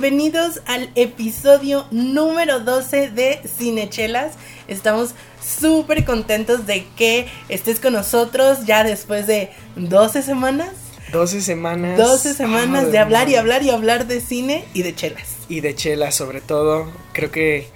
[0.00, 4.32] Bienvenidos al episodio número 12 de Cinechelas.
[4.66, 5.14] Estamos
[5.44, 10.70] súper contentos de que estés con nosotros ya después de 12 semanas.
[11.12, 11.98] 12 semanas.
[11.98, 15.36] 12 semanas de hablar y hablar y hablar de cine y de chelas.
[15.50, 16.90] Y de chelas, sobre todo.
[17.12, 17.68] Creo que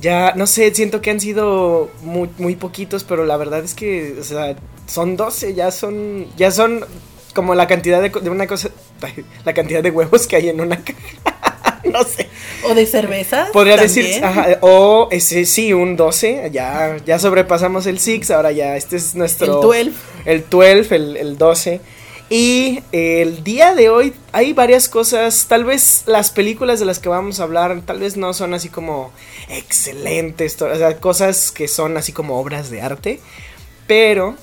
[0.00, 4.16] ya, no sé, siento que han sido muy, muy poquitos, pero la verdad es que,
[4.18, 6.86] o sea, son 12, ya son, ya son
[7.34, 8.70] como la cantidad de, de una cosa,
[9.44, 11.49] la cantidad de huevos que hay en una caja.
[11.90, 12.28] no sé.
[12.64, 13.50] O de cervezas.
[13.50, 14.06] Podría también.
[14.06, 18.96] decir, ajá, o ese sí, un 12, ya, ya sobrepasamos el 6, ahora ya este
[18.96, 19.72] es nuestro...
[19.72, 19.92] El 12.
[20.24, 21.80] El 12, el, el 12.
[22.32, 27.08] Y el día de hoy hay varias cosas, tal vez las películas de las que
[27.08, 29.10] vamos a hablar, tal vez no son así como
[29.48, 33.18] excelentes, o sea, cosas que son así como obras de arte,
[33.88, 34.36] pero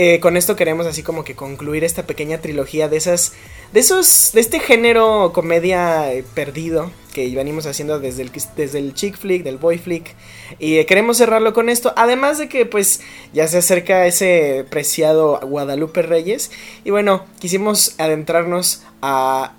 [0.00, 3.32] eh, con esto queremos así como que concluir esta pequeña trilogía de esas,
[3.72, 8.94] de esos, de este género comedia eh, perdido que venimos haciendo desde el, desde el
[8.94, 10.14] chick flick, del boy flick,
[10.60, 13.00] y eh, queremos cerrarlo con esto, además de que pues
[13.32, 16.52] ya se acerca ese preciado Guadalupe Reyes,
[16.84, 19.54] y bueno, quisimos adentrarnos a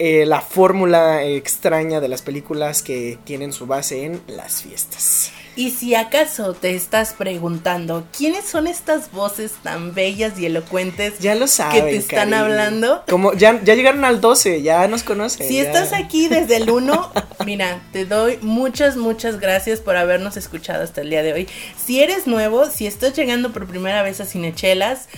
[0.00, 5.30] la fórmula extraña de las películas que tienen su base en las fiestas.
[5.56, 11.34] Y si acaso te estás preguntando, ¿quiénes son estas voces tan bellas y elocuentes Ya
[11.34, 11.82] lo saben.
[11.82, 12.36] que te están cariño.
[12.36, 13.04] hablando?
[13.08, 15.48] Como ya, ya llegaron al 12, ya nos conocen.
[15.48, 15.62] Si ya.
[15.62, 17.12] estás aquí desde el 1,
[17.46, 21.48] mira, te doy muchas, muchas gracias por habernos escuchado hasta el día de hoy.
[21.82, 25.08] Si eres nuevo, si estás llegando por primera vez a Cinechelas,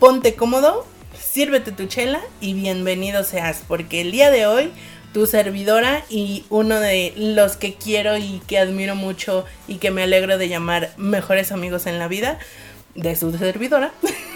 [0.00, 0.86] ponte cómodo,
[1.20, 4.72] sírvete tu chela y bienvenido seas, porque el día de hoy
[5.14, 10.02] tu servidora y uno de los que quiero y que admiro mucho y que me
[10.02, 12.38] alegro de llamar mejores amigos en la vida,
[12.96, 13.92] de su servidora,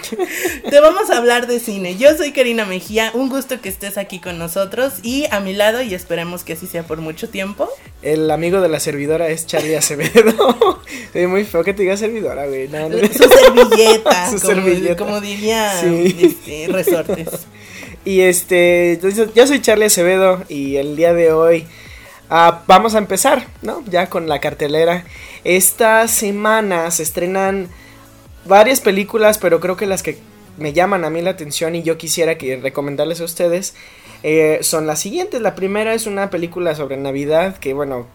[0.71, 1.97] te vamos a hablar de cine.
[1.97, 5.81] Yo soy Karina Mejía, un gusto que estés aquí con nosotros y a mi lado,
[5.83, 7.69] y esperemos que así sea por mucho tiempo.
[8.03, 10.83] El amigo de la servidora es Charlie Acevedo.
[11.15, 12.69] es muy feo que te diga servidora, güey.
[12.69, 12.99] No, no.
[12.99, 14.97] Su servilleta, Su como, servilleta.
[14.97, 16.17] como diría Sí.
[16.21, 17.28] este, Resortes.
[18.04, 21.66] Y este, entonces, yo soy Charlie Acevedo y el día de hoy
[22.31, 23.82] ah, vamos a empezar, ¿no?
[23.86, 25.04] Ya con la cartelera.
[25.44, 27.69] Esta semana se estrenan
[28.44, 30.19] varias películas, pero creo que las que
[30.56, 33.75] me llaman a mí la atención y yo quisiera que recomendarles a ustedes
[34.22, 35.41] eh, son las siguientes.
[35.41, 38.06] La primera es una película sobre Navidad que, bueno,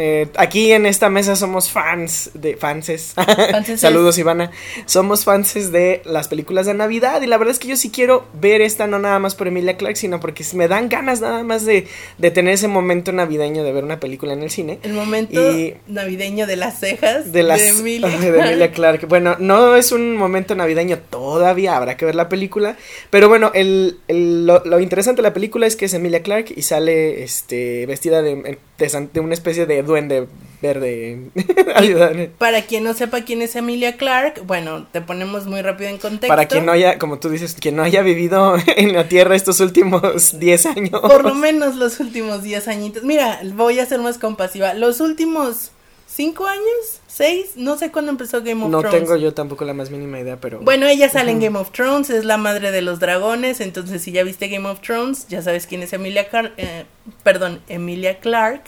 [0.00, 3.14] eh, aquí en esta mesa somos fans de fanses.
[3.50, 3.80] Fanses.
[3.80, 4.52] Saludos Ivana.
[4.86, 8.24] Somos fanses de las películas de Navidad y la verdad es que yo sí quiero
[8.32, 11.64] ver esta no nada más por Emilia Clarke, sino porque me dan ganas nada más
[11.66, 11.88] de,
[12.18, 14.78] de tener ese momento navideño de ver una película en el cine.
[14.84, 18.08] El momento Y- navideño de las cejas De las Emilia.
[18.20, 19.06] de Emilia Clarke.
[19.06, 22.76] Bueno, no es un momento navideño todavía, habrá que ver la película.
[23.10, 26.54] Pero bueno, el, el- lo, lo interesante de la película es que es Emilia Clarke
[26.56, 30.28] y sale este vestida de, de, de una especie de duende
[30.60, 31.30] verde.
[31.74, 32.28] Ayúdame.
[32.38, 36.28] Para quien no sepa quién es Emilia Clark, bueno, te ponemos muy rápido en contexto.
[36.28, 39.60] Para quien no haya, como tú dices, quien no haya vivido en la Tierra estos
[39.60, 40.02] últimos
[40.38, 41.00] 10 años.
[41.00, 43.02] Por lo menos los últimos 10 añitos.
[43.02, 44.74] Mira, voy a ser más compasiva.
[44.74, 45.72] Los últimos
[46.06, 48.98] 5 años, 6, no sé cuándo empezó Game of No Thrones.
[48.98, 50.58] tengo yo tampoco la más mínima idea, pero...
[50.60, 54.10] Bueno, ella sale en Game of Thrones, es la madre de los dragones, entonces si
[54.10, 56.54] ya viste Game of Thrones, ya sabes quién es Emilia Clark,
[57.22, 58.62] perdón, Emilia Clark.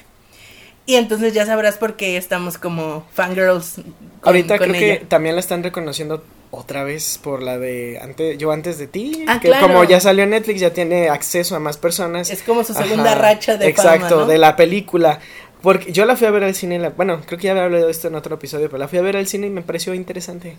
[0.91, 3.85] Y entonces ya sabrás por qué estamos como fangirls con,
[4.25, 4.99] Ahorita con creo ella.
[4.99, 9.25] que también la están reconociendo otra vez por la de antes, yo antes de ti,
[9.29, 9.69] Ah, que claro.
[9.69, 12.29] como ya salió en Netflix ya tiene acceso a más personas.
[12.29, 14.27] Es como su segunda racha de Exacto, fama, ¿no?
[14.27, 15.21] de la película.
[15.63, 17.85] Porque yo la fui a ver al cine, la- bueno, creo que ya había hablado
[17.87, 19.95] de esto en otro episodio, pero la fui a ver al cine y me pareció
[19.95, 20.57] interesante.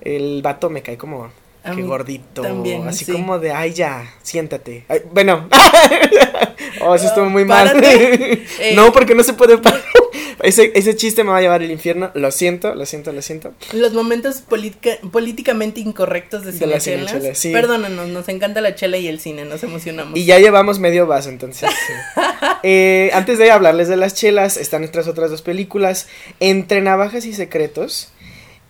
[0.00, 1.28] El vato me cae como
[1.68, 3.12] A mí gordito, también, así sí.
[3.12, 4.84] como de, ay ya, siéntate.
[4.88, 5.48] Ay, bueno,
[6.80, 7.68] oh, eso estuvo muy mal.
[7.68, 8.44] Párate.
[8.60, 9.82] Eh, no, porque no se puede parar.
[10.42, 12.10] ese, ese chiste me va a llevar al infierno.
[12.14, 13.52] Lo siento, lo siento, lo siento.
[13.72, 17.52] Los momentos política- políticamente incorrectos de, De la cinechela, sí.
[17.52, 20.18] Perdónanos, nos encanta la chela y el cine, nos emocionamos.
[20.18, 21.70] Y ya llevamos medio vaso, entonces.
[21.70, 22.22] sí.
[22.64, 26.08] Eh, antes de hablarles de las chelas, están nuestras otras dos películas.
[26.40, 28.08] Entre Navajas y Secretos.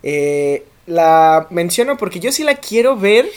[0.03, 3.27] Eh, la menciono porque yo sí la quiero ver.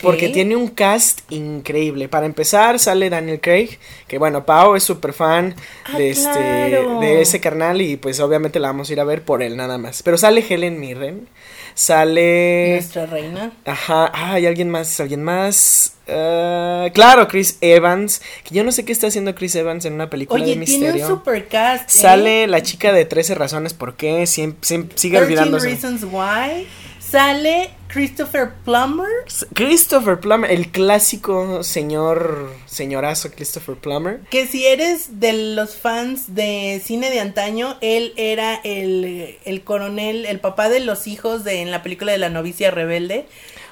[0.00, 2.08] Porque tiene un cast increíble.
[2.08, 3.78] Para empezar, sale Daniel Craig.
[4.06, 5.56] Que bueno, Pau es súper fan
[5.86, 7.00] Ah, de, este, claro.
[7.00, 7.80] de ese carnal.
[7.80, 10.04] Y pues obviamente la vamos a ir a ver por él nada más.
[10.04, 11.26] Pero sale Helen Mirren.
[11.74, 12.74] Sale.
[12.74, 13.52] Nuestra reina.
[13.64, 15.94] Ajá, ah, hay alguien más, alguien más.
[16.08, 18.22] Ah, claro, Chris Evans.
[18.44, 20.86] Que yo no sé qué está haciendo Chris Evans en una película Oye, de tiene
[20.92, 21.22] misterio.
[21.26, 21.88] un cast.
[21.88, 21.92] ¿eh?
[21.92, 24.26] Sale la chica de 13 razones por qué.
[24.26, 25.66] Sigue 13 olvidándose.
[25.68, 26.66] Reasons Why.
[27.12, 29.06] Sale Christopher Plummer.
[29.52, 34.20] Christopher Plummer, el clásico señor, señorazo Christopher Plummer.
[34.30, 40.24] Que si eres de los fans de cine de antaño, él era el, el coronel,
[40.24, 43.26] el papá de los hijos de en la película de la novicia rebelde,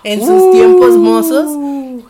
[0.04, 0.52] en sus Uh.
[0.52, 1.46] tiempos mozos.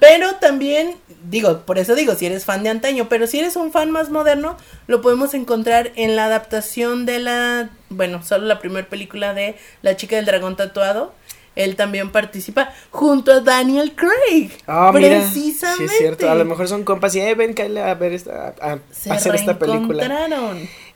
[0.01, 0.97] Pero también,
[1.31, 4.11] digo, por eso digo, si eres fan de antaño, pero si eres un fan más
[4.11, 4.57] moderno,
[4.89, 9.97] lo podemos encontrar en la adaptación de la, bueno, solo la primera película de La
[9.97, 11.20] chica del dragón tatuado.
[11.57, 14.51] Él también participa junto a Daniel Craig.
[14.67, 15.21] Ah, mira.
[15.21, 15.89] Precisamente.
[15.89, 16.31] Sí, es cierto.
[16.31, 19.35] A lo mejor son compas y, eh, ven, cállate a ver esta, a, Se hacer
[19.35, 20.09] esta película.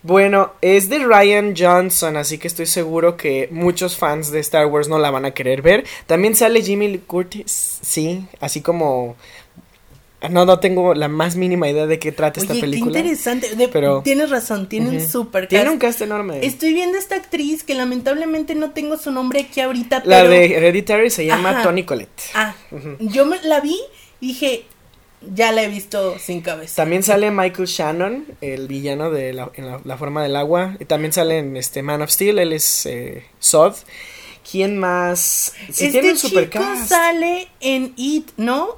[0.01, 4.87] Bueno, es de Ryan Johnson, así que estoy seguro que muchos fans de Star Wars
[4.87, 5.83] no la van a querer ver.
[6.05, 9.15] También sale Jimmy Curtis, sí, así como...
[10.29, 12.93] No, no tengo la más mínima idea de qué trata esta película.
[12.93, 13.55] qué interesante.
[13.55, 15.73] De- pero- Tienes razón, tiene un super Tiene cast.
[15.73, 16.45] un cast enorme.
[16.45, 20.29] Estoy viendo esta actriz que lamentablemente no tengo su nombre aquí ahorita, La pero...
[20.29, 21.63] de Hereditary se llama Ajá.
[21.63, 22.21] Toni Collette.
[22.33, 22.55] Ah,
[22.99, 23.77] yo me la vi
[24.19, 24.65] y dije,
[25.33, 26.75] ya la he visto sin cabeza.
[26.77, 30.77] También sale Michael Shannon, el villano de la, en la, la forma del agua.
[30.79, 33.73] Y también sale en este Man of Steel, él es eh, Sod.
[34.49, 35.53] ¿Quién más?
[35.71, 36.39] Sí, este tiene un chico
[36.85, 38.77] sale en It, ¿no?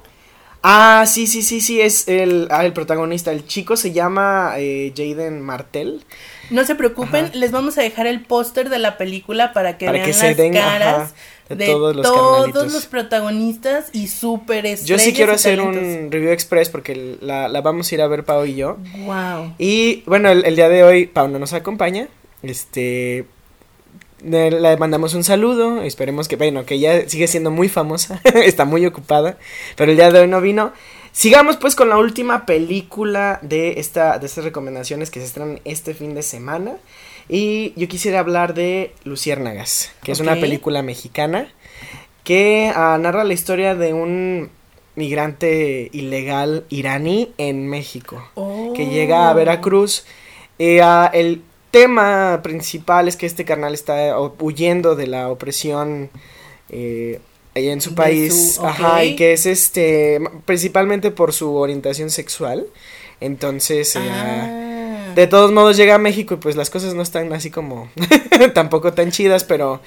[0.62, 3.30] Ah, sí, sí, sí, sí, es el, ah, el protagonista.
[3.32, 6.04] El chico se llama eh, Jaden Martell.
[6.50, 7.34] No se preocupen, Ajá.
[7.34, 10.28] les vamos a dejar el póster de la película para que Para vean que se
[10.28, 11.12] las den, caras ajá,
[11.50, 12.72] de de, todos los todos carnalitos.
[12.72, 17.90] los protagonistas y super Yo sí quiero hacer un review express porque la, la vamos
[17.90, 18.78] a ir a ver Pau y yo.
[19.04, 19.54] Wow.
[19.58, 22.08] Y bueno, el, el día de hoy Pau no nos acompaña.
[22.42, 23.26] Este.
[24.22, 25.82] Le, mandamos un saludo.
[25.82, 28.20] Esperemos que, bueno, que ella sigue siendo muy famosa.
[28.34, 29.38] está muy ocupada.
[29.76, 30.72] Pero el día de hoy no vino.
[31.12, 35.94] Sigamos pues con la última película de, esta, de estas recomendaciones que se estrenan este
[35.94, 36.76] fin de semana.
[37.28, 41.48] Y yo quisiera hablar de Luciérnagas, que es una película mexicana
[42.24, 44.50] que ah, narra la historia de un
[44.96, 48.22] migrante ilegal iraní en México
[48.74, 49.34] que llega a Oh.
[49.34, 50.04] Veracruz.
[50.58, 56.10] Eh, ah, el tema principal es que este carnal está o- huyendo de la opresión
[56.70, 57.20] eh,
[57.54, 62.66] en su país, su- ajá, y que es este principalmente por su orientación sexual.
[63.20, 65.12] Entonces, eh, Ah.
[65.14, 67.90] de todos modos llega a México y pues las cosas no están así como
[68.54, 69.80] tampoco tan chidas, pero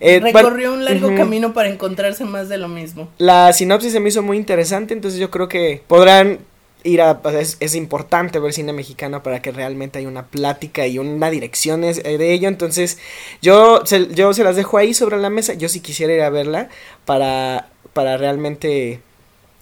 [0.00, 3.08] eh, Recorrió un largo camino para encontrarse más de lo mismo.
[3.16, 6.40] La sinopsis se me hizo muy interesante, entonces yo creo que podrán
[6.84, 7.20] ir a...
[7.22, 11.30] sea, es, es importante ver cine mexicano para que realmente haya una plática y una
[11.30, 12.98] dirección eh, de ello, entonces
[13.42, 16.30] yo se, yo se las dejo ahí sobre la mesa, yo sí quisiera ir a
[16.30, 16.68] verla
[17.04, 19.00] para, para realmente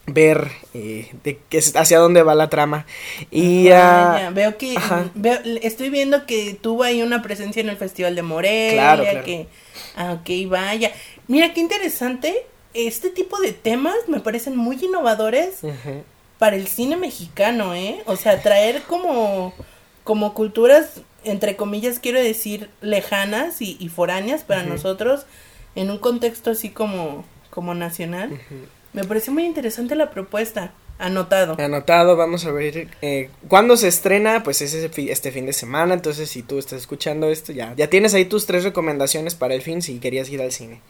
[0.09, 2.87] ver eh, de qué hacia dónde va la trama.
[3.33, 3.71] Y...
[3.71, 4.77] ah, Vaya, veo que
[5.17, 9.25] veo- estoy viendo que tuvo ahí una presencia en el Festival de Morelia, Claro, claro.
[9.25, 9.49] que
[9.97, 10.93] ah, ok, vaya.
[11.27, 12.47] Mira qué interesante.
[12.73, 16.05] Este tipo de temas me parecen muy innovadores ujú.
[16.39, 18.03] Para el cine mexicano, ¿eh?
[18.07, 19.55] O sea, traer como
[20.05, 25.27] como culturas entre comillas quiero decir lejanas y, y foráneas para nosotros
[25.75, 28.39] en un contexto así como como nacional.
[28.93, 30.73] Me parece muy interesante la propuesta.
[30.99, 31.57] Anotado.
[31.59, 36.31] Anotado, vamos a ver eh, cuándo se estrena, pues es este fin de semana, entonces
[36.31, 39.83] si tú estás escuchando esto, ya, ya tienes ahí tus tres recomendaciones para el fin
[39.83, 40.81] si querías ir al cine.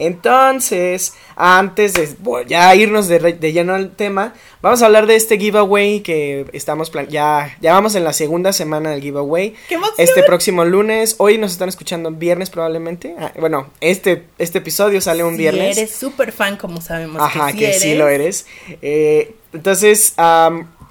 [0.00, 3.18] Entonces, antes de bueno, ya irnos de,
[3.52, 7.94] lleno al tema, vamos a hablar de este giveaway que estamos plan ya, ya vamos
[7.96, 9.54] en la segunda semana del giveaway.
[9.68, 9.76] ¡Qué!
[9.98, 13.16] Este próximo lunes, hoy nos están escuchando viernes probablemente.
[13.18, 15.76] Ah, bueno, este, este episodio sale un Si viernes.
[15.76, 18.46] eres súper fan, como sabemos Ajá, que, que, sí sí lo eres.
[18.82, 20.14] Eh, entonces,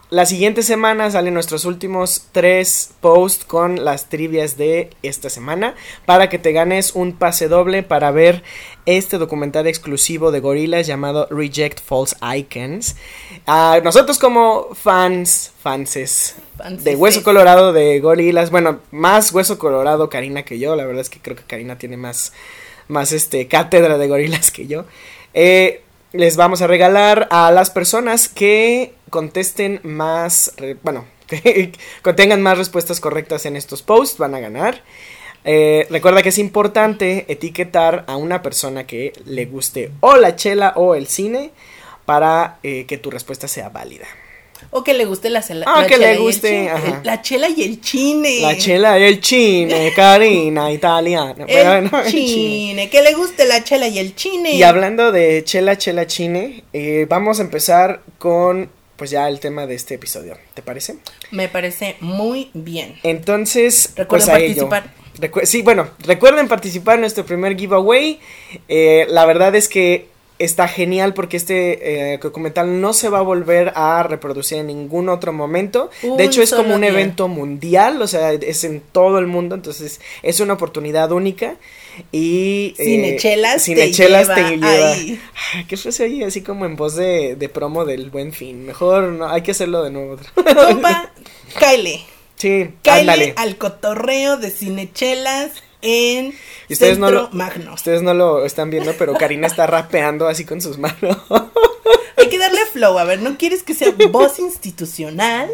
[0.10, 6.30] la siguiente semana salen nuestros últimos tres posts con las trivias de esta semana para
[6.30, 8.42] que te ganes un pase doble para ver
[8.86, 12.96] este documental exclusivo de gorilas llamado Reject False Icons.
[13.84, 16.36] Nosotros como fans, fanses
[16.70, 21.10] de Hueso Colorado de gorilas, bueno, más Hueso Colorado Karina que yo, la verdad es
[21.10, 22.32] que creo que Karina tiene más,
[22.88, 24.86] más este, cátedra de gorilas que yo.
[25.34, 25.82] Eh,
[26.14, 31.72] les vamos a regalar a las personas que contesten más, bueno, que
[32.02, 34.84] contengan más respuestas correctas en estos posts, van a ganar.
[35.50, 40.74] Eh, recuerda que es importante etiquetar a una persona que le guste o la chela
[40.76, 41.52] o el cine
[42.06, 44.08] para eh, que tu respuesta sea válida.
[44.72, 46.70] O que le guste la, cela, ah, que le guste,
[47.04, 48.42] la chela y el chine.
[48.42, 51.46] La chela y el chine, Karina, italiana.
[51.48, 54.52] El, chine, que le guste la chela y el chine.
[54.52, 59.68] Y hablando de chela, chela, chine, eh, vamos a empezar con pues ya el tema
[59.68, 60.38] de este episodio.
[60.54, 60.98] ¿Te parece?
[61.32, 62.96] Me parece muy bien.
[63.04, 65.46] Entonces, recuerden pues participar.
[65.46, 68.20] sí, bueno, recuerden participar en nuestro primer giveaway.
[68.68, 70.08] Eh, la verdad es que
[70.40, 75.10] está genial porque este eh, documental no se va a volver a reproducir en ningún
[75.10, 75.90] otro momento.
[76.02, 80.02] de hecho, es como un evento mundial, o sea, es en todo el mundo, entonces
[80.24, 81.56] es una oportunidad única.
[82.12, 84.92] Y eh, Cinechelas, Cinechelas te lleva.
[84.92, 85.20] Ay,
[85.68, 86.24] ¿Qué fue ahí?
[86.24, 88.66] Así como en voz de, de promo del buen fin.
[88.66, 90.18] Mejor no, hay que hacerlo de nuevo.
[90.36, 91.12] Compa,
[91.60, 92.00] Kyle.
[92.36, 95.52] Sí, Kyle al cotorreo de Cinechelas
[95.82, 96.34] en
[96.70, 97.74] ustedes no lo, Magno.
[97.74, 101.18] Ustedes no lo están viendo, pero Karina está rapeando así con sus manos.
[102.18, 105.50] Hay que darle flow, a ver, ¿no quieres que sea voz institucional?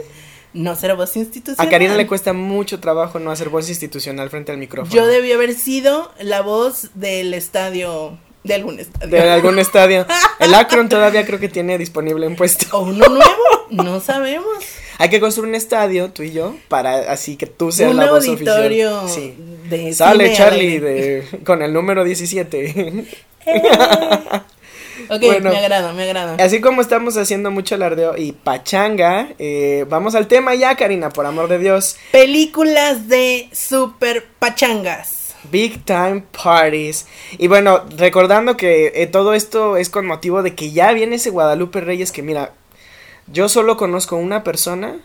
[0.54, 1.68] No será voz institucional.
[1.68, 4.94] A Karina le cuesta mucho trabajo no hacer voz institucional frente al micrófono.
[4.94, 9.10] Yo debí haber sido la voz del estadio de algún estadio.
[9.10, 10.06] De algún estadio.
[10.40, 12.66] El Akron todavía creo que tiene disponible un puesto.
[12.78, 13.44] ¿O uno nuevo?
[13.70, 14.46] No sabemos.
[15.00, 18.28] Hay que construir un estadio, tú y yo, para así que tú seas la voz
[18.28, 18.72] oficial.
[19.08, 19.36] Sí.
[19.70, 23.06] De Sale Charlie de, con el número 17.
[23.46, 23.62] Eh.
[25.10, 26.44] Ok, me agrada, me agrada.
[26.44, 31.26] Así como estamos haciendo mucho alardeo y pachanga, eh, vamos al tema ya, Karina, por
[31.26, 31.98] amor de Dios.
[32.12, 35.36] Películas de super pachangas.
[35.52, 37.06] Big Time Parties.
[37.38, 41.30] Y bueno, recordando que eh, todo esto es con motivo de que ya viene ese
[41.30, 42.54] Guadalupe Reyes que mira,
[43.28, 45.00] yo solo conozco una persona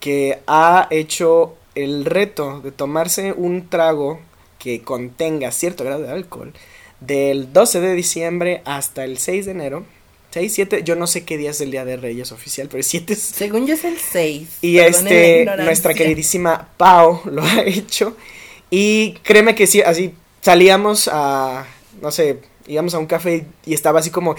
[0.00, 4.20] que ha hecho el reto de tomarse un trago
[4.58, 6.52] que contenga cierto grado de alcohol
[7.00, 9.84] del 12 de diciembre hasta el 6 de enero.
[10.30, 13.12] 6, 7, yo no sé qué día es el Día de Reyes oficial, pero 7
[13.12, 13.20] es...
[13.20, 14.48] Según yo es el 6.
[14.62, 18.16] Y este, nuestra queridísima Pau lo ha hecho.
[18.70, 21.66] Y créeme que sí, así salíamos a,
[22.00, 22.38] no sé,
[22.70, 24.36] íbamos a un café y estaba así como,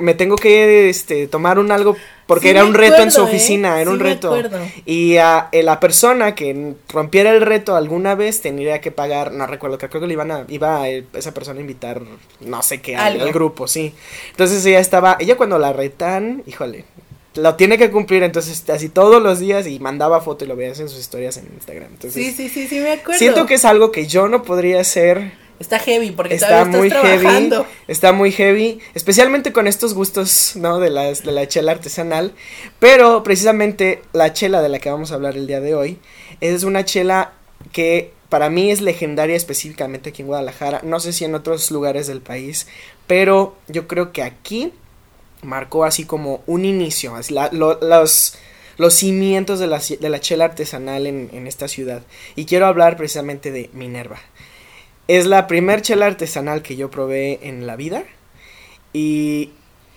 [0.00, 3.24] me, tengo que este, tomar un algo porque era un reto en su ¿eh?
[3.24, 4.36] oficina, era un reto.
[4.84, 9.46] Y a, eh, la persona que rompiera el reto alguna vez tendría que pagar, no
[9.46, 12.02] recuerdo, creo que le iban a, iba a esa persona a invitar,
[12.40, 13.94] no sé qué, al, grupo, sí.
[14.30, 16.84] Entonces ella estaba, ella cuando la retan, híjole,
[17.34, 20.80] lo tiene que cumplir, entonces así todos los días y mandaba foto y lo veías
[20.80, 21.92] en sus historias en Instagram.
[21.92, 23.18] Entonces, sí, sí, sí, sí, me acuerdo.
[23.18, 27.50] Siento que es algo que yo no podría hacer Está heavy porque está muy heavy.
[27.88, 30.78] Está muy heavy, especialmente con estos gustos, ¿no?
[30.78, 32.32] De, las, de la chela artesanal.
[32.78, 35.98] Pero precisamente la chela de la que vamos a hablar el día de hoy
[36.40, 37.32] es una chela
[37.72, 40.80] que para mí es legendaria específicamente aquí en Guadalajara.
[40.84, 42.66] No sé si en otros lugares del país,
[43.06, 44.72] pero yo creo que aquí
[45.42, 47.14] marcó así como un inicio,
[47.52, 48.38] los,
[48.76, 52.02] los cimientos de la, de la chela artesanal en, en esta ciudad.
[52.36, 54.20] Y quiero hablar precisamente de Minerva.
[55.08, 58.04] Es la primer chela artesanal que yo probé en la vida.
[58.92, 59.50] Y,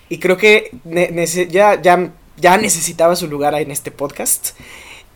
[0.10, 0.72] y creo que
[1.50, 4.52] ya, ya, ya necesitaba su lugar en este podcast.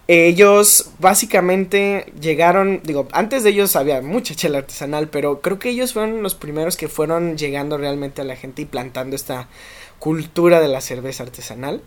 [0.08, 5.94] Ellos básicamente llegaron, digo, antes de ellos había mucha chela artesanal, pero creo que ellos
[5.94, 9.48] fueron los primeros que fueron llegando realmente a la gente y plantando esta
[9.98, 11.82] cultura de la cerveza artesanal.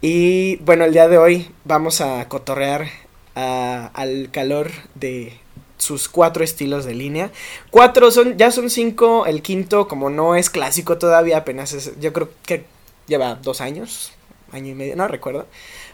[0.00, 2.86] Y bueno, el día de hoy vamos a cotorrear
[3.34, 5.32] al calor de,
[5.80, 7.30] sus cuatro estilos de línea.
[7.70, 12.12] Cuatro son, ya son cinco, el quinto como no es clásico todavía, apenas es, yo
[12.12, 12.64] creo que
[13.06, 14.12] lleva dos años,
[14.52, 15.46] año y medio, no recuerdo.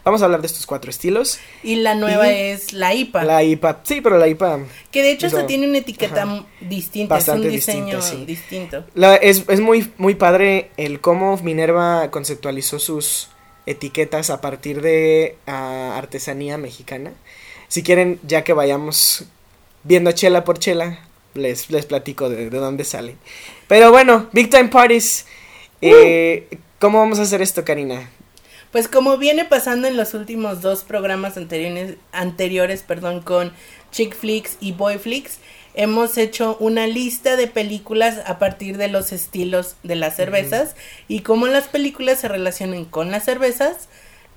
[0.03, 1.37] Vamos a hablar de estos cuatro estilos.
[1.63, 3.25] Y la nueva es la IPA.
[3.25, 4.59] La IPA, sí, pero la IPA.
[4.89, 8.85] Que de hecho hasta tiene una etiqueta distinta, Bastante es un diseño distinto.
[9.21, 13.27] es, es muy, muy padre el cómo Minerva conceptualizó sus
[13.65, 17.11] etiquetas a partir de ah, artesanía mexicana.
[17.67, 19.25] Si quieren, ya que vayamos
[19.87, 20.99] viendo chela por chela,
[21.33, 23.17] les, les platico de, dónde salen.
[23.67, 25.25] Pero bueno, Big Time Parties.
[25.81, 26.47] Eh,
[26.79, 28.09] ¿Cómo vamos a hacer esto, Karina?
[28.71, 33.53] Pues como viene pasando en los últimos dos programas anteriores, anteriores perdón, con
[33.91, 35.39] Chick Flicks y Boy Flicks,
[35.73, 40.75] hemos hecho una lista de películas a partir de los estilos de las cervezas
[41.07, 43.87] y cómo las películas se relacionan con las cervezas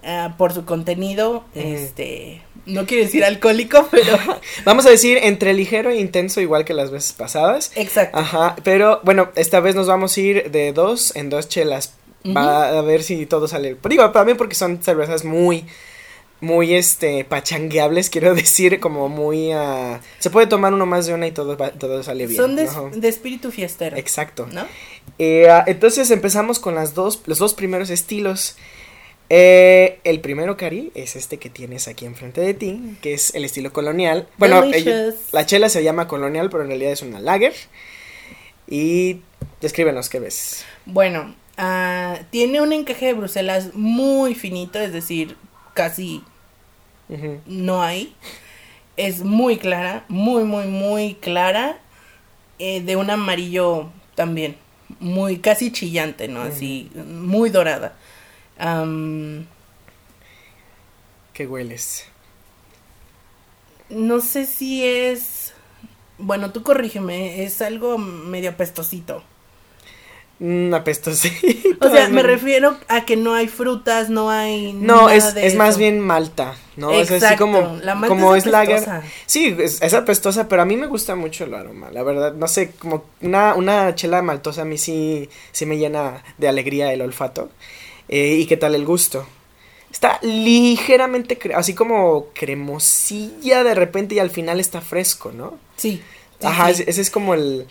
[0.04, 4.18] ah, por su contenido, este, no quiero decir alcohólico, pero...
[4.64, 7.72] Vamos a decir entre ligero e intenso igual que las veces pasadas.
[7.76, 8.18] Exacto.
[8.18, 11.94] Ajá, pero bueno, esta vez nos vamos a ir de dos en dos chelas.
[12.26, 13.78] Va a ver si todo sale.
[13.88, 15.64] Digo, también porque son cervezas muy
[16.42, 21.26] muy este pachangueables, quiero decir, como muy uh, se puede tomar uno más de una
[21.26, 22.36] y todo todo sale bien.
[22.36, 23.96] Son de, de espíritu fiestero.
[23.96, 24.46] Exacto.
[24.50, 24.64] ¿No?
[25.18, 28.56] Eh, uh, entonces empezamos con las dos los dos primeros estilos.
[29.32, 33.44] Eh, el primero, Cari, es este que tienes aquí enfrente de ti, que es el
[33.44, 34.28] estilo colonial.
[34.38, 34.64] Bueno,
[35.30, 37.54] la chela se llama colonial, pero en realidad es una lager.
[38.68, 39.20] Y
[39.60, 40.64] descríbenos qué ves.
[40.84, 45.36] Bueno, uh, tiene un encaje de Bruselas muy finito, es decir,
[45.74, 46.24] casi
[47.46, 48.14] no hay.
[48.96, 51.78] Es muy clara, muy, muy, muy clara.
[52.58, 54.56] Eh, de un amarillo también,
[54.98, 56.42] muy, casi chillante, ¿no?
[56.42, 57.96] Así, muy dorada.
[61.32, 62.06] ¿Qué hueles?
[63.88, 65.54] No sé si es...
[66.18, 69.22] Bueno, tú corrígeme, es algo medio apestosito.
[70.40, 71.86] Mm, apestosito.
[71.86, 74.72] O sea, me refiero a que no hay frutas, no hay.
[74.72, 76.92] No, es, es más bien malta, ¿no?
[76.92, 77.78] es así como.
[77.82, 78.82] La malta como es, lager.
[79.26, 82.32] Sí, es, es, apestosa, pero a mí me gusta mucho el aroma, la verdad.
[82.32, 86.90] No sé, como una, una chela maltosa a mí sí, sí me llena de alegría
[86.92, 87.50] el olfato.
[88.10, 89.24] Eh, ¿Y qué tal el gusto?
[89.90, 95.58] Está ligeramente, así como cremosilla de repente y al final está fresco, ¿no?
[95.76, 96.02] Sí.
[96.42, 97.66] Ajá, Ese, es como el,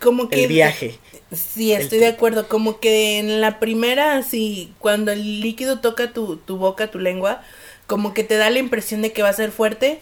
[0.00, 0.98] como que el viaje.
[1.30, 2.48] Sí, estoy de acuerdo.
[2.48, 7.42] Como que en la primera, sí, cuando el líquido toca tu, tu boca, tu lengua,
[7.86, 10.00] como que te da la impresión de que va a ser fuerte,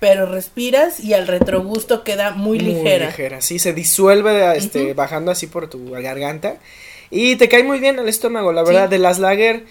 [0.00, 3.06] pero respiras y al retrogusto queda muy, muy ligera.
[3.08, 6.56] ligera, sí, se disuelve este, bajando así por tu garganta
[7.10, 9.64] y te cae muy bien al estómago, la verdad, de las lager,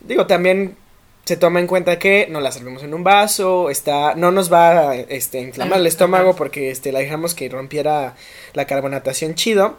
[0.00, 0.76] digo, también
[1.24, 4.90] se toma en cuenta que no la servimos en un vaso, está, no nos va
[4.90, 8.16] a este, inflamar el estómago porque este, la dejamos que rompiera
[8.54, 9.78] la carbonatación chido.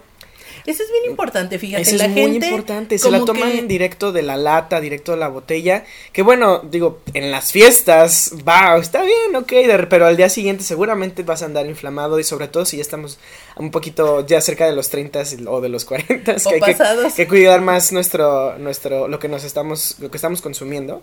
[0.66, 1.82] Eso es bien importante, fíjate.
[1.82, 2.98] Eso es muy importante.
[2.98, 5.84] Se la toman en directo de la lata, directo de la botella.
[6.12, 9.52] Que bueno, digo, en las fiestas, va, está bien, ok,
[9.90, 13.18] pero al día siguiente seguramente vas a andar inflamado y sobre todo si ya estamos
[13.56, 17.60] un poquito ya cerca de los 30 o de los 40, que hay que, cuidar
[17.60, 21.02] más nuestro, nuestro, lo que nos estamos, lo que estamos consumiendo.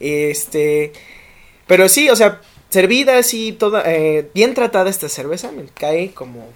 [0.00, 0.92] Este,
[1.66, 2.40] pero sí, o sea,
[2.70, 6.48] servida así, toda, eh, bien tratada esta cerveza, me cae como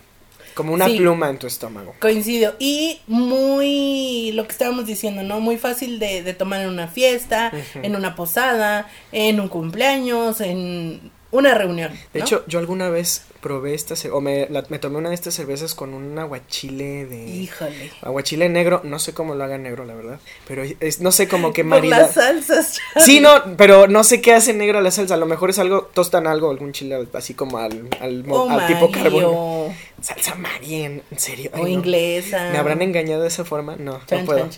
[0.59, 1.95] como una pluma en tu estómago.
[2.01, 2.57] Coincido.
[2.59, 5.39] Y muy, lo que estábamos diciendo, ¿no?
[5.39, 11.13] Muy fácil de, de tomar en una fiesta, en una posada, en un cumpleaños, en
[11.31, 11.93] una reunión.
[12.13, 15.75] De hecho, yo alguna vez probé esta, o me, me tomé una de estas cervezas
[15.75, 17.29] con un aguachile de...
[17.29, 17.93] Híjole.
[18.03, 21.53] Aguachile negro, no sé cómo lo haga negro, la verdad, pero es, no sé cómo
[21.53, 21.99] que marida.
[21.99, 22.79] las salsas.
[22.97, 25.83] Sí, no, pero no sé qué hace negro la salsa, a lo mejor es algo,
[25.95, 29.73] tostan algo, algún chile así como al, al, oh, al tipo carbón.
[30.01, 31.51] Salsa María, en serio.
[31.55, 32.51] o inglesa.
[32.53, 33.77] ¿Me habrán engañado de esa forma?
[33.77, 34.49] No, no puedo.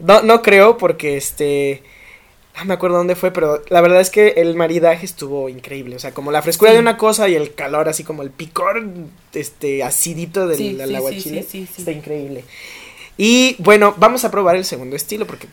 [0.00, 1.82] No, no creo porque este
[2.58, 5.96] no me acuerdo dónde fue, pero la verdad es que el maridaje estuvo increíble.
[5.96, 8.84] O sea, como la frescura de una cosa y el calor, así como el picor,
[9.32, 11.40] este, acidito del, sí, aguachile.
[11.40, 12.44] está increíble.
[13.16, 15.46] Y bueno, vamos a probar el segundo estilo porque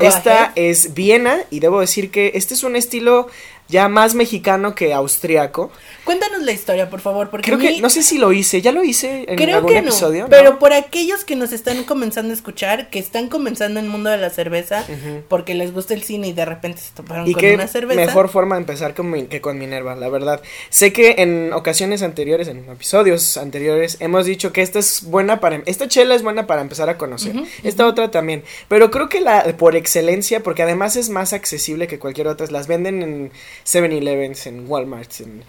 [0.00, 3.28] esta es Viena y debo decir que este es un estilo
[3.68, 5.70] ya más mexicano que austriaco.
[6.06, 8.84] Cuéntanos la historia, por favor, porque creo que no sé si lo hice, ya lo
[8.84, 10.26] hice en creo algún que no, episodio.
[10.30, 14.08] Pero por aquellos que nos están comenzando a escuchar, que están comenzando en el mundo
[14.10, 14.86] de la cerveza,
[15.28, 18.00] porque les gusta el cine y de repente se toparon con una cerveza.
[18.00, 20.40] Mejor forma de empezar con que con Minerva, la verdad.
[20.70, 25.56] Sé que en ocasiones anteriores, en episodios anteriores, hemos dicho que esta es buena para
[25.66, 27.34] esta chela es buena para empezar a conocer.
[27.64, 31.98] esta otra también, pero creo que la por excelencia, porque además es más accesible que
[31.98, 33.32] cualquier otra, las venden en
[33.64, 35.42] 7-Elevens, en Walmart, en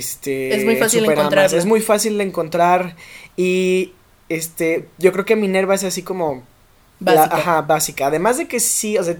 [0.00, 1.54] este es muy fácil de encontrar.
[1.54, 2.96] Es muy fácil de encontrar
[3.36, 3.92] y
[4.28, 6.42] este yo creo que Minerva es así como
[6.98, 7.36] básica.
[7.36, 8.06] ajá, básica.
[8.06, 9.16] Además de que sí, o sea,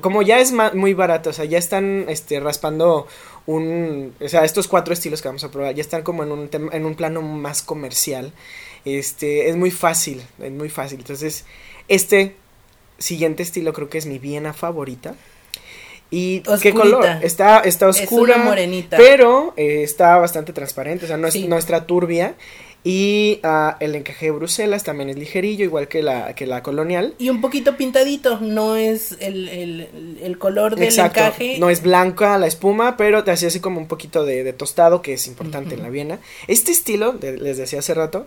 [0.00, 3.06] como ya es muy barato, o sea, ya están este raspando
[3.46, 6.50] un, o sea, estos cuatro estilos que vamos a probar ya están como en un
[6.52, 8.32] en un plano más comercial.
[8.84, 11.00] Este, es muy fácil, es muy fácil.
[11.00, 11.44] Entonces,
[11.88, 12.36] este
[12.98, 15.14] siguiente estilo creo que es mi Viena favorita.
[16.10, 17.04] ¿Y qué color?
[17.22, 18.38] Está, está oscura.
[18.38, 18.96] morenita.
[18.96, 22.34] Pero eh, está bastante transparente, o sea, no es nuestra turbia.
[22.82, 27.14] Y ah, el encaje de Bruselas también es ligerillo, igual que la, que la colonial.
[27.18, 31.20] Y un poquito pintadito, no es el, el, el color del Exacto.
[31.20, 31.58] encaje.
[31.58, 35.02] No es blanca la espuma, pero te hacía así como un poquito de, de tostado,
[35.02, 36.20] que es importante en la Viena.
[36.48, 38.26] Este estilo, de- les decía hace rato,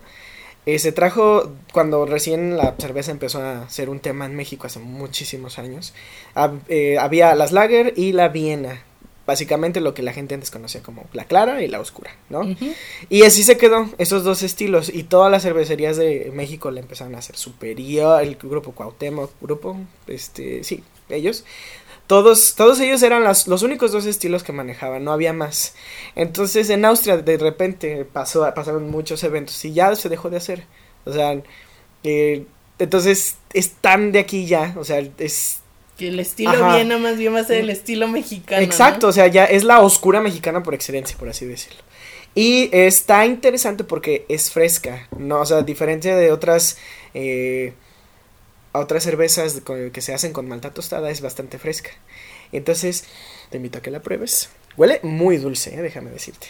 [0.66, 4.80] eh, se trajo cuando recién la cerveza empezó a ser un tema en México hace
[4.80, 5.94] muchísimos años.
[6.36, 8.84] Hab- eh, había las Lager y la Viena.
[9.26, 12.44] Básicamente lo que la gente antes conocía como la clara y la oscura, ¿no?
[13.08, 14.94] Y así se quedó, esos dos estilos.
[14.94, 18.22] Y todas las cervecerías de México le empezaron a hacer superior.
[18.22, 21.46] El grupo Cuauhtémoc, grupo, este, sí, ellos.
[22.08, 25.74] Todos, todos ellos eran las, los únicos dos estilos que manejaban, no había más.
[26.16, 30.66] Entonces en Austria de repente pasó, pasaron muchos eventos y ya se dejó de hacer.
[31.06, 31.42] O sea,
[32.04, 32.46] eh,
[32.80, 35.62] entonces están de aquí ya, o sea, es
[35.98, 36.76] Que el estilo Ajá.
[36.76, 38.62] Viena más bien va a ser el estilo mexicano.
[38.62, 38.66] ¿no?
[38.66, 41.82] Exacto, o sea, ya es la oscura mexicana por excelencia, por así decirlo.
[42.36, 45.42] Y está interesante porque es fresca, ¿no?
[45.42, 46.78] O sea, a diferencia de otras,
[47.14, 47.74] eh,
[48.74, 49.62] otras cervezas
[49.94, 51.92] que se hacen con malta tostada, es bastante fresca.
[52.52, 53.06] Entonces,
[53.50, 54.50] te invito a que la pruebes.
[54.78, 56.48] Huele muy dulce, eh, déjame decirte.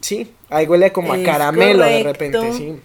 [0.00, 2.80] Sí, ahí huele como a caramelo de repente, sí.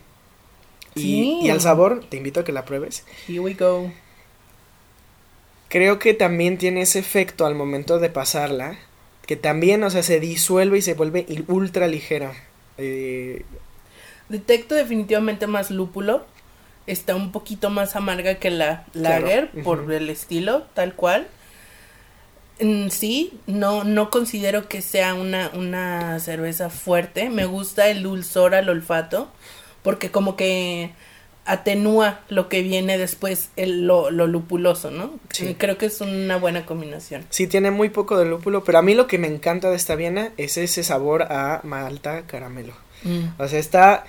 [0.95, 1.39] Y, Sí.
[1.43, 3.03] y al sabor, te invito a que la pruebes.
[3.27, 3.91] Here we go.
[5.69, 8.77] Creo que también tiene ese efecto al momento de pasarla,
[9.25, 12.33] que también, o sea, se disuelve y se vuelve ultra ligera.
[12.77, 13.43] Eh,
[14.29, 16.25] Detecto definitivamente más lúpulo.
[16.87, 21.27] Está un poquito más amarga que la Claro, lager por el estilo, tal cual.
[22.59, 27.29] Mm, Sí, no, no considero que sea una, una cerveza fuerte.
[27.29, 29.29] Me gusta el dulzor al olfato.
[29.81, 30.91] Porque como que
[31.45, 35.19] atenúa lo que viene después, el, lo, lo lupuloso, ¿no?
[35.29, 35.55] Sí.
[35.57, 37.25] Creo que es una buena combinación.
[37.29, 39.95] sí, tiene muy poco de lúpulo, pero a mí lo que me encanta de esta
[39.95, 42.73] Viena es ese sabor a malta caramelo.
[43.03, 43.41] Mm.
[43.41, 44.05] O sea, está...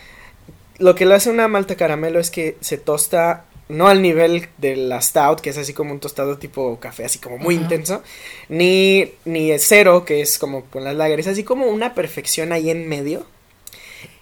[0.79, 4.77] Lo que lo hace una malta caramelo es que se tosta no al nivel de
[4.77, 8.03] la stout, que es así como un tostado tipo café, así como muy intenso,
[8.49, 12.53] ni, ni el cero, que es como con las lager, es así como una perfección
[12.53, 13.27] ahí en medio.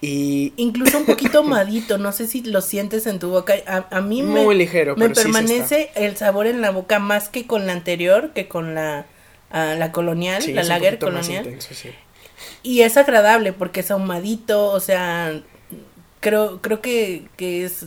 [0.00, 3.54] Y Incluso un poquito ahumadito, no sé si lo sientes en tu boca.
[3.66, 5.22] A, a mí me, muy ligero, me sí se está.
[5.24, 9.06] permanece el sabor en la boca más que con la anterior, que con la,
[9.50, 11.44] ah, la colonial, Sí, la lager colonial.
[11.46, 11.90] intenso, sí.
[12.62, 15.40] Y es agradable porque es ahumadito, o sea,
[16.22, 17.86] creo, creo que, que es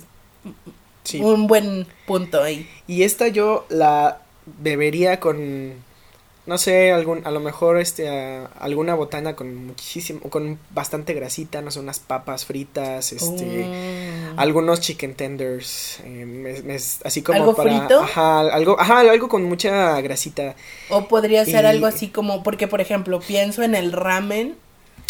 [1.03, 1.19] Sí.
[1.21, 2.69] un buen punto ahí.
[2.87, 4.19] Y esta yo la
[4.59, 5.73] bebería con,
[6.47, 11.61] no sé, algún, a lo mejor este, a- alguna botana con muchísimo, con bastante grasita,
[11.61, 14.39] no sé, unas papas fritas, este, Mm.
[14.39, 18.01] algunos chicken tenders, eh, me- me- así como ¿Algo para, frito?
[18.01, 20.55] ajá, algo, ajá, algo con mucha grasita.
[20.89, 24.55] O podría ser Y- algo así como, porque por ejemplo, pienso en el ramen,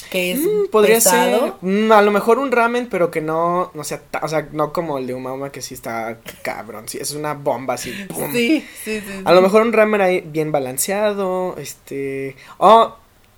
[0.09, 1.45] que es Mm, podría pesado.
[1.45, 4.47] ser, mm, a lo mejor un ramen, pero que no, no sea, ta- o sea,
[4.51, 7.91] no como el de Umama que sí está cabrón, sí, es una bomba así.
[8.09, 8.31] ¡pum!
[8.31, 9.21] Sí, sí, sí.
[9.25, 12.95] A lo mejor un ramen ahí bien balanceado, este, o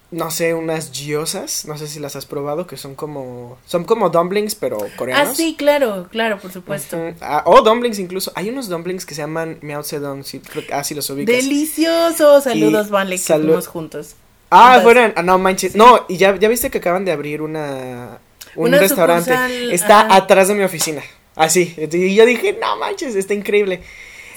[0.10, 4.10] no sé, unas gyozas, no sé si las has probado, que son como, son como
[4.10, 5.30] dumplings, pero coreanos.
[5.32, 6.98] Ah, sí, claro, claro, por supuesto.
[7.20, 10.74] Ah, o dumplings incluso, hay unos dumplings que se llaman Miao Zedong, sí, creo que,
[10.74, 11.36] ah, sí los ubicas.
[11.36, 14.16] Delicioso, saludos, Y Vale, que fuimos juntos.
[14.52, 18.20] Ah, fueron, ah, no manches, no, y ya, ya viste que acaban de abrir una,
[18.56, 20.16] un Una restaurante, sucursal, está ajá.
[20.16, 21.02] atrás de mi oficina,
[21.36, 23.82] así, y yo dije, no manches, está increíble.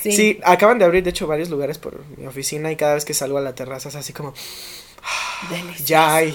[0.03, 0.13] Sí.
[0.13, 0.41] Sí.
[0.45, 3.37] acaban de abrir, de hecho, varios lugares por mi oficina y cada vez que salgo
[3.37, 4.33] a la terraza es así como,
[5.51, 5.85] Delicioso.
[5.85, 6.35] ya hay.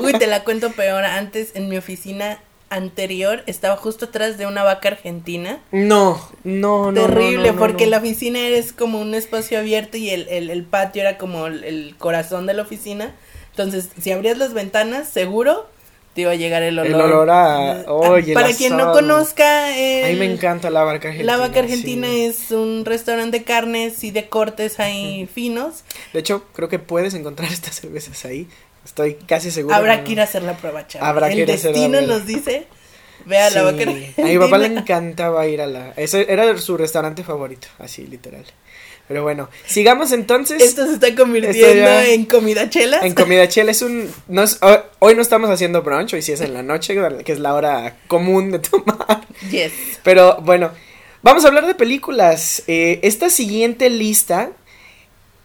[0.00, 1.04] Uy, te la cuento peor.
[1.04, 5.60] Antes, en mi oficina anterior, estaba justo atrás de una vaca argentina.
[5.72, 7.00] No, no, no.
[7.06, 7.92] Terrible, no, no, porque no.
[7.92, 11.64] la oficina es como un espacio abierto y el, el, el patio era como el,
[11.64, 13.14] el corazón de la oficina.
[13.50, 15.68] Entonces, si abrías las ventanas, seguro
[16.14, 16.86] te iba a llegar el olor.
[16.94, 18.92] El olor a- oye, Para quien no asado.
[18.94, 21.32] conozca, A mí me encanta la vaca argentina.
[21.32, 22.24] La vaca argentina sí.
[22.24, 25.84] es un restaurante de carnes y de cortes ahí finos.
[26.14, 28.48] De hecho, creo que puedes encontrar estas cervezas ahí.
[28.86, 29.74] Estoy casi seguro.
[29.74, 31.08] Habrá que ir a hacer la prueba, chaval.
[31.10, 32.66] Habrá El que ir a hacer la destino nos dice,
[33.26, 34.26] ve a la vaca Sí, argentina.
[34.26, 35.92] A mi papá le encantaba ir a la.
[35.96, 38.44] Ese era su restaurante favorito, así literal.
[39.08, 40.60] Pero bueno, sigamos entonces.
[40.62, 43.04] Esto se está convirtiendo Esto ya- en comida chelas.
[43.04, 44.10] En comida chela es un.
[44.28, 44.58] No es-
[45.00, 47.96] hoy no estamos haciendo brunch, hoy sí es en la noche, que es la hora
[48.08, 49.26] común de tomar.
[49.50, 49.72] Yes.
[50.02, 50.70] Pero bueno,
[51.22, 52.62] vamos a hablar de películas.
[52.66, 54.50] Eh, esta siguiente lista,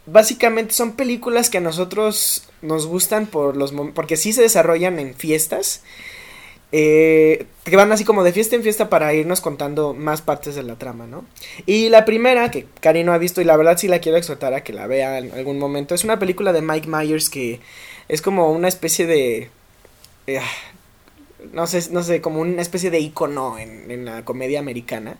[0.06, 5.14] básicamente son películas que a nosotros nos gustan por los porque sí se desarrollan en
[5.14, 5.82] fiestas.
[6.74, 10.62] eh, que van así como de fiesta en fiesta para irnos contando más partes de
[10.62, 11.24] la trama, ¿no?
[11.66, 14.54] Y la primera, que Cari no ha visto y la verdad sí la quiero exhortar
[14.54, 17.60] a que la vea en algún momento, es una película de Mike Myers que
[18.08, 19.50] es como una especie de...
[20.26, 20.40] eh,
[21.52, 25.16] no sé, no sé, como una especie de icono en, en la comedia americana.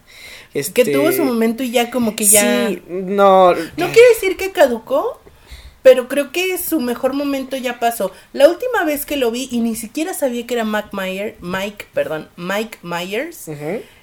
[0.53, 2.69] Que tuvo Este, su momento y ya como que ya...
[2.69, 3.55] Sí, no.
[3.55, 5.21] No quiere decir que caducó,
[5.83, 8.13] pero creo que su mejor momento ya pasó.
[8.33, 11.87] La última vez que lo vi y ni siquiera sabía que era Mike Myers, Mike,
[11.93, 13.47] perdón, Mike Myers,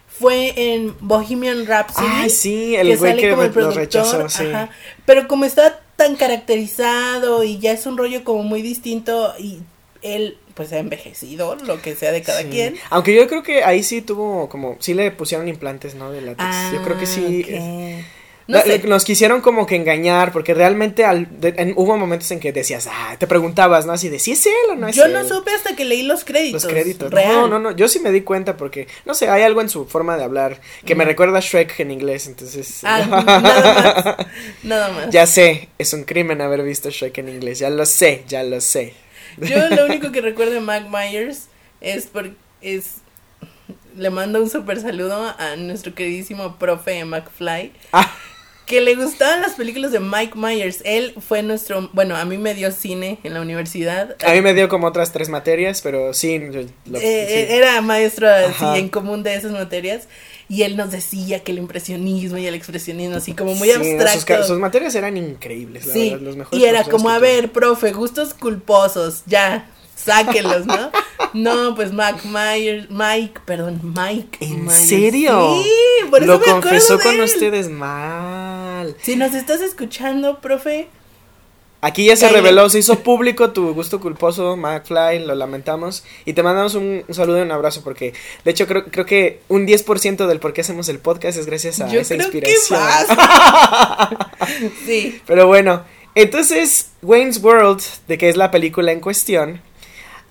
[0.07, 2.05] fue en Bohemian Rhapsody.
[2.09, 4.45] Ay, sí, el güey sale que como el lo rechazó, sí.
[4.47, 4.69] ajá.
[5.05, 9.59] Pero como está tan caracterizado y ya es un rollo como muy distinto y
[10.01, 12.49] él pues ha envejecido, lo que sea de cada Sí.
[12.49, 12.75] quien.
[12.89, 16.11] Aunque yo creo que ahí sí tuvo como, sí le pusieron implantes, ¿no?
[16.11, 16.73] De látex.
[16.73, 17.45] yo creo que sí.
[17.45, 17.49] Ah, ok.
[18.01, 18.05] es-
[18.49, 18.79] No la- sé.
[18.79, 22.51] le- Nos quisieron como que engañar, porque realmente al, de- en- hubo momentos en que
[22.51, 23.93] decías, ah, te preguntabas, ¿no?
[23.93, 25.13] Así de si es él o no es Yo él.
[25.13, 26.63] no supe hasta que leí los créditos.
[26.63, 27.09] Los créditos.
[27.11, 27.31] Real.
[27.31, 27.71] No, no, no.
[27.75, 30.59] Yo sí me di cuenta porque, no sé, hay algo en su forma de hablar
[30.83, 32.79] que me recuerda a Shrek en inglés, entonces.
[32.83, 34.27] Ah, nada más.
[34.63, 35.09] Nada más.
[35.11, 37.59] ya sé, es un crimen haber visto Shrek en inglés.
[37.59, 38.93] Ya lo sé, ya lo sé.
[39.41, 41.47] Yo lo único que recuerdo de Mike Myers
[41.81, 42.29] es por,
[42.61, 42.95] es
[43.95, 48.09] le mando un super saludo a nuestro queridísimo profe McFly Ah,
[48.65, 50.81] que le gustaban las películas de Mike Myers.
[50.85, 54.15] Él fue nuestro, bueno, a mí me dio cine en la universidad.
[54.23, 56.37] a mí me dio como otras tres materias, pero sí.
[56.85, 57.53] lo- Eh, sí.
[57.55, 60.07] Era maestro así en común de esas materias
[60.49, 63.83] y él nos decía que el impresionismo y el expresionismo así como muy Sí, no,
[63.85, 64.47] sus, ca- abstracto.
[64.47, 67.91] sus materias eran increíbles, la Sí, verdad, los mejores y era como, a ver, profe,
[67.93, 70.91] gustos culposos, ya, sáquenlos, ¿no?
[71.33, 74.37] no, pues Mike Myers, Mike, perdón, Mike.
[74.41, 74.87] ¿En Myers.
[74.87, 75.61] serio?
[75.63, 75.69] Sí,
[76.09, 77.21] por eso Lo me acuerdo confesó de con él.
[77.21, 78.95] ustedes mal.
[79.01, 80.87] Si nos estás escuchando, profe,
[81.81, 86.03] Aquí ya se reveló, se hizo público tu gusto culposo, McFly, lo lamentamos.
[86.25, 88.13] Y te mandamos un, un saludo y un abrazo porque,
[88.43, 91.79] de hecho, creo, creo que un 10% del por qué hacemos el podcast es gracias
[91.79, 92.79] a yo esa creo inspiración.
[93.07, 94.17] que más.
[94.85, 95.21] sí.
[95.25, 99.61] Pero bueno, entonces Wayne's World, de que es la película en cuestión,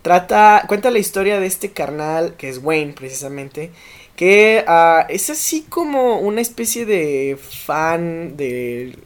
[0.02, 3.70] trata, cuenta la historia de este carnal, que es Wayne precisamente,
[4.16, 8.98] que ah, es así como una especie de fan de,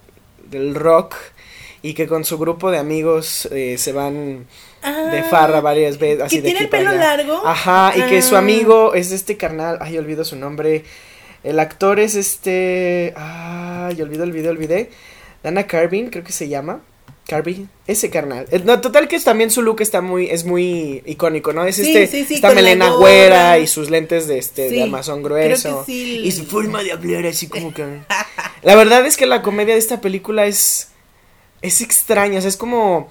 [0.50, 1.14] del rock
[1.82, 4.46] y que con su grupo de amigos eh, se van
[4.82, 6.22] de Ah, farra varias veces.
[6.22, 7.16] Así ¿Que de tiene el pelo allá.
[7.16, 7.42] largo?
[7.46, 8.38] Ajá, y que su Ah.
[8.40, 10.84] amigo es este carnal, ay, olvido su nombre.
[11.44, 14.90] El actor es este, ay, olvido, olvidé, olvidé.
[15.42, 16.80] Dana Carvin, creo que se llama.
[17.26, 18.46] Carvin, ese carnal.
[18.50, 21.64] Eh, No, total que también su look está muy, es muy icónico, ¿no?
[21.64, 25.22] Es Sí, este, sí, sí, esta melena güera y sus lentes de este, de armazón
[25.22, 25.84] grueso.
[25.88, 27.84] Y su forma de hablar así como que...
[28.62, 30.88] La verdad es que la comedia de esta película es.
[31.62, 33.08] Es extraña, o sea, es como.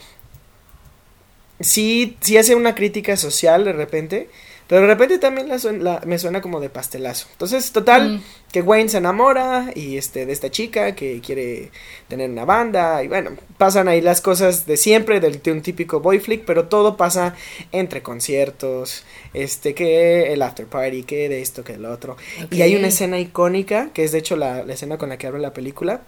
[1.60, 4.30] Sí, sí hace una crítica social de repente.
[4.68, 7.28] Pero de repente también la suen- la- me suena como de pastelazo.
[7.34, 8.24] Entonces, total, Mm.
[8.54, 11.72] que Wayne se enamora y este de esta chica que quiere
[12.08, 16.00] tener una banda y bueno, pasan ahí las cosas de siempre del de un típico
[16.00, 17.36] boy flick, pero todo pasa
[17.74, 22.16] entre conciertos, este que el after party, que de esto, que del otro.
[22.50, 25.28] Y hay una escena icónica, que es de hecho la, la escena con la que
[25.28, 26.04] abre la película,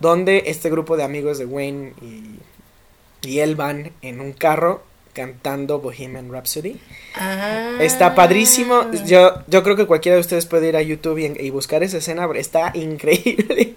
[0.00, 4.82] donde este grupo de amigos de Wayne y, y él van en un carro
[5.12, 6.76] cantando Bohemian Rhapsody.
[7.16, 7.78] Ah.
[7.80, 8.86] Está padrísimo.
[9.06, 11.98] Yo, yo creo que cualquiera de ustedes puede ir a YouTube y, y buscar esa
[11.98, 12.26] escena.
[12.26, 13.74] porque Está increíble.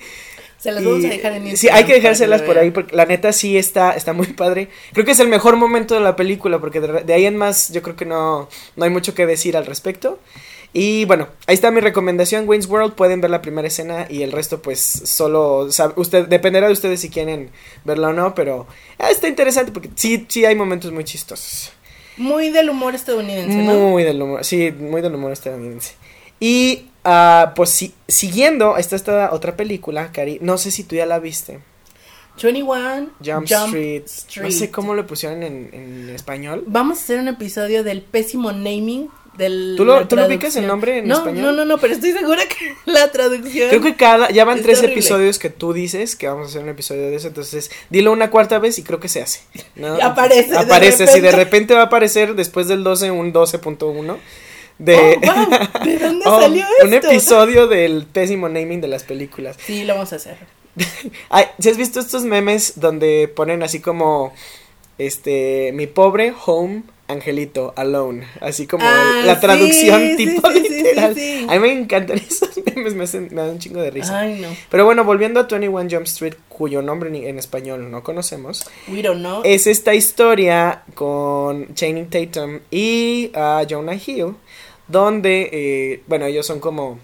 [0.59, 3.07] Se las vamos a dejar en Sí, Instagram hay que dejárselas por ahí porque la
[3.07, 4.67] neta sí está, está muy padre.
[4.93, 7.73] Creo que es el mejor momento de la película porque de, de ahí en más
[7.73, 10.19] yo creo que no, no hay mucho que decir al respecto.
[10.73, 14.31] Y bueno, ahí está mi recomendación, Wayne's World, pueden ver la primera escena y el
[14.31, 17.51] resto pues solo, usted, dependerá de ustedes si quieren
[17.83, 21.73] verla o no, pero ah, está interesante porque sí, sí hay momentos muy chistosos.
[22.15, 23.73] Muy del humor estadounidense, ¿no?
[23.89, 25.95] Muy del humor, sí, muy del humor estadounidense.
[26.39, 31.05] Y ah, pues si- siguiendo, está esta otra película, Cari, no sé si tú ya
[31.05, 31.59] la viste.
[32.41, 34.03] 21 Jump, Street.
[34.41, 36.63] No sé cómo lo pusieron en, en español.
[36.65, 40.67] Vamos a hacer un episodio del pésimo naming del ¿Tú lo- tú lo ubicas el
[40.67, 41.43] nombre en no, español?
[41.43, 44.79] No, no, no, pero estoy segura que la traducción Creo que cada, ya van tres
[44.79, 44.93] horrible.
[44.95, 48.29] episodios que tú dices que vamos a hacer un episodio de eso, entonces dilo una
[48.29, 49.41] cuarta vez y creo que se hace.
[49.75, 49.97] ¿no?
[49.97, 51.73] Y aparece, de Aparece, sí, de repente.
[51.73, 54.17] va a aparecer después del 12 un 12.1
[54.79, 55.17] de...
[55.17, 57.07] Oh, wow, ¿De dónde Oh, salió un esto?
[57.07, 59.55] episodio del pésimo naming de las películas.
[59.65, 60.37] Sí, lo vamos a hacer.
[61.29, 64.33] Ay, ¿sí has visto estos memes donde ponen así como
[65.05, 70.59] este mi pobre home angelito alone, así como Ah, la sí, traducción sí, tipo sí,
[70.61, 71.11] literal.
[71.49, 74.17] A mí me encantan esos memes, me, hacen- me dan un chingo de risa.
[74.19, 74.47] Ay, no.
[74.69, 79.19] Pero bueno, volviendo a 21 Jump Street, cuyo nombre en español no conocemos, We don't
[79.19, 79.41] know.
[79.43, 84.35] es esta historia con Channing Tatum y ah, Jonah Hill,
[84.87, 86.97] donde, eh, bueno, ellos son como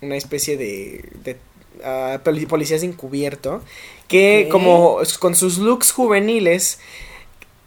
[0.00, 1.36] una especie de, de
[1.84, 3.60] ah, poli- policías encubierto,
[4.08, 6.78] que como con sus looks juveniles,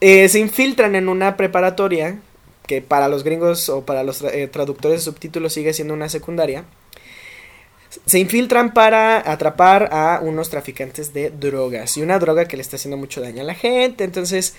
[0.02, 2.20] eh, se infiltran en una preparatoria
[2.68, 6.66] que para los gringos o para los eh, traductores de subtítulos sigue siendo una secundaria,
[8.06, 12.76] se infiltran para atrapar a unos traficantes de drogas y una droga que le está
[12.76, 14.04] haciendo mucho daño a la gente.
[14.04, 14.56] Entonces,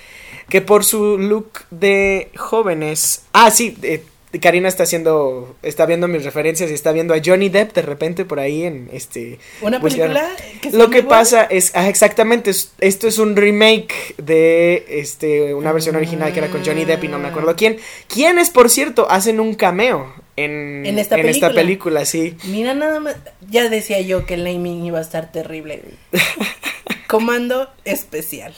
[0.48, 4.02] que por su look de jóvenes, ah, sí, eh,
[4.38, 8.24] Karina está haciendo, está viendo mis referencias y está viendo a Johnny Depp de repente
[8.24, 9.38] por ahí en este...
[9.60, 10.28] Una película.
[10.60, 15.96] Que lo que pasa es, ah, exactamente, esto es un remake de este una versión
[15.96, 17.78] original que era con Johnny Depp y no me acuerdo quién.
[18.08, 21.48] ¿Quiénes, por cierto, hacen un cameo en, ¿En, esta, en película?
[21.48, 22.36] esta película, sí.
[22.44, 23.16] Mira nada más,
[23.48, 25.82] ya decía yo que el naming iba a estar terrible.
[27.06, 28.54] Comando especial.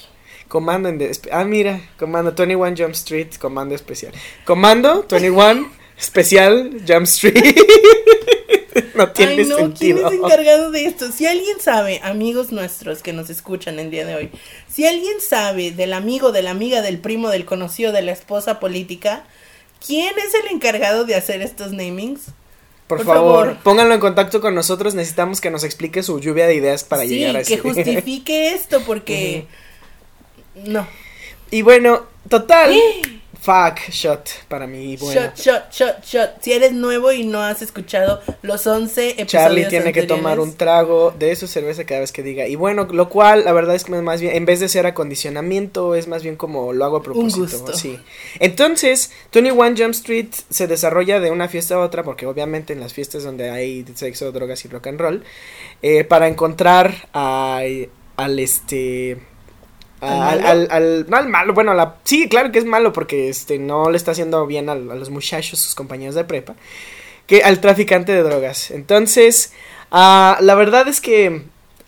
[0.48, 4.12] Comando en Ah, mira, Comando 21 Jump Street, Comando especial.
[4.44, 7.54] Comando 21 especial Jump Street.
[8.94, 10.08] no tiene Ay, no, sentido.
[10.08, 11.12] ¿quién es encargado de esto?
[11.12, 14.30] Si alguien sabe, amigos nuestros que nos escuchan el día de hoy,
[14.68, 18.58] si alguien sabe del amigo, de la amiga, del primo, del conocido, de la esposa
[18.58, 19.24] política,
[19.86, 22.32] ¿quién es el encargado de hacer estos namings?
[22.86, 24.94] Por, favor, pónganlo en contacto con nosotros.
[24.94, 28.80] Necesitamos que nos explique su lluvia de ideas para sí, llegar a que justifique esto,
[28.86, 29.46] porque.
[30.64, 30.86] No.
[31.50, 32.74] Y bueno, total.
[33.40, 34.96] Fuck, shot para mí.
[34.96, 35.20] Bueno.
[35.20, 36.30] Shot, shot, shot, shot.
[36.40, 39.30] Si eres nuevo y no has escuchado los 11 episodios.
[39.30, 42.48] Charlie tiene que tomar un trago de su cerveza cada vez que diga.
[42.48, 45.94] Y bueno, lo cual, la verdad es que más bien, en vez de ser acondicionamiento,
[45.94, 47.36] es más bien como lo hago a propósito.
[47.36, 47.76] Un gusto.
[47.76, 47.98] Sí.
[48.40, 52.92] Entonces, 21 Jump Street se desarrolla de una fiesta a otra, porque obviamente en las
[52.92, 55.24] fiestas donde hay sexo, drogas y rock and roll,
[55.80, 57.62] eh, para encontrar a,
[58.16, 59.18] al este
[60.00, 63.58] al, al, al, no al malo, bueno, la, sí, claro que es malo porque este
[63.58, 66.54] no le está haciendo bien a, a, los muchachos, sus compañeros de prepa,
[67.26, 68.70] que al traficante de drogas.
[68.70, 69.52] Entonces,
[69.90, 71.42] uh, la verdad es que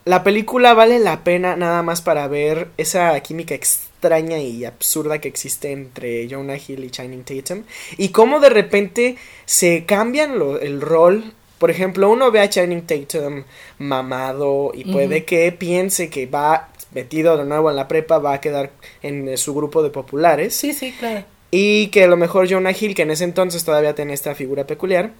[0.04, 5.28] la película vale la pena nada más para ver esa química extraña y absurda que
[5.28, 7.64] existe entre Jonah Hill y Channing Tatum
[7.96, 12.86] y cómo de repente se cambian lo, el rol por ejemplo, uno ve a Channing
[12.86, 13.44] Tatum
[13.78, 15.24] mamado y puede uh -huh.
[15.26, 18.70] que piense que va metido de nuevo en la prepa, va a quedar
[19.03, 20.55] en su grupo de populares.
[20.55, 21.24] Sí, sí, claro.
[21.50, 24.66] Y que a lo mejor Jonah Hill, que en ese entonces todavía tenía esta figura
[24.66, 25.12] peculiar,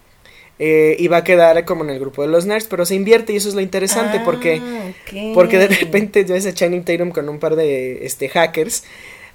[0.59, 3.37] eh, iba a quedar como en el grupo de los nerds, pero se invierte y
[3.37, 4.61] eso es lo interesante ah, porque,
[5.07, 5.33] okay.
[5.33, 8.83] porque de repente ves a Channing Tatum con un par de este, hackers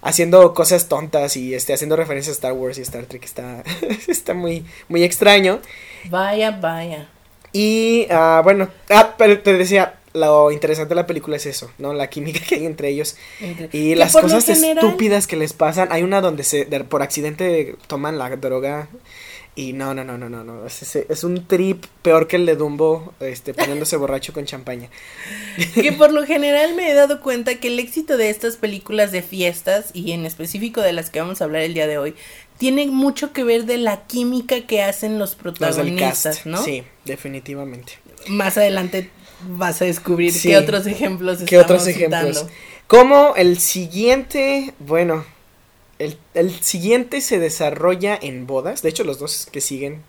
[0.03, 3.25] haciendo cosas tontas y este, haciendo referencias a Star Wars y Star Trek.
[3.25, 3.65] Está,
[4.09, 5.61] está muy, muy extraño.
[6.09, 7.09] Vaya, vaya.
[7.53, 11.93] Y uh, bueno, ah, pero te decía, lo interesante de la película es eso, ¿no?
[11.93, 13.17] La química que hay entre ellos.
[13.41, 13.69] Entre...
[13.73, 14.85] Y las cosas general...
[14.85, 15.89] estúpidas que les pasan.
[15.91, 18.89] Hay una donde se de, por accidente toman la droga.
[19.59, 20.67] Y no, no, no, no, no, no.
[20.67, 24.91] Es, es, un trip peor que el de Dumbo, este, poniéndose borracho con champaña.
[25.75, 29.23] Que por lo general me he dado cuenta que el éxito de estas películas de
[29.23, 32.15] fiestas, y en específico de las que vamos a hablar el día de hoy,
[32.59, 36.63] tiene mucho que ver de la química que hacen los protagonistas, los ¿no?
[36.63, 37.95] Sí, definitivamente.
[38.29, 39.09] Más adelante
[39.49, 40.49] vas a descubrir sí.
[40.49, 42.39] qué otros ejemplos ¿Qué otros ejemplos?
[42.39, 42.53] Citando.
[42.87, 45.25] Como el siguiente, bueno,
[45.99, 48.83] el, el, siguiente se desarrolla en bodas.
[48.83, 50.03] De hecho, los dos que siguen.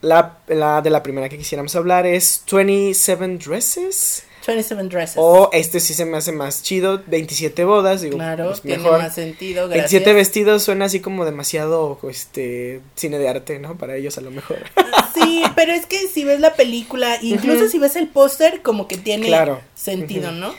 [0.00, 4.24] La, la de la primera que quisiéramos hablar es 27 Dresses.
[4.46, 5.16] 27 Dresses.
[5.18, 9.02] O este sí se me hace más chido, 27 bodas, digo, claro, pues tiene mejor.
[9.02, 9.92] más sentido, gracias.
[9.92, 13.76] 27 vestidos suena así como demasiado este cine de arte, ¿no?
[13.76, 14.58] Para ellos a lo mejor.
[15.14, 17.70] Sí, pero es que si ves la película, incluso uh -huh.
[17.70, 19.60] si ves el póster, como que tiene claro.
[19.74, 20.38] sentido, uh -huh.
[20.38, 20.54] ¿no?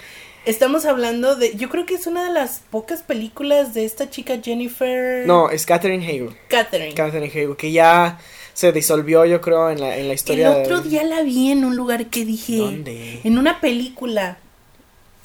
[0.45, 4.39] Estamos hablando de, yo creo que es una de las pocas películas de esta chica
[4.43, 5.25] Jennifer.
[5.25, 6.35] No, es Catherine Hale.
[6.49, 6.93] Catherine.
[6.93, 8.19] Catherine Hale, que ya
[8.53, 10.51] se disolvió, yo creo, en la, en la historia.
[10.51, 10.89] El otro de...
[10.89, 12.57] día la vi en un lugar que dije.
[12.57, 13.21] ¿Dónde?
[13.23, 14.37] En una película.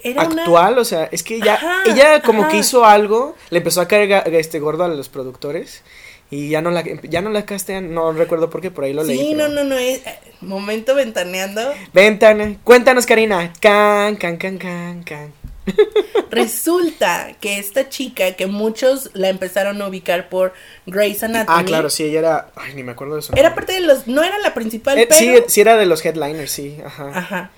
[0.01, 0.83] Era actual, una...
[0.83, 2.53] o sea, es que ella, Ajá, ella como ajá.
[2.53, 5.83] que hizo algo, le empezó a caer este gordo a los productores
[6.31, 9.03] y ya no la ya no la castean, no recuerdo por qué, por ahí lo
[9.03, 9.19] sí, leí.
[9.19, 10.03] Sí, no, no, no, es
[10.41, 11.63] momento ventaneando.
[11.93, 13.53] Ventana, cuéntanos Karina.
[13.61, 15.33] Can, can, can, can, can.
[16.31, 20.53] Resulta que esta chica, que muchos la empezaron a ubicar por
[20.87, 21.61] Grey's Anatomy.
[21.61, 22.51] Ah, claro, sí, ella era.
[22.57, 23.33] Ay, ni me acuerdo de eso.
[23.37, 24.07] Era parte de los.
[24.07, 25.21] No era la principal, eh, pero.
[25.21, 26.77] Sí, sí, era de los headliners, sí.
[26.85, 27.11] Ajá.
[27.15, 27.51] Ajá.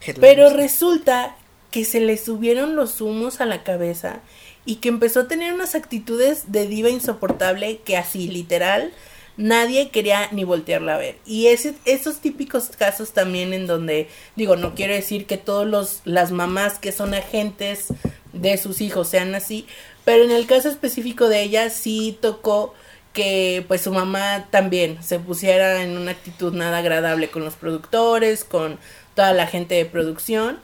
[0.00, 0.20] Headliners.
[0.20, 1.36] Pero resulta
[1.70, 4.20] que se le subieron los humos a la cabeza
[4.64, 8.92] y que empezó a tener unas actitudes de diva insoportable que así, literal,
[9.36, 11.18] nadie quería ni voltearla a ver.
[11.26, 16.32] Y esos típicos casos también en donde, digo, no quiero decir que todos los, las
[16.32, 17.88] mamás que son agentes
[18.32, 19.66] de sus hijos sean así,
[20.04, 22.74] pero en el caso específico de ella sí tocó
[23.12, 28.44] que pues su mamá también se pusiera en una actitud nada agradable con los productores,
[28.44, 28.78] con
[29.14, 30.58] toda la gente de producción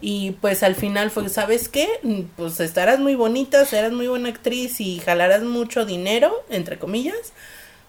[0.00, 1.88] Y pues al final fue, ¿sabes qué?
[2.36, 7.32] Pues estarás muy bonita, serás muy buena actriz y jalarás mucho dinero, entre comillas,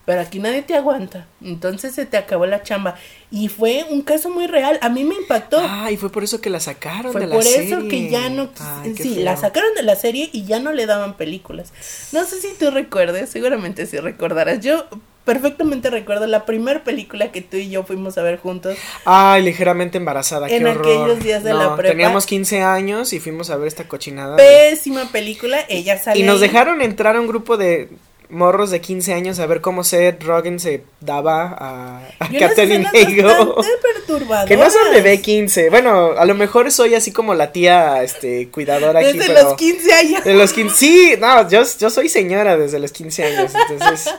[0.09, 1.27] pero aquí nadie te aguanta.
[1.39, 2.95] Entonces se te acabó la chamba.
[3.29, 4.79] Y fue un caso muy real.
[4.81, 5.59] A mí me impactó.
[5.61, 7.67] Ah, y fue por eso que la sacaron Fue de la por serie.
[7.67, 9.23] eso que ya no Ay, sí, feo.
[9.23, 11.71] la sacaron de la serie y ya no le daban películas.
[12.11, 14.61] No sé si tú recuerdes, seguramente sí recordarás.
[14.61, 14.87] Yo
[15.25, 18.75] perfectamente recuerdo la primera película que tú y yo fuimos a ver juntos.
[19.05, 20.87] Ay, ligeramente embarazada, En qué horror.
[20.87, 21.91] aquellos días de la prepa.
[21.91, 24.37] Teníamos 15 años y fuimos a ver esta cochinada.
[24.37, 26.47] de- Pésima película, ella sale Y nos ahí.
[26.47, 27.89] dejaron entrar a un grupo de
[28.29, 34.47] morros de 15 años a ver cómo Seth Rogen se daba a, a Catherine perturbadoras.
[34.47, 35.69] Que no son de B15.
[35.69, 39.93] Bueno, a lo mejor soy así como la tía este, cuidadora aquí, Desde los 15
[39.93, 40.23] años.
[40.23, 40.75] De los 15.
[40.75, 44.13] Sí, no, yo, yo soy señora desde los 15 años, entonces.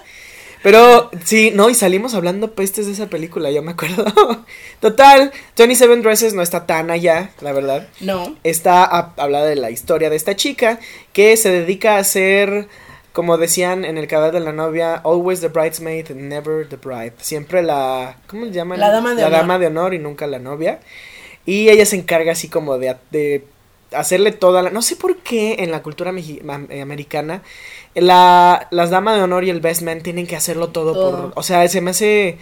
[0.62, 4.04] Pero sí, no, y salimos hablando pestes de esa película, yo me acuerdo.
[4.80, 7.88] Total, 27 Dresses no está tan allá, la verdad.
[8.00, 8.36] No.
[8.44, 10.78] Está a, habla de la historia de esta chica
[11.14, 12.68] que se dedica a ser,
[13.12, 17.12] como decían en el canal de la novia, always the bridesmaid, never the bride.
[17.18, 18.78] Siempre la, ¿cómo le llaman?
[18.78, 19.40] La dama de la honor.
[19.40, 20.80] dama de honor y nunca la novia.
[21.46, 23.44] Y ella se encarga así como de, de
[23.92, 24.70] hacerle toda la...
[24.70, 27.42] No sé por qué en la cultura eh, americana
[27.94, 31.30] la, las damas de honor y el best man tienen que hacerlo todo, Todo.
[31.30, 31.38] por...
[31.38, 32.38] O sea, se me hace...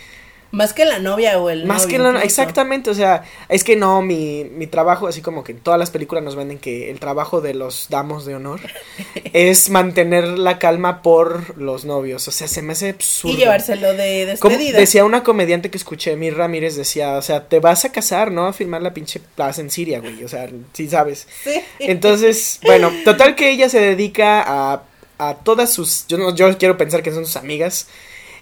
[0.51, 2.09] Más que la novia o el Más novio que la...
[2.09, 2.25] incluso.
[2.25, 5.91] Exactamente, o sea, es que no, mi, mi trabajo, así como que en todas las
[5.91, 8.61] películas nos venden que el trabajo de los damos de honor
[9.33, 13.35] es mantener la calma por los novios, o sea, se me hace absurdo.
[13.35, 14.79] Y llevárselo de despedida.
[14.79, 18.47] decía una comediante que escuché, Mir Ramírez, decía, o sea, te vas a casar, ¿no?
[18.47, 21.29] A filmar la pinche plaza en Siria, güey, o sea, sí sabes.
[21.45, 21.61] Sí.
[21.79, 24.83] Entonces, bueno, total que ella se dedica a,
[25.19, 27.89] a todas sus, yo no, yo quiero pensar que son sus amigas.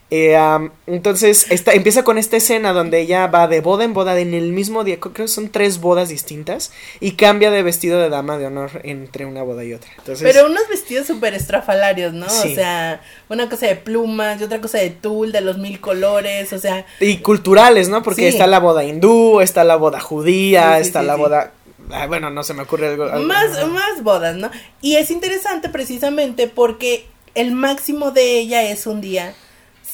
[0.09, 0.39] Eh,
[0.87, 4.53] entonces, esta, empieza con esta escena donde ella va de boda en boda en el
[4.53, 8.47] mismo día, creo que son tres bodas distintas, y cambia de vestido de dama de
[8.47, 9.91] honor entre una boda y otra.
[9.99, 12.29] Entonces, Pero unos vestidos súper estrafalarios, ¿no?
[12.31, 12.53] Sí.
[12.53, 16.53] O sea, una cosa de plumas y otra cosa de tul, de los mil colores,
[16.53, 18.05] o sea, Y culturales, ¿no?
[18.05, 18.29] Porque Sí.
[18.29, 21.51] está la boda hindú, está la boda judía, Sí, está la boda...
[21.91, 23.05] ah, bueno, no se me ocurre algo.
[23.07, 24.53] algo- más, más bodas, ¿no?
[24.81, 29.35] Y es interesante precisamente porque el máximo de ella es un día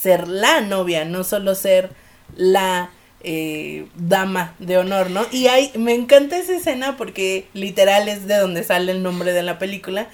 [0.02, 1.90] ser la novia, no solo ser
[2.36, 2.90] la
[3.22, 5.24] eh, dama de honor, ¿no?
[5.30, 9.44] Y hay, me encanta esa escena porque literal es de donde sale el nombre de
[9.44, 10.08] la película,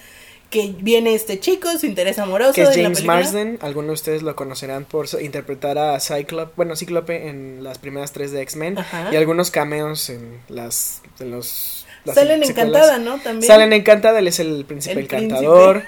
[0.51, 3.05] que viene este chico, su interés amoroso que es de James.
[3.05, 8.13] Marsden, algunos de ustedes lo conocerán por interpretar a Cyclope, bueno, Cíclope en las primeras
[8.13, 8.77] tres de X-Men
[9.13, 12.51] y algunos cameos en las en los Salen secuelas.
[12.51, 13.19] encantada, ¿no?
[13.19, 13.47] También.
[13.47, 15.85] Salen encantada, él es el príncipe El encantador.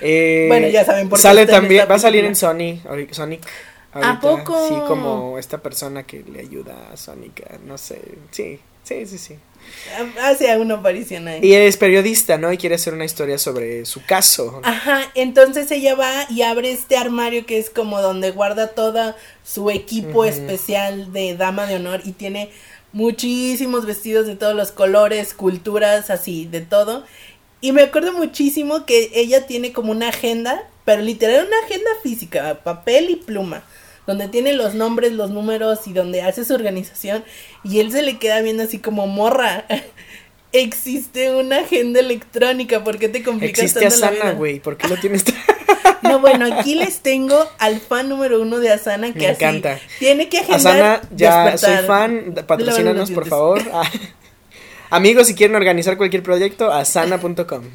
[0.00, 2.80] Eh, Bueno, ya saben por qué Sale también, va a salir en Sony,
[3.10, 3.40] Sonic.
[3.92, 4.20] ¿A ahorita.
[4.20, 4.68] poco?
[4.68, 8.00] Sí, como esta persona que le ayuda a Sonic, a- no sé,
[8.32, 9.36] sí, sí, sí, sí.
[10.20, 11.40] Hace una aparición ahí.
[11.42, 12.52] Y es periodista, ¿no?
[12.52, 14.60] Y quiere hacer una historia sobre su caso.
[14.64, 19.70] Ajá, entonces ella va y abre este armario que es como donde guarda toda su
[19.70, 22.50] equipo especial de dama de honor y tiene
[22.92, 27.04] muchísimos vestidos de todos los colores, culturas, así, de todo.
[27.64, 32.58] Y me acuerdo muchísimo que ella tiene como una agenda, pero literal una agenda física,
[32.62, 33.62] papel y pluma,
[34.06, 37.24] donde tiene los nombres, los números y donde hace su organización.
[37.62, 39.64] Y él se le queda viendo así como morra.
[40.52, 44.98] Existe una agenda electrónica, ¿por qué te complicas Existe tanto Asana, güey, ¿por qué lo
[44.98, 45.24] tienes?
[46.02, 49.80] No, bueno, aquí les tengo al fan número uno de Asana que Me así encanta.
[49.98, 51.78] tiene que agendar Asana, ya despertar.
[51.78, 53.62] soy fan, patrocínanos por favor.
[53.72, 53.90] Ah.
[54.94, 57.64] Amigos, si quieren organizar cualquier proyecto, asana.com.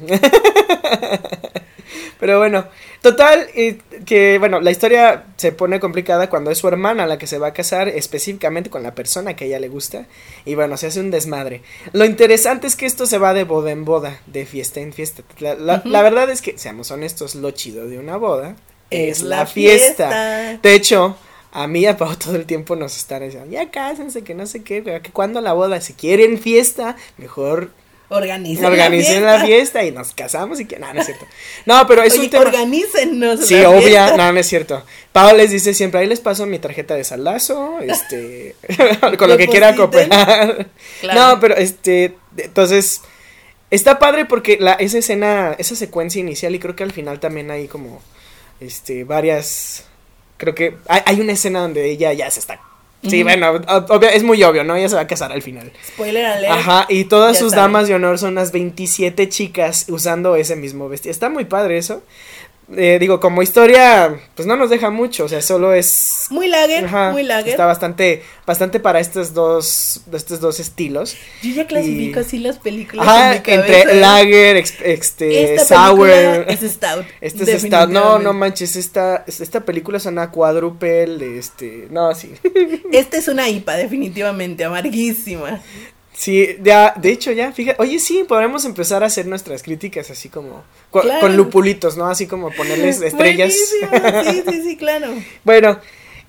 [2.18, 2.66] Pero bueno,
[3.00, 7.26] total, eh, que bueno, la historia se pone complicada cuando es su hermana la que
[7.26, 10.06] se va a casar específicamente con la persona que a ella le gusta.
[10.44, 11.62] Y bueno, se hace un desmadre.
[11.92, 15.22] Lo interesante es que esto se va de boda en boda, de fiesta en fiesta.
[15.38, 15.88] La, la- Ujú.
[15.88, 18.54] la verdad es que, seamos honestos, lo chido de una boda
[18.90, 20.08] es, la fiesta.
[20.10, 20.58] fiesta.
[20.62, 21.16] De hecho,
[21.52, 24.46] a mí y a Pau todo el tiempo nos están diciendo, ya cásense, que no
[24.46, 27.70] sé qué, que cuando la boda, si quieren fiesta, mejor
[28.12, 31.26] Organicen, organicen la la fiesta y nos casamos y que, no, no es cierto.
[31.64, 32.44] No, pero es Oye, un tema...
[32.44, 34.16] organícennos Sí, obvia, fiesta.
[34.16, 34.84] no, no es cierto.
[35.12, 38.56] Pau les dice siempre, ahí les paso mi tarjeta de salazo, este,
[39.16, 39.76] con lo que Depositen.
[39.76, 40.66] cooperar.
[41.02, 41.20] Claro.
[41.20, 43.00] No, pero este, entonces,
[43.70, 47.48] está padre porque la, esa escena, esa secuencia inicial y creo que al final también
[47.52, 48.02] hay como,
[48.58, 49.84] este, varias,
[50.40, 52.60] creo que hay, hay una escena donde ella ya se está,
[53.08, 54.74] sí, bueno, ob- obvio- es muy obvio, ¿no?
[54.74, 55.70] Ella se va a casar al final.
[55.86, 56.52] Spoiler alert.
[56.52, 60.88] Ajá, y todas Ya sus damas de honor son las 27 chicas usando ese mismo
[60.88, 61.10] vestido.
[61.12, 62.02] Está muy padre eso.
[62.76, 66.26] Eh, digo, como historia, pues no nos deja mucho, o sea, solo es...
[66.30, 67.48] Muy lager, Ajá, muy lager.
[67.50, 71.16] Está bastante, bastante para estos dos, estos dos estilos.
[71.42, 73.78] Yo ya clasifico y- así las películas Ajá, en mi cabeza.
[73.80, 76.08] entre lager, ex- este, Esta sour.
[76.10, 77.04] es stout.
[77.20, 82.32] Este es esta, no, no manches, esta, esta película suena cuádruple, este, no, sí.
[82.92, 85.60] Esta es una IPA, definitivamente, amarguísima.
[86.20, 90.28] Sí, ya, de hecho ya, fíjate, oye sí, podremos empezar a hacer nuestras críticas así
[90.28, 91.20] como, con, Claro.
[91.20, 92.08] con lupulitos, ¿no?
[92.08, 93.54] Así como ponerles estrellas.
[93.54, 95.14] Sí, sí, sí, claro.
[95.44, 95.80] Bueno,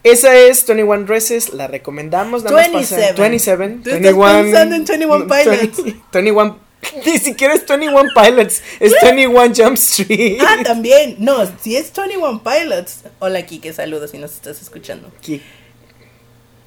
[0.03, 2.41] esa es 21 Dresses, la recomendamos.
[2.45, 3.21] Nada más pasa- 27.
[3.21, 3.67] 27.
[3.83, 4.13] Tú estás
[4.43, 5.83] pensando en 21 Pilots.
[5.83, 6.59] 20 21.
[7.05, 10.37] Ni siquiera es 21 Pilots, es 21 Jump Street.
[10.41, 11.17] Ah, también.
[11.19, 13.01] No, si es 21 Pilots.
[13.19, 15.11] Hola, Kike, saludos si nos estás escuchando.
[15.19, 15.41] Aquí.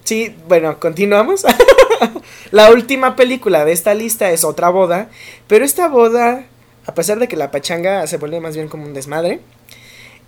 [0.04, 1.44] Sí, bueno, continuamos.
[2.50, 5.08] la última película de esta lista es Otra Boda,
[5.48, 6.44] pero esta boda,
[6.86, 9.40] a pesar de que la pachanga se vuelve más bien como un desmadre,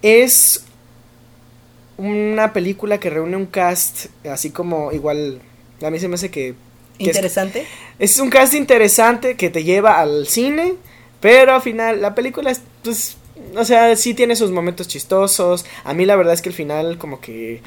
[0.00, 0.64] es
[1.98, 5.40] una película que reúne un cast así como igual,
[5.82, 6.54] a mí se me hace que...
[6.98, 7.66] que es, Interesante.
[7.98, 10.74] es un cast interesante que te lleva al cine,
[11.20, 13.16] pero al final la película es, pues,
[13.54, 15.64] o sea, sí tiene sus momentos chistosos.
[15.84, 17.62] A mí la verdad es que el final como que...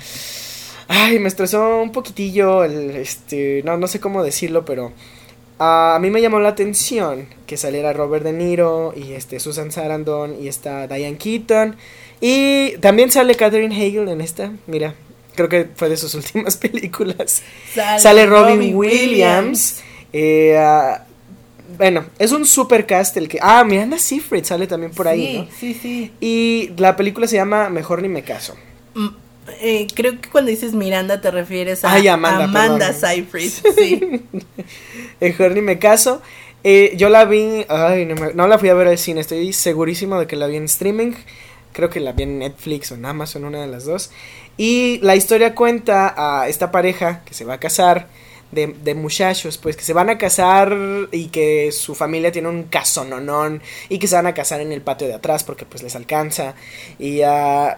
[0.92, 4.92] Ay, me estresó un poquitillo el, este, no, no sé cómo decirlo, pero
[5.60, 9.72] ah, a mí me llamó la atención que saliera Robert De Niro y este Susan
[9.72, 11.76] Sarandon y está Diane Keaton
[12.20, 14.96] y también sale Catherine Hagel en esta, mira,
[15.36, 17.44] creo que fue de sus últimas películas.
[18.00, 19.82] Sale Robin, Williams.
[20.12, 21.06] eh, ah,
[21.78, 23.38] bueno, es un super cast el que...
[23.40, 25.48] Ah, Miranda Seyfried sale también por ahí, sí, ¿no?
[25.60, 26.12] Sí, sí.
[26.20, 28.56] Y la película se llama Mejor ni me caso.
[29.62, 32.94] Eh, creo que cuando dices Miranda te refieres a Ay, Amanda, perdón.
[33.00, 33.52] Seyfried.
[33.78, 34.22] Sí.
[35.20, 36.22] Mejor ni me caso.
[36.64, 39.54] Eh, yo la vi, ay, no, me- no la fui a ver al cine, estoy
[39.54, 41.14] segurísimo de que la vi en streaming.
[41.72, 44.12] Creo que la vi en Netflix o en Amazon, una de las dos.
[44.58, 48.08] Y la historia cuenta a esta pareja que se va a casar,
[48.52, 50.76] de, de muchachos, pues que se van a casar
[51.12, 54.82] y que su familia tiene un casononón y que se van a casar en el
[54.82, 56.56] patio de atrás porque pues les alcanza.
[56.98, 57.78] Y ah,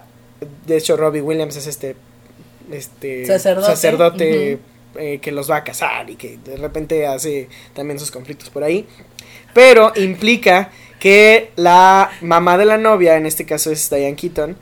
[0.66, 1.96] de hecho Robbie Williams es este,
[2.72, 3.68] este Sacerdote.
[3.68, 4.60] sacerdote,
[4.98, 8.64] eh, que los va a casar y que de repente hace también sus conflictos por
[8.64, 8.86] ahí.
[9.54, 10.70] Pero implica
[11.00, 14.56] que la mamá de la novia, en este caso es Diane Keaton,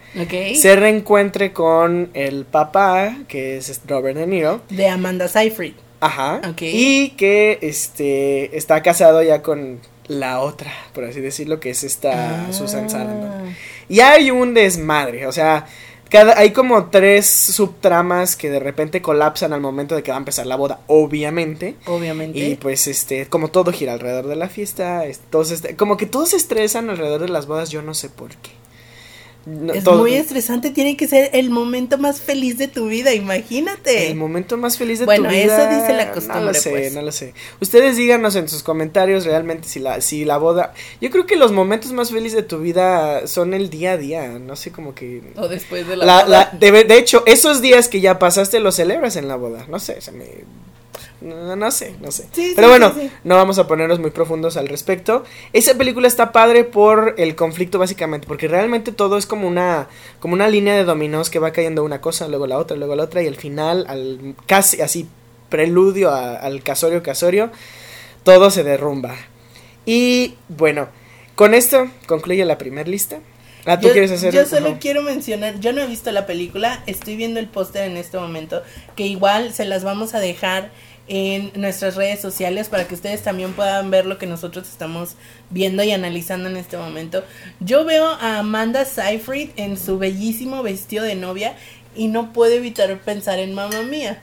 [0.55, 4.61] se reencuentre con el papá, que es Robert De Niro.
[4.69, 5.73] De Amanda Seyfried.
[5.99, 6.39] Ajá.
[6.49, 6.61] Ok.
[6.61, 12.47] Y que este está casado ya con la otra, por así decirlo, que es esta
[12.47, 12.53] Ah.
[12.53, 13.53] Susan Sarandon.
[13.89, 15.65] Y hay un desmadre, o sea,
[16.09, 20.19] cada, hay como tres subtramas que de repente colapsan al momento de que va a
[20.19, 21.75] empezar la boda, obviamente.
[21.85, 22.39] Obviamente.
[22.39, 26.05] Y pues este, como todo gira alrededor de la fiesta, es- todos este- como que
[26.05, 28.51] todos se estresan alrededor de las bodas, yo no sé por qué.
[29.49, 33.13] No, es todo- muy estresante, tiene que ser el momento más feliz de tu vida,
[33.13, 34.07] imagínate.
[34.07, 35.79] El momento más feliz de Bueno, tu eso vida.
[35.81, 36.93] dice la No costumbre, lo sé, pues.
[36.93, 37.33] no lo sé.
[37.59, 40.73] Ustedes díganos en sus comentarios realmente si la, si la boda.
[41.01, 44.27] Yo creo que los momentos más felices de tu vida son el día a día.
[44.39, 45.21] No sé, como que.
[45.35, 46.49] O después de la, La, boda.
[46.51, 49.65] la- de, de hecho, esos días que ya pasaste los celebras en la boda.
[49.69, 50.25] No sé, se me.
[51.21, 52.27] No, no sé, no sé.
[52.31, 55.23] Sí, Pero sí, bueno, sí, no vamos a ponernos muy profundos al respecto.
[55.51, 59.87] Esa película está padre por el conflicto básicamente, porque realmente todo es como una
[60.21, 63.03] como una línea de dominós que va cayendo una cosa, luego la otra, luego la
[63.03, 65.07] otra y al final al casi así
[65.49, 67.51] preludio a- al casorio casorio
[68.23, 69.15] todo se derrumba.
[69.85, 70.87] Y bueno,
[71.35, 73.19] con esto concluye la primera lista.
[73.65, 74.77] Ah, ¿tú yo, quieres hacer yo solo Ajá.
[74.79, 78.63] quiero mencionar, yo no he visto la película, estoy viendo el póster en este momento,
[78.95, 80.71] que igual se las vamos a dejar
[81.11, 85.15] en nuestras redes sociales para que ustedes también puedan ver lo que nosotros estamos
[85.49, 87.23] viendo y analizando en este momento.
[87.59, 91.57] Yo veo a Amanda Seyfried en su bellísimo vestido de novia
[91.95, 94.21] y no puedo evitar pensar en mamá mía.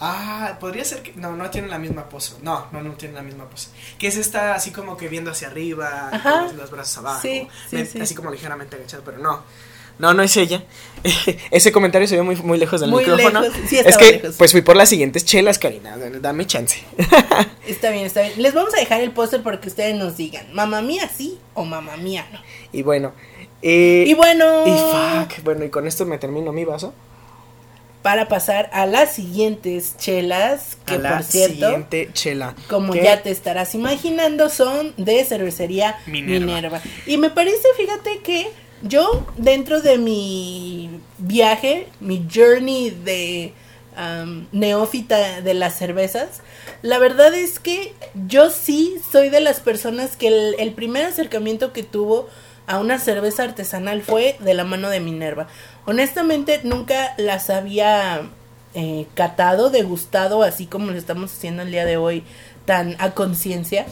[0.00, 1.12] Ah, podría ser que.
[1.14, 2.34] No, no tienen la misma pose.
[2.42, 3.68] No, no, no tienen la misma pose.
[3.98, 6.42] Que es esta así como que viendo hacia arriba, Ajá.
[6.42, 7.20] los, los brazos abajo.
[7.22, 8.00] Sí, sí, me- sí.
[8.00, 9.42] Así como ligeramente agachado, pero no.
[9.98, 10.62] No, no es ella.
[11.50, 13.42] Ese comentario se ve muy, muy lejos del Muy micrófono.
[13.42, 14.34] lejos, sí, es que, lejos.
[14.38, 15.96] pues fui por las siguientes chelas, Karina.
[15.96, 16.80] Dame chance.
[17.66, 18.32] Está bien, está bien.
[18.38, 21.64] Les vamos a dejar el póster para que ustedes nos digan, mamá mía sí o
[21.64, 22.38] mamá mía no.
[22.72, 23.12] y bueno.
[23.62, 25.42] eh, Y bueno, Y fuck.
[25.44, 26.92] Bueno, y con esto me termino mi vaso.
[28.02, 32.54] para pasar a las siguientes chelas, que a la por cierto, siguiente chela.
[32.68, 36.46] como ya te estarás imaginando, son de cervecería Minerva.
[36.46, 36.82] Minerva.
[37.06, 38.48] Y me parece, fíjate que
[38.84, 43.52] yo, dentro de mi viaje, mi journey de
[43.96, 46.42] am, neófita de las cervezas,
[46.82, 47.94] la verdad es que
[48.28, 52.28] yo sí soy de las personas que el, el primer acercamiento que tuvo
[52.66, 55.48] a una cerveza artesanal fue de la mano de Minerva.
[55.86, 58.22] Honestamente nunca las había
[58.74, 62.24] eh, catado, degustado, así como lo estamos haciendo el día de hoy,
[62.64, 63.86] tan a conciencia.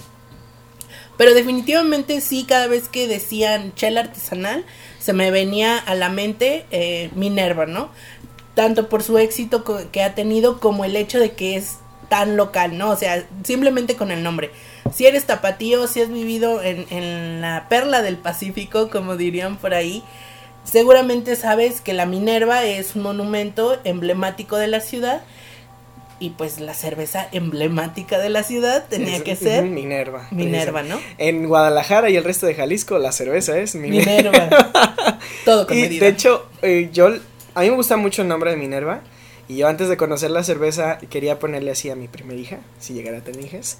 [1.16, 4.64] Pero definitivamente sí, cada vez que decían chela artesanal,
[4.98, 7.90] se me venía a la mente eh, Minerva, ¿no?
[8.54, 12.76] Tanto por su éxito que ha tenido como el hecho de que es tan local,
[12.76, 12.90] ¿no?
[12.90, 14.50] O sea, simplemente con el nombre.
[14.94, 19.72] Si eres tapatío, si has vivido en, en la perla del Pacífico, como dirían por
[19.72, 20.02] ahí,
[20.64, 25.22] seguramente sabes que la Minerva es un monumento emblemático de la ciudad
[26.22, 30.28] y pues la cerveza emblemática de la ciudad tenía que ser Minerva.
[30.30, 31.00] Minerva, ¿no?
[31.18, 34.30] En Guadalajara y el resto de Jalisco la cerveza es Minerva.
[34.30, 35.18] Minerva.
[35.44, 36.04] Todo con y medida.
[36.04, 37.08] de hecho, eh, yo
[37.54, 39.00] a mí me gusta mucho el nombre de Minerva
[39.48, 42.94] y yo antes de conocer la cerveza quería ponerle así a mi primera hija, si
[42.94, 43.78] llegara a tener hijas.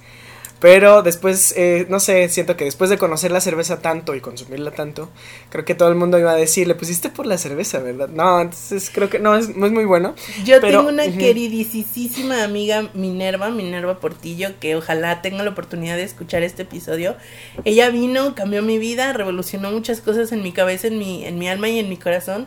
[0.62, 4.70] Pero después, eh, no sé, siento que después de conocer la cerveza tanto y consumirla
[4.70, 5.10] tanto,
[5.50, 8.08] creo que todo el mundo iba a decir, le pusiste por la cerveza, ¿verdad?
[8.08, 10.14] No, entonces creo que no, es, no es muy bueno.
[10.44, 11.18] Yo pero, tengo una ujú.
[11.18, 17.16] queridísima amiga Minerva, Minerva Portillo, que ojalá tenga la oportunidad de escuchar este episodio.
[17.64, 21.48] Ella vino, cambió mi vida, revolucionó muchas cosas en mi cabeza, en mi, en mi
[21.48, 22.46] alma y en mi corazón,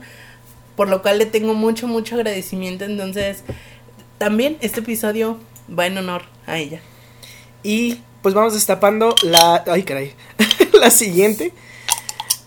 [0.78, 2.86] por lo cual le tengo mucho, mucho agradecimiento.
[2.86, 3.44] Entonces,
[4.20, 5.38] también este episodio
[5.78, 6.80] va en honor a ella.
[7.62, 9.64] Y pues vamos destapando la...
[9.68, 10.16] Ay, caray.
[10.82, 11.54] la siguiente.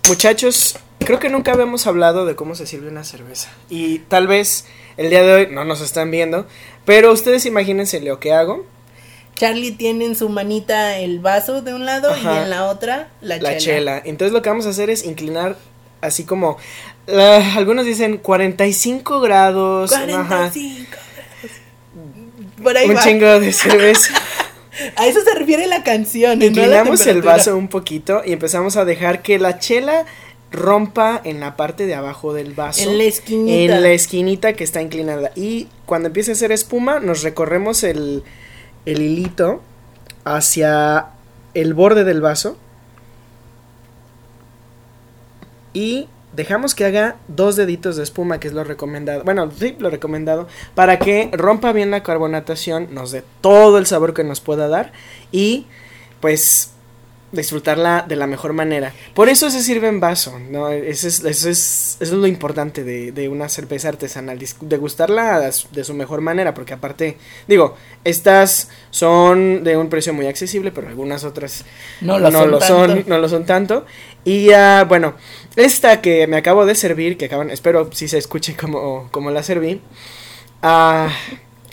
[0.08, 3.48] Muchachos, creo que nunca habíamos hablado de cómo se sirve una cerveza.
[3.70, 4.64] Y tal vez
[4.96, 6.48] el día de hoy no nos están viendo,
[6.84, 8.66] pero ustedes imagínense lo que hago.
[9.36, 13.36] Charlie tiene en su manita el vaso de un lado y en la otra la,
[13.36, 13.58] La chela.
[13.60, 14.02] chela.
[14.04, 15.56] Entonces lo que vamos a hacer es inclinar
[16.00, 16.56] así como...
[17.06, 19.92] la- algunos dicen 45 grados.
[19.92, 21.56] ajá, 45 grados.
[22.64, 23.04] Por ahí un va.
[23.04, 24.12] chingo de cerveza.
[24.96, 26.38] A eso se refiere la canción.
[26.38, 26.44] ¿no?
[26.44, 30.06] La Inclinamos el vaso un poquito y empezamos a dejar que la chela
[30.50, 32.88] rompa en la parte de abajo del vaso.
[32.88, 33.74] En la esquinita.
[33.74, 35.30] En la esquinita que está inclinada.
[35.34, 38.22] Y cuando empiece a hacer espuma, nos recorremos el,
[38.86, 39.62] el hilito
[40.24, 41.08] hacia
[41.54, 42.56] el borde del vaso.
[45.74, 46.08] Y
[46.38, 49.24] dejamos que haga dos deditos de espuma, que es lo recomendado.
[49.24, 50.46] Bueno, sí, lo recomendado.
[50.74, 54.92] Para que rompa bien la carbonatación, nos dé todo el sabor que nos pueda dar.
[55.32, 55.66] Y
[56.20, 56.70] pues
[57.30, 58.94] disfrutarla de la mejor manera.
[59.12, 60.70] Por eso se sirve en vaso, ¿no?
[60.70, 65.38] Eso es, eso es, eso es lo importante de, de una cerveza artesanal, degustarla
[65.72, 70.88] de su- mejor manera, porque aparte, digo, estas son de un precio muy accesible, pero
[70.88, 71.66] algunas otras
[72.00, 72.30] No lo
[72.62, 72.88] son.
[72.94, 73.10] tanto.
[73.10, 73.84] no lo son tanto.
[74.24, 75.12] Y ah, bueno,
[75.60, 79.42] esta que me acabo de servir, que acaban, espero si se escuche como, como la
[79.42, 79.80] serví,
[80.62, 81.08] ah,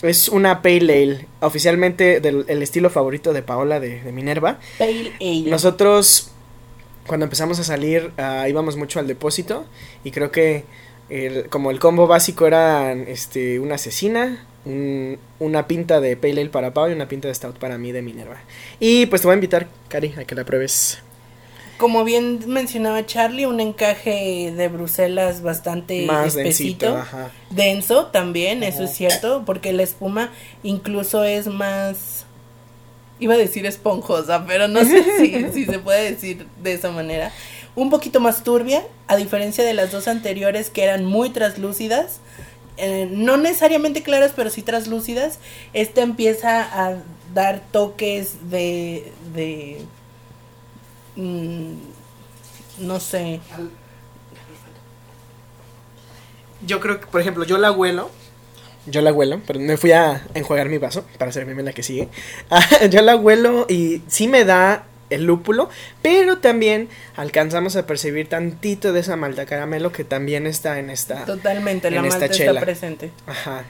[0.02, 4.58] es una Pale Ale, oficialmente del el estilo favorito de Paola de, de Minerva.
[4.78, 5.50] Pale Ale.
[5.50, 6.30] Nosotros,
[7.06, 9.64] cuando empezamos a salir, ah, íbamos mucho al depósito
[10.04, 10.64] y creo que
[11.08, 16.50] el- como el combo básico era este, una asesina, un- una pinta de Pale Ale
[16.50, 18.36] para Pau y una pinta de Stout para mí de Minerva.
[18.80, 20.98] Y pues te voy a invitar, Cari, a que la pruebes
[21.78, 26.86] Como bien mencionaba Charlie, un encaje de Bruselas bastante más espesito.
[26.86, 26.96] densito.
[26.96, 27.30] Ajá.
[27.50, 30.30] Denso también, eso es cierto, porque la espuma
[30.62, 32.24] incluso es más...
[33.18, 37.32] Iba a decir esponjosa, pero no sé si, si se puede decir de esa manera.
[37.74, 42.20] Un poquito más turbia, a diferencia de las dos anteriores que eran muy translúcidas.
[42.78, 45.38] eh, no necesariamente claras, pero sí translúcidas.
[45.74, 46.96] Esta empieza a
[47.34, 49.12] dar toques de...
[49.34, 49.78] de
[51.16, 51.72] mm,
[52.78, 53.40] no sé.
[56.64, 58.10] Yo creo que, por ejemplo, yo la huelo.
[58.86, 62.08] Yo la huelo, pero me fui a enjuagar mi vaso para servirme la que sigue.
[62.90, 65.68] yo la huelo y sí me da el lúpulo,
[66.02, 71.24] pero también alcanzamos a percibir tantito de esa malta caramelo que también está en esta.
[71.24, 72.60] Totalmente, la en esta malta está chela.
[72.60, 73.10] presente.
[73.26, 73.64] Ajá.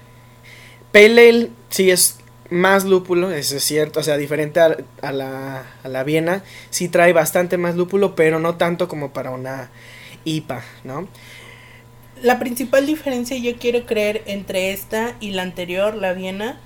[0.92, 2.18] Pale Ale sí es
[2.50, 6.88] más lúpulo, eso es cierto, o sea, diferente a, a la, a la Viena, sí
[6.88, 9.70] trae bastante más lúpulo, pero no tanto como para una
[10.24, 11.08] IPA, ¿no?
[12.22, 16.60] La principal diferencia yo quiero creer entre esta y la anterior, la Viena,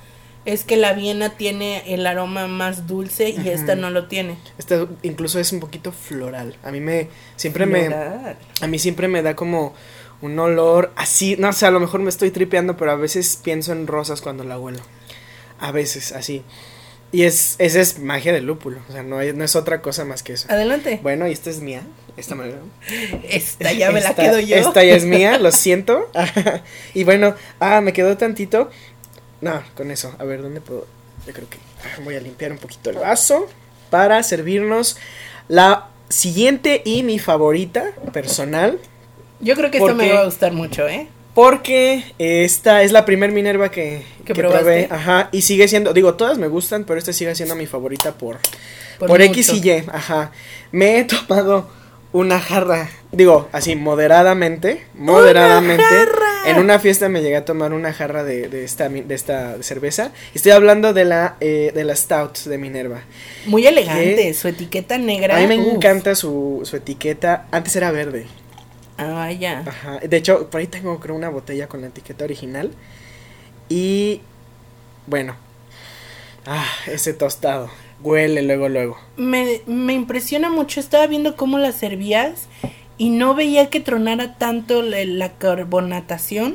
[0.45, 4.37] es que la Viena tiene el aroma más dulce y esta no lo tiene.
[4.59, 6.57] Este incluso es un poquito floral.
[6.63, 9.75] A mí me siempre me a mí siempre me da como
[10.23, 13.73] un olor así, no sé, a lo mejor me estoy tripeando, pero a veces pienso
[13.73, 14.81] en rosas cuando la huelo.
[15.61, 16.43] A veces así.
[17.13, 20.05] Y es esa es magia del lúpulo, o sea, no, hay- no es otra cosa
[20.05, 20.47] más que eso.
[20.49, 21.01] Adelante.
[21.03, 21.83] Bueno, y esta es mía,
[22.17, 22.53] esta me
[23.29, 24.57] Esta ya me la quedo yo.
[24.57, 26.09] Esta ya es mía, lo siento.
[26.95, 28.71] y bueno, ah, me quedó tantito.
[29.41, 30.87] No, con eso, a ver, ¿dónde puedo?
[31.27, 33.49] Yo creo que ah, voy a limpiar un poquito el vaso
[33.91, 34.97] para servirnos
[35.49, 38.79] la siguiente y mi favorita personal.
[39.41, 41.09] Yo creo que esto me va a gustar mucho, ¿eh?
[41.35, 44.89] Porque esta es la primer Minerva que, que, probé.
[44.91, 45.29] Ajá.
[45.33, 48.39] Y sigue siendo, digo, todas me gustan, pero esta sigue siendo mi favorita por,
[48.99, 49.85] por, X y Y.
[49.93, 50.33] Ajá.
[50.73, 51.71] Me he tomado
[52.13, 54.85] una jarra, digo, así, moderadamente.
[54.95, 55.85] Moderadamente.
[56.47, 60.11] En una fiesta me llegué a tomar una jarra de, de esta, de esta cerveza.
[60.35, 63.03] Estoy hablando de la, eh, de la Stout de Minerva.
[63.47, 65.37] Muy elegante, su etiqueta negra.
[65.37, 67.47] A mí me encanta su, su etiqueta.
[67.53, 68.27] Antes era verde.
[69.01, 69.65] Ah, ya.
[69.67, 69.99] Ajá.
[70.01, 72.71] De hecho, por ahí tengo creo una botella con la etiqueta original.
[73.69, 74.21] Y
[75.07, 75.37] bueno.
[76.47, 77.71] Ah, ese tostado.
[78.03, 78.99] Huele luego, luego.
[79.17, 80.81] Me, me impresiona mucho.
[80.81, 82.49] Estaba viendo cómo la servías
[82.99, 86.55] y no veía que tronara tanto la, carbonatación.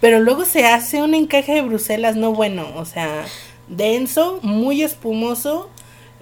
[0.00, 2.68] Pero luego se hace un encaje de Bruselas, no bueno.
[2.76, 3.24] O sea,
[3.66, 5.68] denso, muy espumoso,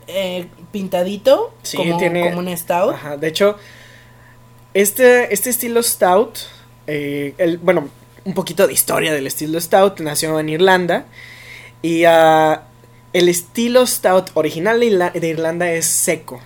[0.06, 1.52] eh, pintadito.
[1.76, 2.94] como, como un stout.
[2.94, 3.18] Ajá.
[3.18, 3.56] De hecho
[4.74, 6.38] este, este estilo stout,
[6.86, 7.88] eh, el, bueno,
[8.24, 11.06] un poquito de historia del estilo stout, nació en Irlanda.
[11.82, 12.58] Y uh,
[13.12, 16.40] el estilo stout original de, Irlanda es seco.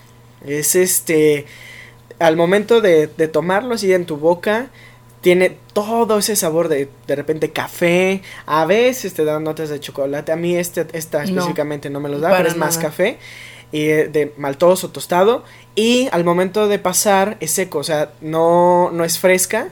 [0.47, 1.47] Es este,
[2.19, 4.71] al momento de, de tomarlo así en tu boca,
[5.21, 10.33] tiene todo ese sabor de de repente café, a veces te dan notas de chocolate,
[10.33, 13.19] a mí este, esta específicamente no, me los da, pero es más café
[13.75, 15.43] y de maltoso tostado
[15.75, 19.71] y al momento de pasar es seco, o sea, no, no es fresca,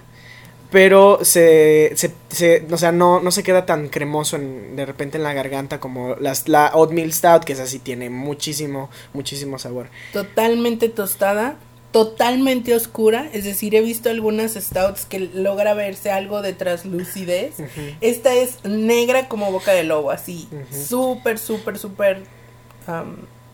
[0.72, 5.32] pero se, se, o sea, no, no se queda tan cremoso de repente en la
[5.34, 9.86] garganta como las, la oatmeal stout, que es así, tiene muchísimo, muchísimo sabor.
[10.12, 11.54] Totalmente tostada,
[11.92, 17.54] totalmente oscura, es decir, he visto algunas stouts que logra verse algo de translucidez.
[18.00, 22.24] Esta es negra como boca de lobo, así, súper, súper, súper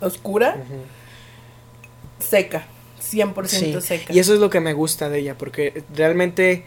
[0.01, 0.57] oscura,
[2.19, 2.67] seca,
[3.01, 4.13] 100% seca.
[4.13, 6.65] Y eso es lo que me gusta de ella, porque realmente...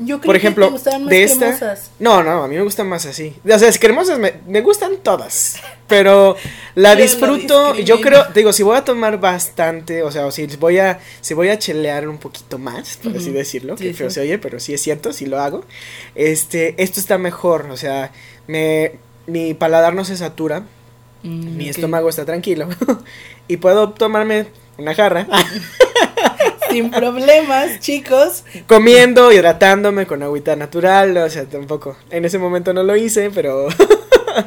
[0.00, 3.04] Yo creo por ejemplo, que te de esta, no, no, a mí me gustan más
[3.04, 3.34] así.
[3.44, 5.56] O sea, es cremosas me, me gustan todas,
[5.88, 6.36] pero
[6.76, 7.74] la disfruto.
[7.74, 11.34] Yo creo, digo, si voy a tomar bastante, o sea, o si voy a, si
[11.34, 14.72] voy a chelear un poquito más, por así decirlo, que feo se oye, pero sí
[14.72, 15.64] es cierto, si lo hago.
[16.14, 18.12] Este, esto está mejor, o sea,
[18.46, 18.92] me,
[19.26, 20.62] mi paladar no se satura,
[21.22, 22.68] Mm, mi estómago está tranquilo
[23.48, 24.46] y puedo tomarme
[24.76, 25.26] una jarra.
[26.70, 28.44] Sin problemas, chicos.
[28.66, 31.96] Comiendo, hidratándome con agüita natural, o sea, tampoco.
[32.10, 33.68] En ese momento no lo hice, pero...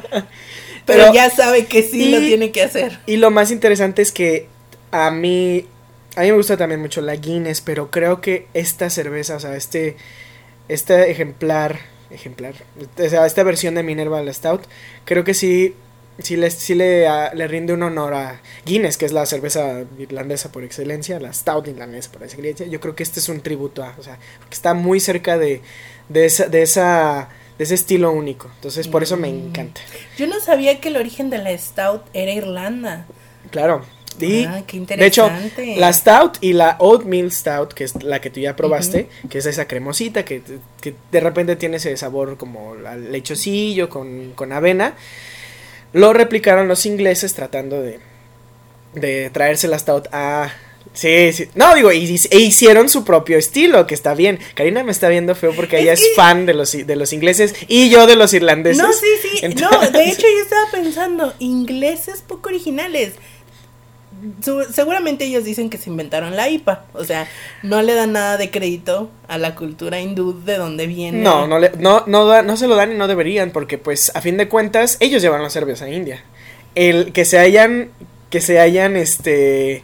[0.86, 3.00] pero, ya sabe que sí lo tiene que hacer.
[3.06, 4.46] Y lo más interesante es que
[4.92, 5.66] a mí,
[6.14, 9.56] a mí me gusta también mucho la Guinness, pero creo que esta cerveza, o sea,
[9.56, 9.96] este,
[10.68, 12.54] este ejemplar, ejemplar,
[12.98, 14.62] o sea, esta versión de Minerva la Stout,
[15.04, 15.74] creo que sí
[16.18, 20.52] sí, le, sí le, le, rinde un honor a Guinness, que es la cerveza irlandesa
[20.52, 22.66] por excelencia, la stout irlandesa por excelencia.
[22.66, 25.60] Yo creo que este es un tributo a, o sea, que está muy cerca de,
[26.08, 28.50] de, esa, de, esa, de ese estilo único.
[28.56, 29.46] Entonces, por eso me mm.
[29.46, 29.80] encanta.
[30.16, 33.06] Yo no sabía que el origen de la stout era Irlanda.
[33.50, 33.84] Claro.
[34.20, 35.30] Y, ah, de hecho,
[35.76, 39.46] la stout y la oatmeal stout, que es la que tú ya probaste, que es
[39.46, 40.42] esa cremosita, que,
[40.80, 44.94] que, de repente tiene ese sabor como lechocillo con, con avena.
[45.92, 48.00] Lo replicaron los ingleses tratando de,
[48.94, 50.52] de traerse la stout a...
[50.94, 51.48] Sí, sí.
[51.54, 54.38] No, digo, y, e hicieron su propio estilo, que está bien.
[54.54, 57.88] Karina me está viendo feo porque ella es fan de los, de los ingleses y
[57.88, 58.82] yo de los irlandeses.
[58.82, 59.48] No, sí, sí.
[59.48, 63.14] No, de hecho yo estaba pensando, ingleses poco originales
[64.70, 67.26] seguramente ellos dicen que se inventaron la IPA, o sea,
[67.62, 71.18] no le dan nada de crédito a la cultura hindú de donde viene.
[71.18, 74.20] No, no, le, no, no, no se lo dan y no deberían, porque pues a
[74.20, 76.22] fin de cuentas ellos llevan la cerveza a India.
[76.74, 77.90] El que se hayan,
[78.30, 79.82] que se hayan, este,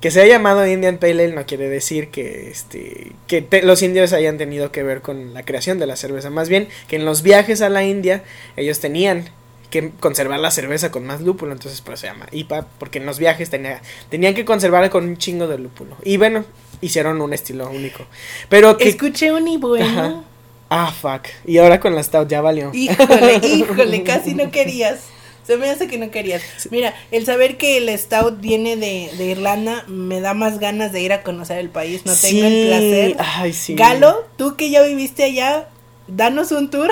[0.00, 4.12] que se haya llamado Indian Pale Ale no quiere decir que, este, que los indios
[4.12, 7.22] hayan tenido que ver con la creación de la cerveza, más bien que en los
[7.22, 8.22] viajes a la India
[8.56, 9.30] ellos tenían
[9.74, 13.06] que conservar la cerveza con más lúpulo, entonces por eso se llama IPA, porque en
[13.06, 15.96] los viajes tenía, tenían que conservarla con un chingo de lúpulo.
[16.04, 16.44] Y bueno,
[16.80, 18.06] hicieron un estilo único.
[18.48, 18.88] Pero que...
[18.88, 20.24] Escuché un y bueno.
[20.70, 21.26] Ah, fuck.
[21.44, 22.70] Y ahora con la stout ya valió.
[22.72, 25.00] Híjole, híjole, casi no querías.
[25.44, 26.42] Se me hace que no querías.
[26.70, 31.02] Mira, el saber que el Stout viene de, de, Irlanda me da más ganas de
[31.02, 32.06] ir a conocer el país.
[32.06, 33.16] No tengo el placer.
[33.18, 33.74] Ay, sí.
[33.74, 35.68] Galo, tú que ya viviste allá,
[36.08, 36.90] danos un tour.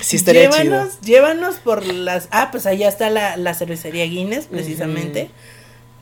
[0.00, 2.28] Sí, estaría llévanos, Llévanos por las.
[2.30, 5.30] Ah, pues allá está la, cervecería Guinness, precisamente.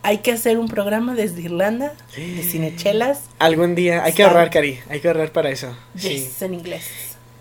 [0.03, 3.22] Hay que hacer un programa desde Irlanda, de cinechelas.
[3.39, 5.76] Algún día, hay que ahorrar, Cari, hay que ahorrar para eso.
[5.97, 6.29] sí.
[6.41, 6.85] en inglés.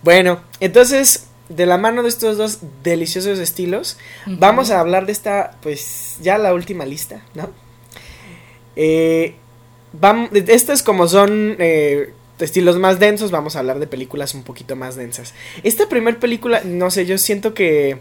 [0.03, 5.57] Bueno, entonces, de la mano de estos dos deliciosos estilos, vamos a hablar de esta,
[5.61, 7.49] pues, ya la última lista, ¿no?
[8.75, 9.35] Eh,
[9.93, 14.75] vamos, estos como son eh, estilos más densos, vamos a hablar de películas un poquito
[14.75, 15.33] más densas.
[15.63, 17.97] Esta primera película, no sé, yo siento que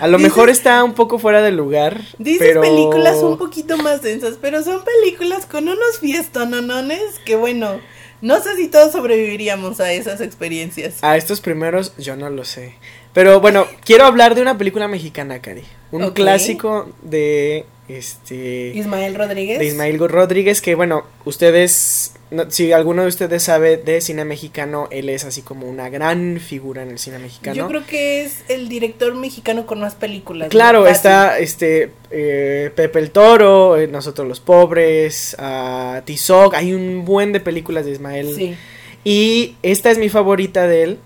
[0.00, 2.00] a lo mejor está un poco fuera de lugar.
[2.18, 7.80] Dices películas un poquito más densas, pero son películas con unos fiestononones que bueno,
[8.20, 11.02] no sé si todos sobreviviríamos a esas experiencias.
[11.02, 12.74] A estos primeros yo no lo sé.
[13.12, 15.62] Pero bueno, quiero hablar de una película mexicana, Cari.
[15.92, 19.58] Un clásico de este Ismael Rodríguez.
[19.58, 22.13] De Ismael Rodríguez, que bueno, ustedes,
[22.48, 26.82] si alguno de ustedes sabe de cine mexicano, él es así como una gran figura
[26.82, 27.56] en el cine mexicano.
[27.56, 30.48] Yo creo que es el director mexicano con más películas.
[30.48, 37.04] Claro, está este eh, Pepe el Toro, eh, Nosotros los Pobres, uh, Tizoc, hay un
[37.04, 38.34] buen de películas de Ismael.
[38.34, 38.56] Sí.
[39.04, 40.98] Y esta es mi favorita de él,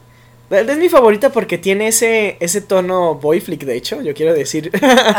[0.50, 4.70] es mi favorita porque tiene ese, ese tono boy flick, de hecho, yo quiero decir.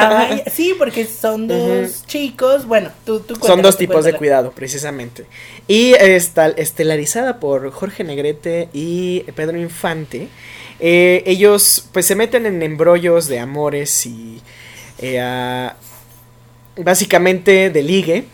[0.51, 5.25] sí, porque son dos chicos, bueno, tú, tú Son dos tipos de cuidado, precisamente.
[5.67, 10.29] Y está estelarizada por Jorge Negrete y Pedro Infante.
[10.79, 14.41] Eh, ellos pues se meten en embrollos de amores y
[14.97, 15.69] eh,
[16.77, 18.25] básicamente de ligue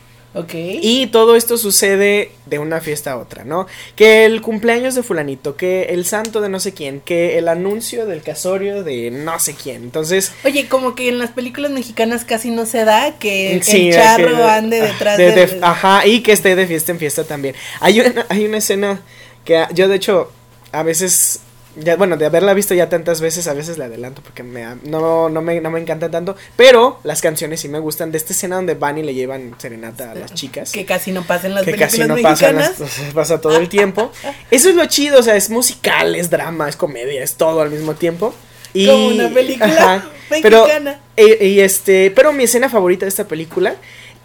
[0.57, 3.67] y todo esto sucede de una fiesta a otra, ¿no?
[3.95, 8.05] Que el cumpleaños de fulanito, que el santo de no sé quién, que el anuncio
[8.05, 9.83] del casorio de no sé quién.
[9.83, 10.31] Entonces...
[10.43, 13.61] Oye, como que en las películas mexicanas casi no se da que el
[13.93, 17.55] charro ande detrás de, Ajá, y que esté de fiesta en fiesta también.
[17.79, 19.01] Hay una, hay una escena
[19.45, 20.31] que yo de hecho
[20.71, 21.39] a veces
[21.77, 25.29] ya, bueno, de haberla visto ya tantas veces, a veces la adelanto porque me, no,
[25.29, 26.35] no, me, no me encanta tanto.
[26.55, 28.11] Pero las canciones sí me gustan.
[28.11, 30.71] De esta escena donde van y le llevan serenata a las chicas.
[30.71, 32.69] Que casi no pasan las que casi no mexicanas.
[32.79, 34.11] Pasan pasa todo el tiempo.
[34.51, 37.71] Eso es lo chido, o sea, es musical, es drama, es comedia, es todo al
[37.71, 38.33] mismo tiempo.
[38.73, 40.99] Y, Como una película mexicana.
[40.99, 43.75] Pero, eh, y este, pero mi escena favorita de esta película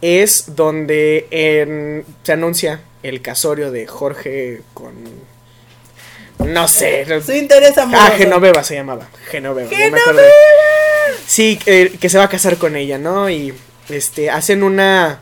[0.02, 4.94] es donde se anuncia el casorio de Jorge con
[6.46, 7.06] no sé.
[7.22, 8.06] Su interés amoroso.
[8.06, 9.08] Ah, Genoveva se llamaba.
[9.30, 9.68] Genoveva.
[9.68, 10.28] ¡Genoveva!
[11.26, 13.30] Sí, que se va a casar con ella, ¿no?
[13.30, 13.54] Y
[13.88, 15.20] este, hacen una.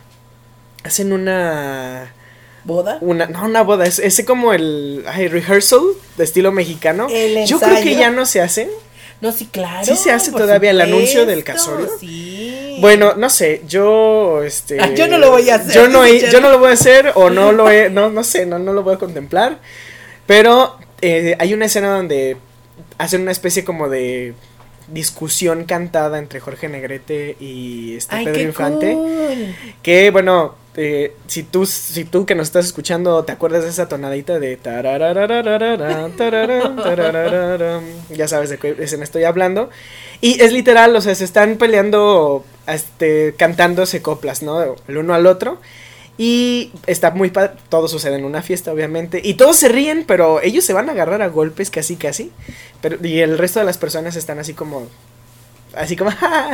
[0.84, 2.14] Hacen una.
[2.64, 2.98] ¿Boda?
[3.00, 3.86] Una, no, una boda.
[3.86, 5.80] Es, es como el ay, rehearsal
[6.16, 7.08] de estilo mexicano.
[7.46, 8.70] Yo creo que ya no se hace.
[9.20, 9.84] No, sí, claro.
[9.84, 11.88] Sí se hace todavía el anuncio del casorio.
[11.98, 12.76] Sí.
[12.80, 15.74] Bueno, no sé, yo este ah, yo no lo voy a hacer.
[15.74, 18.46] Yo no, yo no lo voy a hacer o no lo he, no no sé,
[18.46, 19.58] no no lo voy a contemplar.
[20.26, 22.36] Pero eh, hay una escena donde
[22.98, 24.34] hacen una especie como de
[24.88, 28.96] discusión cantada entre Jorge Negrete y este Pedro Infante.
[29.82, 33.88] Que bueno, eh, si tú si tú que nos estás escuchando te acuerdas de esa
[33.88, 34.56] tonadita de
[38.10, 39.70] ya sabes de qué escena estoy hablando
[40.20, 44.76] y es literal, o sea, se están peleando este cantándose coplas, ¿no?
[44.88, 45.60] El uno al otro.
[46.20, 49.20] Y está muy padre, todo sucede en una fiesta, obviamente.
[49.22, 52.32] Y todos se ríen, pero ellos se van a agarrar a golpes casi, casi.
[52.80, 54.88] Pero, y el resto de las personas están así como...
[55.74, 56.50] Así como, ah,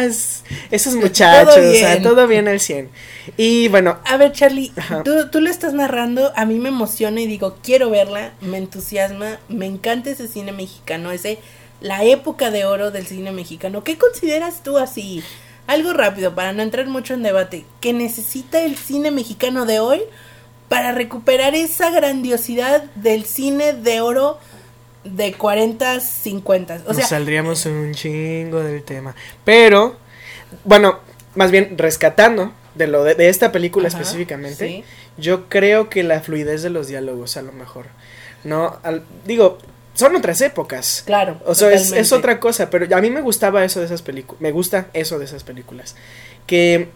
[0.71, 2.03] esos muchachos, todo bien.
[2.03, 2.91] todo bien al 100.
[3.39, 3.99] Y bueno.
[4.05, 4.71] A ver, Charlie,
[5.03, 9.39] tú, tú lo estás narrando, a mí me emociona y digo, quiero verla, me entusiasma,
[9.49, 11.39] me encanta ese cine mexicano, ese,
[11.81, 13.83] la época de oro del cine mexicano.
[13.83, 15.23] ¿Qué consideras tú así?
[15.67, 20.01] Algo rápido para no entrar mucho en debate, que necesita el cine mexicano de hoy
[20.69, 24.39] para recuperar esa grandiosidad del cine de oro
[25.05, 26.83] de 40, 50.
[26.87, 29.15] O sea, saldríamos un chingo del tema.
[29.45, 29.97] Pero,
[30.65, 31.01] bueno,
[31.35, 34.85] más bien rescatando de lo de, esta película específicamente,
[35.17, 37.87] yo creo que la fluidez de los diálogos a lo mejor.
[38.43, 38.79] No,
[39.25, 39.59] digo,
[39.95, 41.05] son otras épocas.
[41.07, 41.41] Claro.
[41.47, 44.41] O sea, es, otra cosa, pero a mí me gustaba eso de esas películas.
[44.41, 45.95] Me gusta eso de esas películas.
[46.47, 46.89] Que,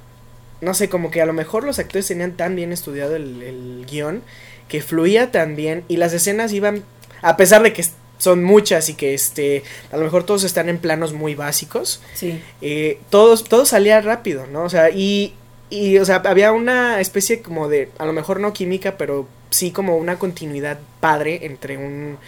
[0.61, 4.22] no sé, como que a lo mejor los actores tenían tan bien estudiado el, guion
[4.68, 6.82] que fluía tan bien y las escenas iban,
[7.22, 7.84] a pesar de que
[8.18, 12.03] son muchas y que este, a lo mejor todos están en planos muy básicos.
[12.14, 12.42] Sí.
[12.61, 14.64] Eh, todos, todo salía rápido, ¿no?
[14.64, 15.34] O sea, y,
[15.70, 19.70] y, o sea, había una especie como de, a lo mejor no química, pero sí
[19.70, 22.18] como una continuidad padre entre un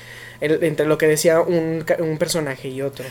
[0.41, 3.05] entre lo que decía un, un, personaje y otro.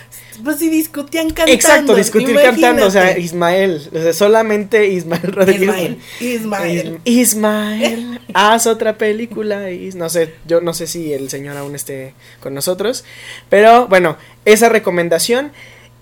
[0.43, 1.53] Pues si discutían cantando.
[1.53, 5.97] Exacto, discutir cantando, o sea, Ismael, o sea, solamente Ismael Rodríguez.
[6.19, 6.99] Ismael.
[7.03, 8.19] Ismael.
[8.33, 9.71] haz otra película.
[9.71, 13.05] Y, no sé, yo no sé si el señor aún esté con nosotros,
[13.49, 15.51] pero bueno, esa recomendación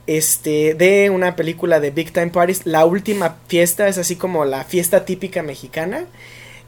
[0.08, 2.66] este, de una película de Big Time Parties.
[2.66, 6.06] La última fiesta es así como la fiesta típica mexicana.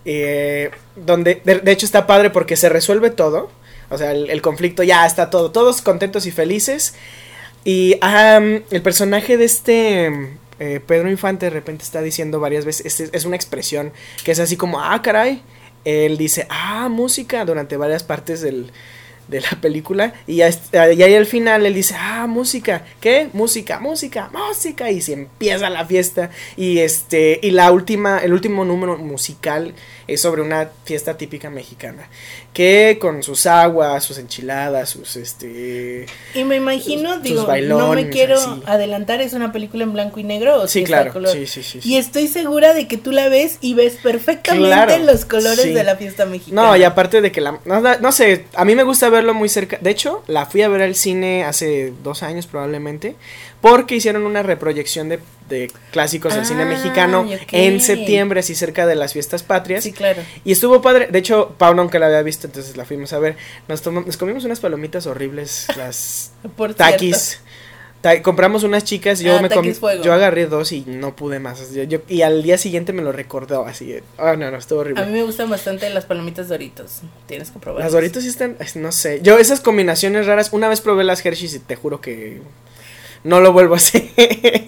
[0.05, 3.49] Eh, donde de, hecho está padre porque se resuelve todo.
[3.89, 6.93] O sea, el, conflicto ya está todo, todos contentos y felices.
[7.65, 13.09] Y el personaje de este eh, Pedro Infante de repente está diciendo varias veces, es,
[13.13, 15.41] es una expresión que es así como, ah, caray.
[15.85, 18.71] Él dice, ah, música, durante varias partes del,
[19.29, 20.13] de la película.
[20.27, 23.29] Y ya, y ahí al final él dice, ah, música, ¿qué?
[23.33, 24.91] Música, música, música.
[24.91, 26.31] Y se empieza la fiesta.
[26.57, 29.73] Y este, y la última, el último número musical
[30.07, 32.09] es sobre una fiesta típica mexicana.
[32.53, 36.07] Que con sus aguas, sus enchiladas, sus este.
[36.33, 40.63] Y me imagino, digo, no me quiero adelantar, es una película en blanco y negro.
[40.63, 41.13] ¿o sí, claro.
[41.31, 45.25] Sí, sí, sí, Y estoy segura de que tú la ves y ves perfectamente los
[45.25, 46.69] colores de la fiesta mexicana.
[46.69, 47.59] No, y aparte de que la.
[47.65, 49.77] No, no sé, a mí me gusta verlo muy cerca.
[49.81, 53.15] De hecho, la fui a ver al cine hace dos años probablemente
[53.61, 58.87] porque hicieron una reproyección de, de clásicos del cine ah, mexicano en septiembre, así cerca
[58.87, 59.83] de las fiestas patrias.
[59.83, 60.21] Sí, claro.
[60.45, 61.07] Y estuvo padre.
[61.07, 63.35] De hecho, Pau nunca la había visto, entonces la fuimos a ver.
[63.67, 67.41] Nos, nos comimos unas palomitas horribles, las Por taquis.
[68.23, 69.73] Compramos unas chicas, yo ah, me comí,
[70.03, 71.73] yo agarré dos y no pude más.
[71.73, 73.95] Yo, y al día siguiente me lo recordó así.
[74.17, 75.01] Ah, no, no, estuvo horrible.
[75.01, 77.01] A mí me gustan bastante las palomitas Doritos.
[77.27, 77.85] Tienes que probarlas.
[77.85, 79.19] Las Doritos sí están, no sé.
[79.21, 82.41] Yo esas combinaciones raras, una vez probé las Hershey's y te juro que
[83.23, 84.09] no lo vuelvo a hacer.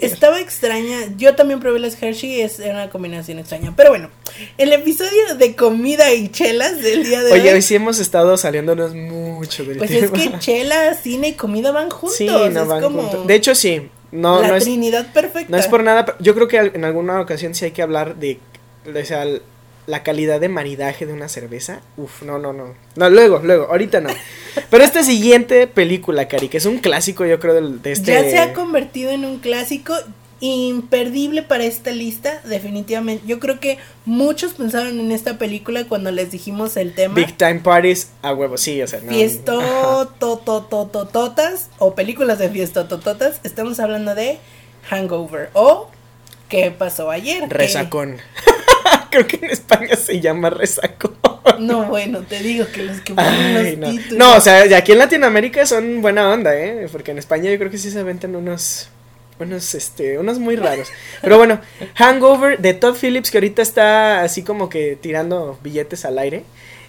[0.02, 0.97] Estaba extraña.
[1.18, 3.74] Yo también probé las Hershey, es una combinación extraña.
[3.76, 4.10] Pero bueno,
[4.58, 7.39] el episodio de comida y chelas del día de hoy.
[7.39, 11.72] Oye, hoy sí hemos estado saliéndonos mucho del Pues es que chela, cine y comida
[11.72, 12.18] van juntos.
[12.18, 13.28] Sí, no van juntos.
[13.28, 13.89] De hecho, sí.
[14.12, 15.49] No, la no trinidad perfecta.
[15.49, 16.18] No es por nada.
[16.20, 18.39] Yo creo que en alguna ocasión sí hay que hablar de.
[18.86, 19.26] O sea,
[19.88, 21.82] la calidad de maridaje de una cerveza.
[21.98, 22.74] Uf, no, no, no.
[22.96, 24.10] No, luego, luego, ahorita no.
[24.70, 28.12] Pero esta siguiente película, Cari, que es un clásico, yo creo, de, este.
[28.12, 29.94] Ya se ha convertido en un clásico
[30.40, 33.24] imperdible para esta lista, definitivamente.
[33.28, 37.16] Yo creo que muchos pensaron en esta película cuando les dijimos el tema.
[37.16, 39.12] Big Time Parties a huevo, sí, o sea, no.
[39.12, 43.40] Fiesto, totas o películas de fiesto tototas.
[43.44, 44.40] Estamos hablando de
[44.90, 45.90] Hangover o
[46.52, 47.48] ¿Qué pasó ayer?
[47.48, 48.18] Resacón.
[49.12, 51.14] Creo que en España se llama resaco.
[51.60, 53.90] No, bueno, te digo que los que ponen los no.
[53.92, 54.18] títulos.
[54.18, 56.88] No, o sea, aquí en Latinoamérica son buena onda, ¿eh?
[56.92, 58.90] Porque en España yo creo que sí se venden unos.
[59.40, 60.90] Unos, este, unos muy raros.
[61.20, 61.60] Pero bueno,
[61.96, 66.44] Hangover de Todd Phillips, que ahorita está así como que tirando billetes al aire.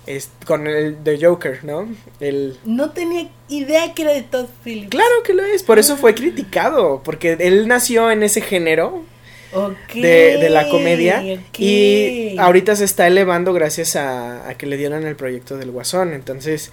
[0.07, 1.89] Es, con el The Joker, ¿no?
[2.21, 2.59] El...
[2.65, 4.91] No tenía idea que era de Todd Phillips.
[4.91, 9.03] Claro que lo es, por eso fue criticado, porque él nació en ese género,
[9.95, 11.23] de, la comedia.
[11.59, 16.13] Y ahorita se está elevando gracias a, que le dieron el proyecto del Guasón.
[16.13, 16.71] Entonces,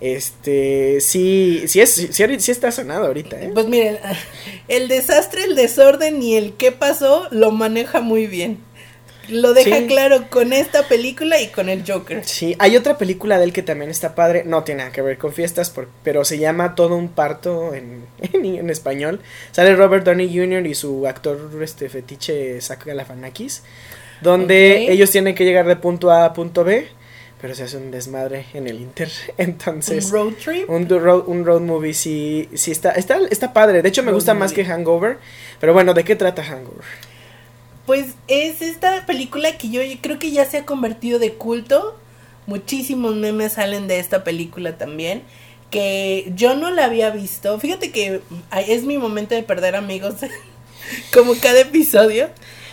[0.00, 3.40] este, sí, sí, es, sí, está sonado ahorita.
[3.40, 3.50] ¿eh?
[3.52, 3.98] Pues miren,
[4.68, 8.58] el desastre, el desorden y el qué pasó lo maneja muy bien.
[9.30, 12.24] Lo deja claro con esta película y con el Joker.
[12.24, 14.44] Sí, hay otra película de él que también está padre.
[14.44, 15.72] No tiene nada que ver con fiestas,
[16.02, 19.20] pero se llama Todo un parto en, en, español.
[19.52, 20.66] Sale Robert Downey Jr.
[20.66, 23.62] y su actor este fetiche Zach Galifianakis.
[24.20, 26.88] Donde ellos tienen que llegar de punto A a punto B.
[27.40, 29.10] Pero se hace un desmadre en el Inter.
[29.38, 30.06] Entonces.
[30.06, 30.68] ¿Un road trip?
[30.68, 33.80] Un, road, un road movie, sí, sí está, está, está padre.
[33.80, 35.16] De hecho, me gusta más que Hangover.
[35.58, 36.84] Pero bueno, ¿de qué trata Hangover?
[37.86, 41.98] Pues es esta película que yo creo que ya se ha convertido de culto.
[42.46, 45.22] Muchísimos memes salen de esta película también.
[45.70, 47.58] Que yo no la había visto.
[47.58, 48.20] Fíjate que
[48.66, 50.14] es mi momento de perder amigos.
[51.12, 52.28] como cada episodio.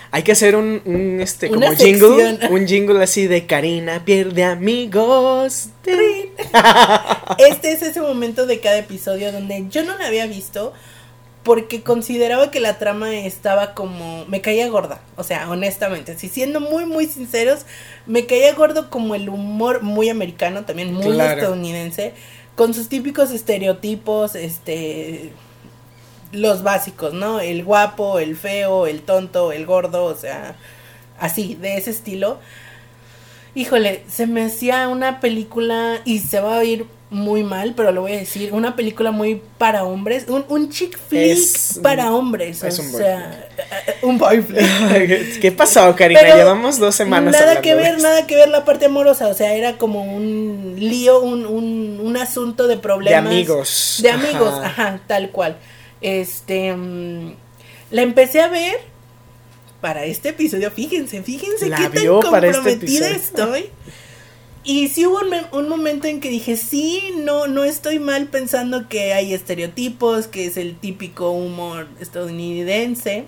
[0.10, 5.70] Hay que hacer un, este como jingle, un jingle así de Karina pierde amigos.
[7.38, 10.74] este es ese momento de cada episodio donde yo no la había visto,
[11.48, 16.60] porque consideraba que la trama estaba como me caía gorda, o sea, honestamente, si siendo
[16.60, 17.66] muy muy sinceros,
[18.06, 22.12] me caía gordo como el humor muy americano, también muy estadounidense,
[22.56, 25.32] con sus típicos estereotipos, este
[26.34, 27.40] los básicos, ¿no?
[27.40, 30.58] El guapo, el feo, el tonto, el gordo, o sea,
[31.18, 32.40] así, de ese estilo.
[33.56, 38.02] Híjole, se me hacía una película y se va a ir muy mal, pero lo
[38.02, 42.72] voy a decir, una película muy para hombres, un, un chick flick para hombres, o
[42.72, 43.48] sea,
[44.02, 45.40] un boyfriend.
[45.42, 46.36] ¿Qué pasó, Karina?
[46.36, 47.34] Llevamos dos semanas.
[47.34, 51.22] Nada que ver, nada que ver la parte amorosa, o sea, era como un lío,
[51.22, 53.24] un, un, un asunto de problemas.
[53.24, 54.00] De amigos.
[54.02, 55.58] De amigos, ajá, tal cual.
[56.02, 57.36] Este, mm,
[57.92, 58.80] la empecé a ver
[59.80, 63.70] para este episodio, fíjense, fíjense qué tan este comprometida estoy.
[64.68, 65.22] Y sí hubo
[65.54, 70.46] un, momento en que dije, sí, no, no estoy mal pensando que hay estereotipos, que
[70.46, 73.28] es el típico humor estadounidense,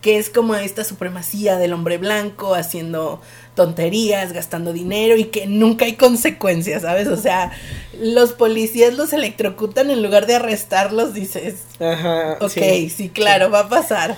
[0.00, 3.22] que es como esta supremacía del hombre blanco haciendo
[3.54, 7.06] tonterías, gastando dinero y que nunca hay consecuencias, ¿sabes?
[7.06, 7.52] O sea,
[8.00, 13.68] los policías los electrocutan en lugar de arrestarlos, dices, Ajá, ok, sí, claro, va a
[13.68, 14.16] pasar.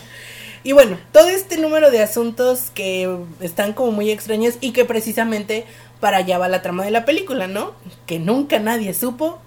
[0.63, 5.65] Y bueno, todo este número de asuntos que están como muy extraños y que precisamente
[6.01, 7.75] para allá va la trama de la película, ¿no?
[8.07, 9.41] Que nunca nadie supo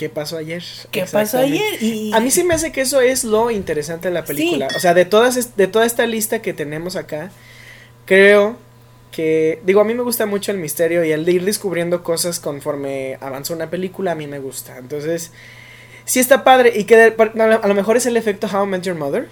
[0.00, 0.64] ¿Qué pasó ayer?
[0.90, 1.82] ¿Qué pasó ayer?
[1.82, 2.10] Y...
[2.14, 4.68] A mí sí me hace que eso es lo interesante de la película.
[4.74, 7.30] O sea, de, todas, de toda esta lista que tenemos acá,
[8.06, 8.56] creo
[9.12, 12.40] que, digo, a mí me gusta mucho el misterio y el de ir descubriendo cosas
[12.40, 14.78] conforme avanza una película, a mí me gusta.
[14.78, 15.32] Entonces,
[16.10, 18.96] sí está padre y que a lo mejor es el efecto How I Met Your
[18.96, 19.28] Mother.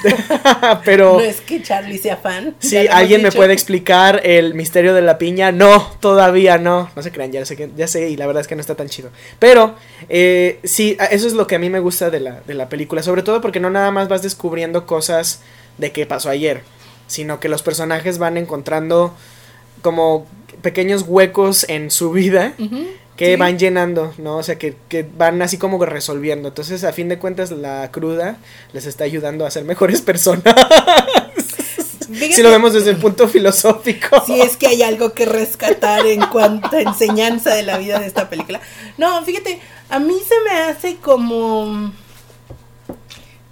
[0.84, 2.54] pero no es que Charlie sea fan.
[2.60, 5.50] Sí, alguien me puede explicar el misterio de la piña.
[5.50, 6.88] No, todavía no.
[6.94, 8.76] No se crean, ya sé que ya sé y la verdad es que no está
[8.76, 9.10] tan chido.
[9.40, 9.74] Pero
[10.08, 13.02] eh, sí, eso es lo que a mí me gusta de la de la película,
[13.02, 15.40] sobre todo porque no nada más vas descubriendo cosas
[15.78, 16.62] de qué pasó ayer,
[17.08, 19.16] sino que los personajes van encontrando
[19.82, 20.28] como
[20.62, 22.54] pequeños huecos en su vida
[23.20, 24.38] que van llenando, ¿no?
[24.38, 26.48] O sea, que, que, van así como resolviendo.
[26.48, 28.38] Entonces, a fin de cuentas, la cruda
[28.72, 30.54] les está ayudando a ser mejores personas.
[32.08, 34.24] si lo vemos desde el punto filosófico.
[34.24, 38.06] Si es que hay algo que rescatar en cuanto a enseñanza de la vida de
[38.06, 38.58] esta película.
[38.96, 39.60] No, fíjate,
[39.90, 41.92] a mí se me hace como...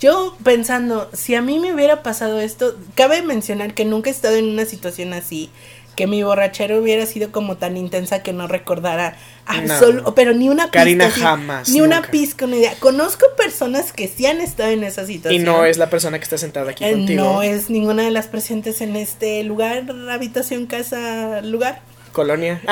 [0.01, 4.37] Yo pensando, si a mí me hubiera pasado esto, cabe mencionar que nunca he estado
[4.37, 5.51] en una situación así
[5.99, 10.67] que mi borrachera hubiera sido como tan intensa que no recordara absoluto, pero ni una
[10.67, 10.79] pizca.
[10.79, 11.69] Karina jamás.
[11.71, 12.73] Ni una pizca, una idea.
[12.79, 15.43] Conozco personas que sí han estado en esa situación.
[15.43, 17.25] Y no es la persona que está sentada aquí eh, contigo.
[17.25, 21.81] No es ninguna de las presentes en este lugar, habitación, casa, lugar.
[22.13, 22.63] Colonia.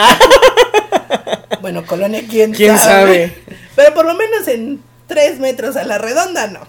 [1.61, 3.43] bueno, colonia, quién, ¿Quién sabe?
[3.75, 6.61] Pero por lo menos en tres metros a la redonda, no.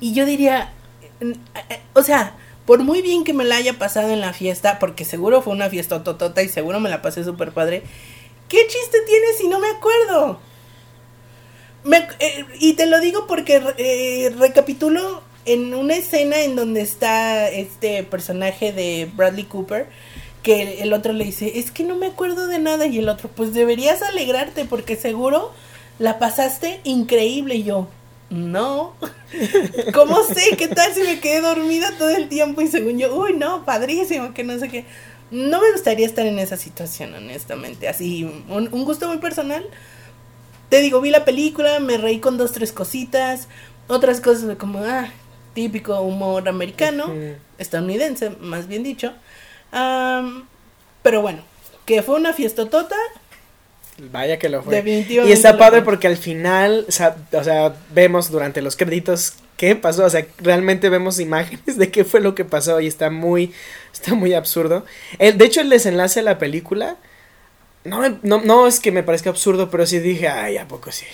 [0.00, 0.74] Y yo diría,
[1.22, 1.32] eh,
[1.70, 2.34] eh, o sea,
[2.66, 5.68] por muy bien que me la haya pasado en la fiesta, porque seguro fue una
[5.68, 7.82] fiesta totota y seguro me la pasé súper padre,
[8.48, 10.40] ¿qué chiste tiene si no me acuerdo?
[12.18, 18.02] Eh, y te lo digo porque eh, recapitulo en una escena en donde está este
[18.04, 19.86] personaje de Bradley Cooper,
[20.42, 23.28] que el otro le dice, es que no me acuerdo de nada, y el otro,
[23.28, 25.52] pues deberías alegrarte porque seguro
[25.98, 27.88] la pasaste increíble yo
[28.34, 28.94] no.
[29.94, 30.56] ¿Cómo sé?
[30.56, 34.34] ¿Qué tal si me quedé dormida todo el tiempo y según yo, uy, no, padrísimo,
[34.34, 34.84] que no sé qué?
[35.30, 37.88] No me gustaría estar en esa situación, honestamente.
[37.88, 39.64] Así, un, gusto muy personal.
[40.68, 43.48] Te digo, vi la película, me reí con dos, tres cositas.
[43.86, 45.08] Otras cosas como, ah,
[45.54, 47.06] típico humor americano,
[47.58, 49.12] estadounidense, más bien dicho.
[49.70, 51.42] pero bueno,
[51.84, 52.96] que fue una fiesta tota,
[53.98, 54.82] Vaya que lo fue.
[55.08, 60.10] Y está padre porque al final, o sea, vemos durante los créditos qué pasó, o
[60.10, 63.52] sea, realmente vemos imágenes de qué fue lo que pasó y está muy,
[63.92, 64.84] está muy absurdo.
[65.18, 66.96] El, de hecho, el desenlace de la película,
[67.84, 71.06] no, no, no es que me parezca absurdo, pero sí dije, ay, ¿a poco sí?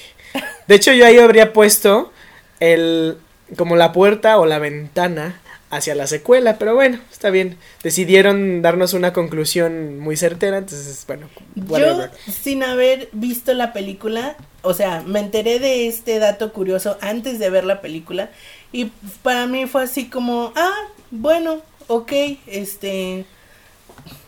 [0.66, 2.12] De hecho, yo ahí habría puesto
[2.60, 3.18] el,
[3.56, 5.40] como la puerta o la ventana
[5.70, 7.56] hacia la secuela, pero bueno, está bien.
[7.82, 11.28] Decidieron darnos una conclusión muy certera, entonces, bueno,
[11.68, 12.10] whatever.
[12.28, 17.50] Sin haber visto la película, o sea, me enteré de este dato curioso antes de
[17.50, 18.30] ver la película
[18.72, 18.86] y
[19.22, 22.12] para mí fue así como, ah, bueno, ok,
[22.46, 23.24] este,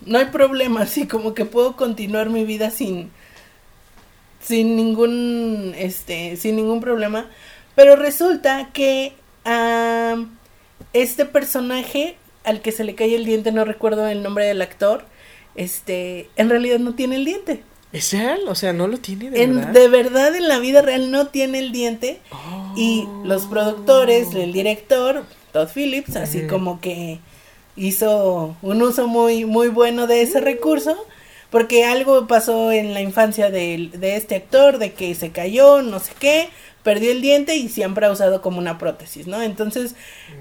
[0.06, 3.10] no hay problema, así como que puedo continuar mi vida sin,
[4.40, 7.28] sin ningún, este, sin ningún problema,
[7.74, 9.14] pero resulta que,
[9.44, 10.24] ah
[10.92, 15.04] este personaje al que se le cae el diente, no recuerdo el nombre del actor,
[15.54, 17.62] este, en realidad no tiene el diente.
[17.92, 18.40] ¿Es él?
[18.48, 19.72] O sea, no lo tiene de en, verdad.
[19.72, 22.20] De verdad, en la vida real no tiene el diente.
[22.74, 27.20] Y los productores, el director, Todd Phillips, así como que
[27.76, 30.96] hizo un uso muy, muy bueno de ese recurso.
[31.50, 36.00] Porque algo pasó en la infancia de, de este actor, de que se cayó, no
[36.00, 36.48] sé qué,
[36.82, 39.42] perdió el diente y siempre ha usado como una prótesis, ¿no?
[39.42, 39.94] Entonces,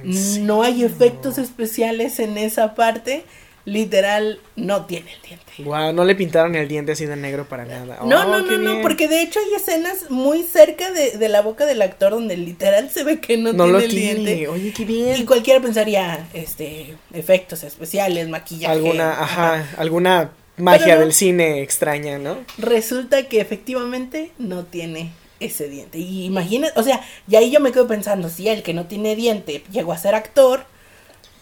[0.04, 3.24] no hay efectos especiales en esa parte.
[3.64, 5.52] Literal, no tiene el diente.
[5.60, 8.00] Wow, no le pintaron el diente así de negro para nada.
[8.04, 11.68] No, no, oh, no, no, porque de hecho hay escenas muy cerca de, la boca
[11.68, 14.48] del actor donde literal se ve que no, tiene el diente.
[14.48, 15.16] Oye, qué bien.
[15.16, 18.74] Y cualquiera pensaría, este, efectos especiales, maquillaje.
[18.74, 22.40] Alguna, ajá, alguna magia del cine extraña, ¿no?
[22.58, 25.12] Resulta que efectivamente no tiene
[25.42, 25.98] ese diente.
[25.98, 29.16] Y imagina, o sea, y ahí yo me quedo pensando, si el que no tiene
[29.16, 30.66] diente llegó a ser actor,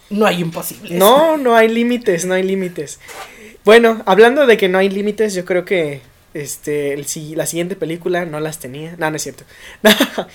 [0.09, 0.91] no hay imposibles.
[0.91, 2.99] No, no hay límites, no hay límites.
[3.65, 6.01] Bueno, hablando de que no hay límites, yo creo que
[6.33, 7.05] este el,
[7.35, 8.95] la siguiente película no las tenía.
[8.97, 9.43] No, no es cierto.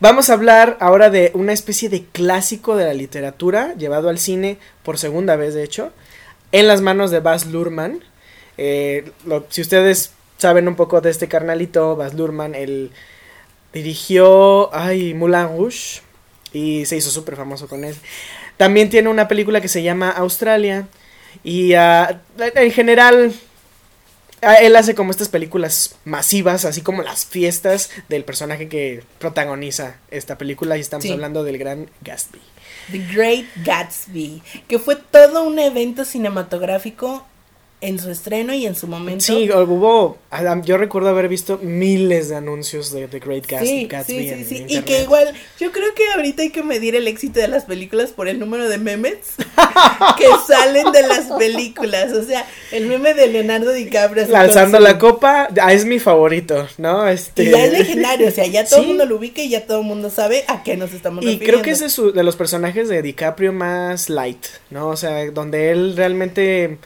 [0.00, 4.58] Vamos a hablar ahora de una especie de clásico de la literatura, llevado al cine
[4.82, 5.92] por segunda vez, de hecho,
[6.50, 8.02] en las manos de Baz Luhrmann.
[8.58, 9.12] Eh,
[9.48, 10.12] si ustedes
[10.42, 12.90] saben un poco de este carnalito, Baz Luhrmann, el
[13.72, 16.02] Dirigió, ay, Moulin Rouge
[16.52, 17.94] y se hizo súper famoso con él.
[18.58, 20.86] También tiene una película que se llama Australia.
[21.42, 22.20] Y ah,
[22.54, 23.32] en general,
[24.60, 30.36] él hace como estas películas masivas, así como las fiestas del personaje que protagoniza esta
[30.36, 30.76] película.
[30.76, 31.12] Y estamos Sí.
[31.12, 32.40] hablando del gran Gatsby.
[32.90, 37.24] The Great Gatsby, que fue todo un evento cinematográfico
[37.82, 39.24] en su estreno y en su momento.
[39.24, 40.16] Sí, hubo.
[40.64, 44.06] Yo recuerdo haber visto miles de anuncios de The Great Sí, Gatsby.
[44.06, 44.76] sí, sí, en sí.
[44.78, 48.12] Y que igual, yo creo que ahorita hay que medir el éxito de las películas
[48.12, 49.16] por el número de memes
[50.16, 52.12] que salen de las películas.
[52.12, 54.26] O sea, el meme de Leonardo DiCaprio.
[54.26, 57.06] su- la copa, ah, es mi favorito, ¿no?
[57.08, 57.42] Este...
[57.44, 58.88] Y ya es legendario, o sea, ya todo el Sí.
[58.88, 61.52] mundo lo ubica y ya todo el mundo sabe a qué nos estamos Y refiriendo.
[61.52, 64.88] creo que es de, su- de los personajes de DiCaprio más light, ¿no?
[64.88, 66.78] O sea, donde él realmente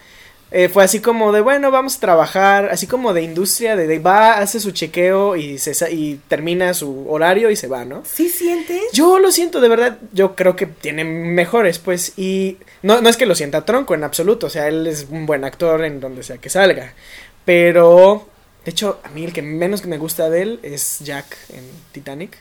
[0.52, 3.98] eh, fue así como de, bueno, vamos a trabajar, así como de industria, de, de
[3.98, 8.02] va, hace su chequeo y, se, y termina su horario y se va, ¿no?
[8.06, 8.80] ¿Sí sientes?
[8.92, 13.16] Yo lo siento, de verdad, yo creo que tiene mejores, pues, y no, no es
[13.16, 16.22] que lo sienta tronco en absoluto, o sea, él es un buen actor en donde
[16.22, 16.94] sea que salga,
[17.44, 18.28] pero,
[18.64, 22.36] de hecho, a mí el que menos me gusta de él es Jack en Titanic,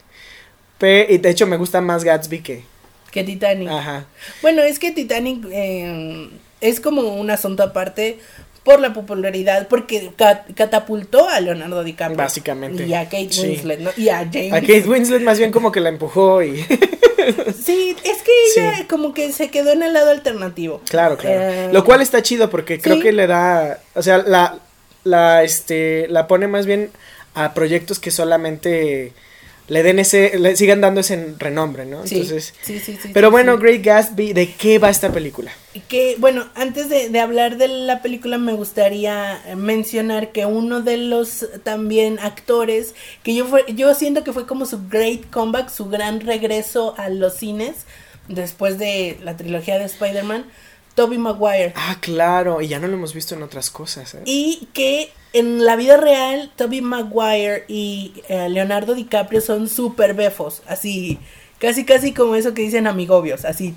[0.78, 2.64] Pe- y de hecho me gusta más Gatsby que,
[3.12, 3.70] Que Titanic.
[3.70, 4.06] ajá,
[4.42, 6.30] Bueno, es que Titanic eh,
[6.70, 8.20] es como un asunto aparte
[8.64, 12.18] por la popularidad, porque ca- catapultó a Leonardo DiCaprio.
[12.18, 13.42] Básicamente, Y a Kate sí.
[13.50, 13.92] Winslet, ¿no?
[13.96, 14.54] Y a James.
[14.54, 16.66] a Kate Winslet más bien como que la empujó y,
[17.64, 18.84] Sí, es que ella Sí.
[18.86, 20.82] como que se quedó en el lado alternativo.
[20.90, 23.02] claro, claro, Eh, lo cual está chido porque creo sí.
[23.02, 24.58] que le da, o sea, la,
[25.04, 26.92] la, este, la pone más bien
[27.34, 29.14] a proyectos que solamente
[29.68, 32.06] le den ese, le sigan dando ese renombre, ¿no?
[32.06, 33.64] Sí, Entonces, sí, sí, sí, pero bueno, sí.
[33.64, 35.52] Great Gatsby, ¿de qué va esta película?
[35.88, 40.98] Que, bueno, antes de, de hablar de la película me gustaría mencionar que uno de
[40.98, 42.94] los también actores,
[43.24, 47.10] que yo, fue, yo siento que fue como su great comeback, su gran regreso a
[47.10, 47.86] los cines,
[48.28, 50.46] después de la trilogía de Spider-Man,
[50.96, 51.74] Tobey Maguire.
[51.76, 54.22] Ah, claro, y ya no lo hemos visto en otras cosas, ¿eh?
[54.26, 60.64] Y que en la vida real, Tobey Maguire y eh, Leonardo DiCaprio son súper befos,
[60.68, 61.20] así,
[61.60, 63.76] casi casi como eso que dicen amigobios, así.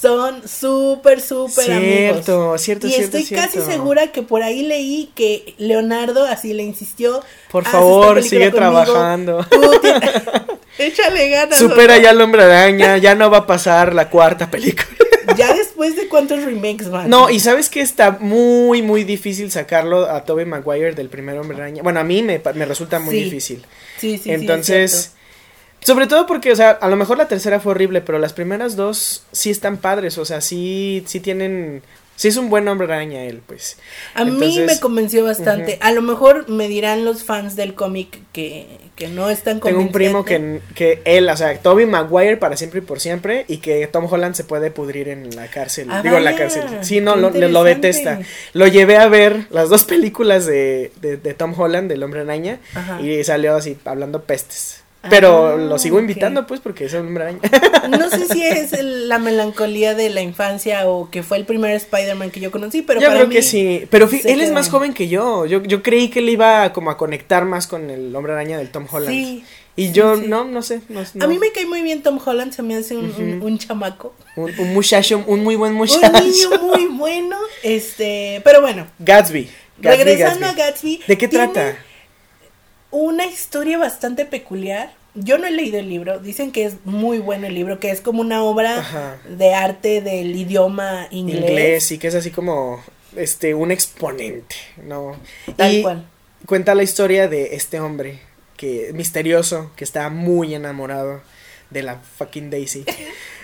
[0.00, 2.24] Son súper, súper amigos.
[2.24, 3.70] Cierto, cierto, Y cierto, estoy casi cierto.
[3.70, 7.20] segura que por ahí leí que Leonardo así le insistió.
[7.50, 9.46] Por "Haz esta favor, sigue conmigo, trabajando.
[10.78, 11.58] Échale ganas.
[11.58, 12.02] Supera ¿no?
[12.02, 14.86] ya al hombre araña, ya no va a pasar la cuarta película.
[15.36, 17.08] Ya después de cuántos remakes van.
[17.08, 21.56] No, y sabes que está muy, muy difícil sacarlo a Tobey Maguire del primer hombre
[21.56, 21.82] araña.
[21.82, 23.24] Bueno, a mí me, me resulta muy Sí.
[23.24, 23.64] difícil.
[23.98, 25.12] Sí, sí, sí, Entonces.
[25.84, 28.76] Sobre todo porque, o sea, a lo mejor la tercera fue horrible, pero las primeras
[28.76, 31.82] dos sí están padres, o sea, sí, sí tienen,
[32.16, 33.78] sí es un buen hombre araña él, pues.
[34.14, 35.78] A mí me convenció bastante.
[35.80, 39.90] A lo mejor me dirán los fans del cómic que, que no están Tengo un
[39.90, 43.86] primo que, que él, o sea, Tobey Maguire para siempre y por siempre, y que
[43.88, 45.88] Tom Holland se puede pudrir en la cárcel.
[45.90, 46.62] Ah, Digo, en la cárcel.
[46.82, 48.20] Sí, no, lo, lo- detesta.
[48.52, 52.60] Lo llevé a ver las dos películas de, de, de Tom Holland, del hombre araña,
[52.74, 53.00] Ajá.
[53.00, 54.78] y salió así, hablando pestes.
[55.10, 57.40] Pero Ah, lo sigo invitando, pues, porque es hombre araña.
[57.90, 62.30] No sé si es la melancolía de la infancia o que fue el primer Spider-Man
[62.30, 63.86] que yo conocí, pero yo para creo mí que sí.
[63.90, 65.44] Pero él es más joven que yo.
[65.46, 65.62] yo.
[65.64, 68.86] Yo creí que él iba como a conectar más con el hombre araña del Tom
[68.90, 69.10] Holland.
[69.12, 70.24] Sí, Y sí, yo, sí.
[70.28, 70.80] no, no sé.
[70.88, 73.58] no- A mí me cae muy bien Tom Holland, se me hace un, un- un
[73.58, 74.14] chamaco.
[74.36, 76.06] Un, un muchacho, un muy buen muchacho.
[76.16, 79.48] Un niño muy bueno, este, pero bueno, Gatsby.
[79.78, 80.60] Gatsby, regresando Gatsby.
[80.62, 81.00] a Gatsby.
[81.08, 81.76] ¿De qué tiene trata?
[82.92, 84.92] Una historia bastante peculiar.
[85.14, 88.00] Yo no he leído el libro, dicen que es muy bueno el libro, que es
[88.00, 89.18] como una obra Ajá.
[89.28, 91.40] de arte del idioma inglés.
[91.50, 92.82] Inglés, y que es así como
[93.16, 94.54] este un exponente,
[94.86, 95.16] ¿no?
[95.56, 96.06] Tal y cual.
[96.46, 98.20] cuenta la historia de este hombre
[98.56, 101.20] que misterioso que está muy enamorado
[101.72, 102.84] de la fucking Daisy.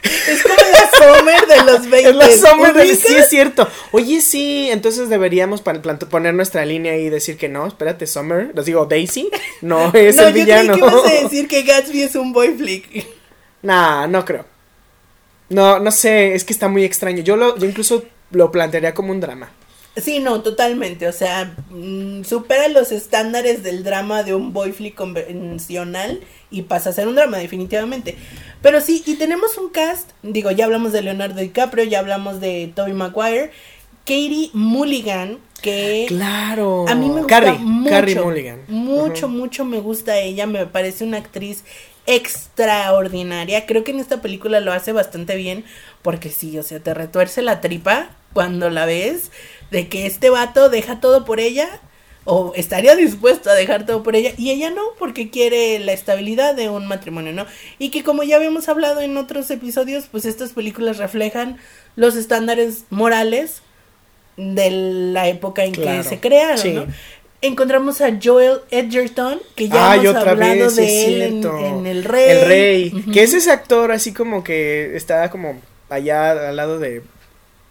[0.02, 2.08] Es como la Summer de los 20.
[2.10, 3.06] Es la Summer del- ¿ubicas?
[3.08, 3.68] sí es cierto.
[3.92, 8.86] Oye, sí, entonces deberíamos poner nuestra línea y decir que no, espérate, Summer, les digo
[8.86, 9.28] Daisy,
[9.60, 10.72] no es no, el yo villano.
[10.74, 13.06] creí que ibas a decir que Gatsby es un boy flick.
[13.62, 14.44] Nah, no creo.
[15.48, 17.22] No, no sé, es que está muy extraño.
[17.22, 19.50] Yo lo, yo incluso lo plantearía como un drama.
[20.02, 21.08] Sí, no, totalmente.
[21.08, 26.20] O sea, mm, supera los estándares del drama de un boy flick convencional
[26.50, 28.16] y pasa a ser un drama, definitivamente.
[28.62, 30.10] Pero sí, y tenemos un cast.
[30.22, 33.50] Digo, ya hablamos de Leonardo DiCaprio, ya hablamos de Tobey Maguire,
[34.04, 36.86] Katie Mulligan, que Claro.
[36.88, 37.90] a mí me gusta Carrie, mucho.
[37.90, 38.60] Carrie Mulligan.
[38.68, 40.46] Mucho, mucho me gusta ella.
[40.46, 41.64] Me parece una actriz
[42.06, 43.66] extraordinaria.
[43.66, 45.64] Creo que en esta película lo hace bastante bien.
[46.02, 49.30] Porque sí, o sea, te retuerce la tripa cuando la ves.
[49.70, 51.68] De que este vato deja todo por ella.
[52.24, 56.54] o estaría dispuesto a dejar todo por ella y ella no porque quiere la estabilidad
[56.54, 57.46] de un matrimonio, ¿no?
[57.78, 61.56] Y que como ya habíamos hablado en otros episodios, pues estas películas reflejan
[61.96, 63.62] los estándares morales
[64.36, 66.86] de la época en que se crearon, ¿no?
[67.40, 72.30] Encontramos a Joel Edgerton, que ya hemos hablado de él en, El Rey.
[72.30, 77.02] El Rey, que es ese actor así como que está como allá al lado de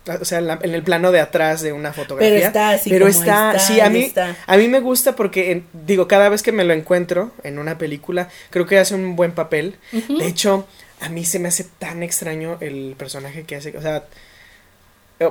[0.08, 2.30] o sea, en, el plano de atrás de una fotografía.
[2.30, 4.12] Pero está así Pero está, sí, a mí,
[4.46, 8.30] a mí me gusta porque, digo, cada vez que me lo encuentro en una película,
[8.50, 9.76] creo que hace un buen papel.
[9.92, 10.68] De hecho,
[11.00, 14.06] a mí se me hace tan extraño el personaje que hace, o sea,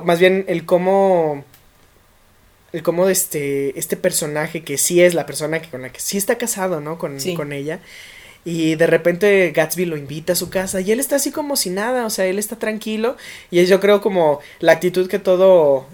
[0.03, 1.43] más bien el cómo,
[2.73, 6.17] el cómo este, este personaje que sí es la persona que con la que sí
[6.17, 6.97] está casado, ¿no?
[6.97, 7.79] Con, con ella
[8.45, 11.69] y de repente Gatsby lo invita a su casa y él está así como si
[11.69, 13.17] nada, o sea, él está tranquilo
[13.51, 15.85] y es yo creo como la actitud que todo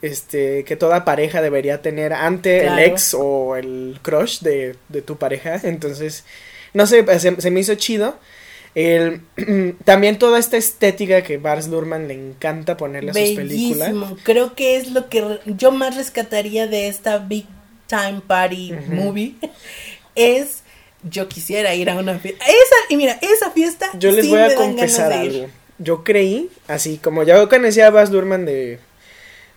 [0.00, 5.16] este que toda pareja debería tener ante el ex o el crush de, de tu
[5.16, 6.24] pareja, entonces
[6.74, 8.16] no sé, se, me hizo chido.
[8.74, 9.22] El,
[9.84, 13.92] también toda esta estética que Bars Lurman le encanta ponerle a sus películas.
[14.22, 17.46] Creo que es lo que yo más rescataría de esta Big
[17.86, 19.34] Time Party movie.
[20.14, 20.64] Es
[21.02, 22.44] yo quisiera ir a una fiesta.
[22.44, 23.90] Esa, y mira, esa fiesta.
[23.98, 25.46] Yo les voy a confesar algo.
[25.78, 28.80] Yo creí, así como ya conocía a Baz Luhrmann de.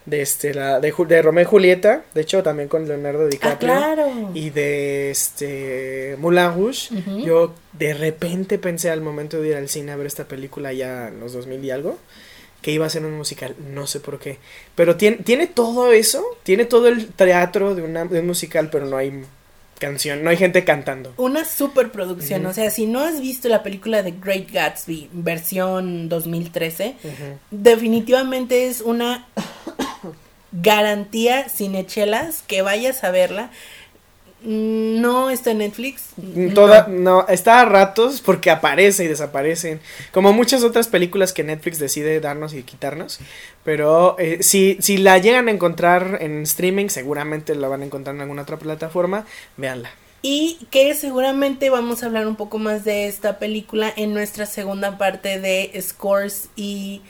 [0.04, 3.72] De este, la, de, de Romeo y Julieta, de hecho también con Leonardo DiCaprio.
[3.72, 4.32] Ah, claro.
[4.34, 6.90] Y de este Moulin Rouge.
[7.24, 11.10] Yo de repente pensé al momento de ir al cine a ver esta película ya
[11.10, 12.00] en los 2000 y algo
[12.64, 14.38] que iba a ser un musical, no sé por qué.
[14.76, 18.86] Pero tiene, tiene todo eso, tiene todo el teatro de, una, de un musical, pero
[18.86, 19.24] no hay
[19.82, 21.14] canción, no hay gente cantando.
[21.18, 26.96] Una superproducción, o sea, si no has visto la película de Great Gatsby, versión 2013,
[27.50, 29.28] definitivamente es una
[30.54, 33.52] garantía sin echelas que vayas a verla.
[34.44, 36.06] No está en Netflix.
[36.56, 37.28] Toda, no.
[37.28, 39.80] está a ratos porque aparece y desaparecen.
[40.12, 43.20] Como muchas otras películas que Netflix decide darnos y quitarnos.
[43.64, 48.16] Pero eh, si, si la llegan a encontrar en streaming, seguramente la van a encontrar
[48.16, 49.26] en alguna otra plataforma.
[49.58, 49.92] Véanla.
[50.24, 54.98] Y que seguramente vamos a hablar un poco más de esta película en nuestra segunda
[54.98, 57.02] parte de scores y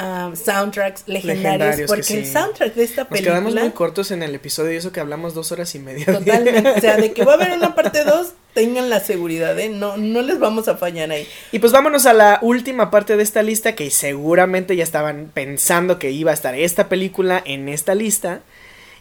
[0.00, 3.40] Um, soundtracks legendarios, porque el soundtrack de esta película.
[3.40, 6.06] Nos quedamos muy cortos en el episodio y eso que hablamos dos horas y media.
[6.06, 6.70] Totalmente.
[6.70, 9.68] o sea, de que va a haber una parte dos, tengan la seguridad, ¿eh?
[9.68, 11.26] No, no les vamos a fallar ahí.
[11.50, 15.98] Y pues vámonos a la última parte de esta lista que seguramente ya estaban pensando
[15.98, 18.42] que iba a estar esta película en esta lista.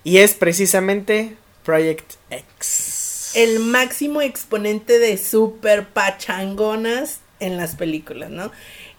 [0.03, 3.33] Y es precisamente Project X.
[3.35, 8.51] El máximo exponente de super pachangonas en las películas, ¿no?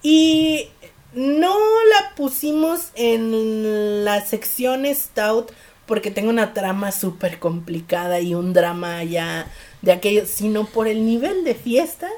[0.02, 0.68] Y
[1.12, 5.52] no la pusimos en la sección Stout
[5.86, 11.06] porque tengo una trama súper complicada y un drama ya de aquello, sino por el
[11.06, 12.08] nivel de fiesta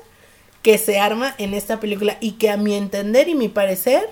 [0.62, 4.08] que se arma en esta película y que a mi entender y mi parecer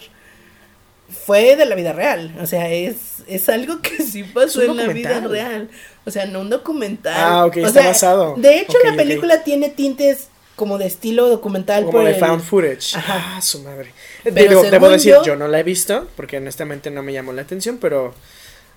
[1.27, 2.35] fue de la vida real.
[2.41, 5.69] O sea, es, es algo que sí pasó en la vida real.
[6.07, 7.15] O sea, no un documental.
[7.17, 8.35] Ah, ok, está basado.
[8.37, 10.29] De hecho, la película tiene tintes
[10.59, 11.85] como de estilo documental.
[11.85, 12.97] Como de found footage.
[12.97, 13.37] Ajá.
[13.37, 13.93] Ah, su madre.
[14.23, 17.79] Pero debo decir, yo, no la he visto, porque honestamente no me llamó la atención,
[17.81, 18.13] pero...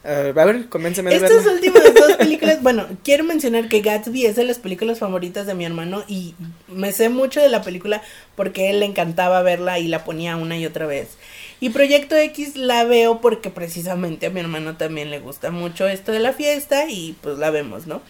[0.03, 4.35] Uh, a ver, convénceme de Estas últimas dos películas, bueno, quiero mencionar que Gatsby es
[4.35, 6.33] de las películas favoritas de mi hermano y
[6.67, 8.01] me sé mucho de la película
[8.35, 11.09] porque él le encantaba verla y la ponía una y otra vez.
[11.59, 16.11] Y Proyecto X la veo porque precisamente a mi hermano también le gusta mucho esto
[16.11, 18.01] de la fiesta y pues la vemos, ¿no?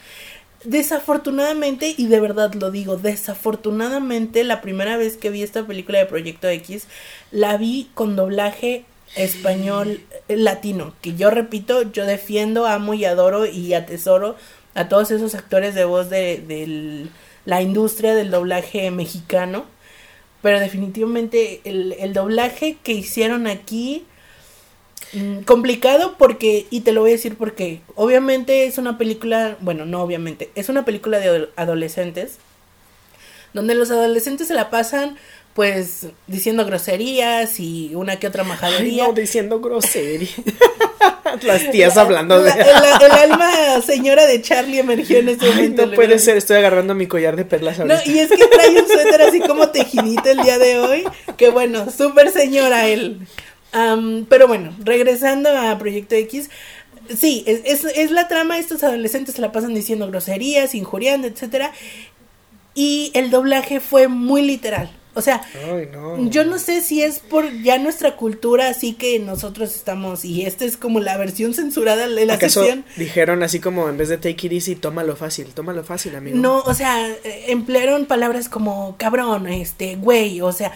[0.63, 6.05] Desafortunadamente, y de verdad lo digo, desafortunadamente la primera vez que vi esta película de
[6.05, 6.85] Proyecto X,
[7.31, 8.85] la vi con doblaje
[9.15, 14.35] español eh, latino, que yo repito, yo defiendo, amo y adoro y atesoro
[14.75, 17.07] a todos esos actores de voz de, de
[17.45, 19.65] la industria del doblaje mexicano,
[20.43, 24.05] pero definitivamente el, el doblaje que hicieron aquí
[25.45, 30.01] complicado porque, y te lo voy a decir porque, obviamente es una película, bueno, no
[30.01, 32.37] obviamente, es una película de adolescentes,
[33.53, 35.17] donde los adolescentes se la pasan
[35.53, 39.07] pues diciendo groserías y una que otra majadería.
[39.07, 40.31] no, diciendo groserías.
[41.43, 42.51] Las tías hablando de.
[42.51, 45.85] el alma señora de Charlie emergió en este momento.
[45.85, 48.01] No puede ser, estoy agarrando mi collar de perlas ahorita.
[48.05, 51.03] No, y es que trae un suéter así como tejidito el día de hoy.
[51.37, 53.19] Que bueno, súper señora él
[54.29, 56.49] pero bueno, regresando a Proyecto X,
[57.15, 61.71] sí, es, es, la trama, estos adolescentes se la pasan diciendo groserías, injuriando, etcétera.
[62.73, 64.91] Y el doblaje fue muy literal.
[65.13, 66.29] O sea, Ay, no.
[66.29, 70.63] yo no sé si es por ya nuestra cultura, así que nosotros estamos, y esta
[70.63, 72.85] es como la versión censurada de la ¿Acaso sección.
[72.95, 76.37] dijeron así como en vez de take it easy, tómalo fácil, tómalo fácil, amigo?
[76.37, 80.71] No, o sea, eh, emplearon palabras como cabrón, este, güey, o sea,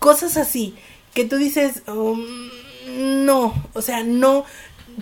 [0.00, 0.74] cosas así,
[1.18, 2.24] que tú dices, um,
[3.26, 4.44] no, o sea, no,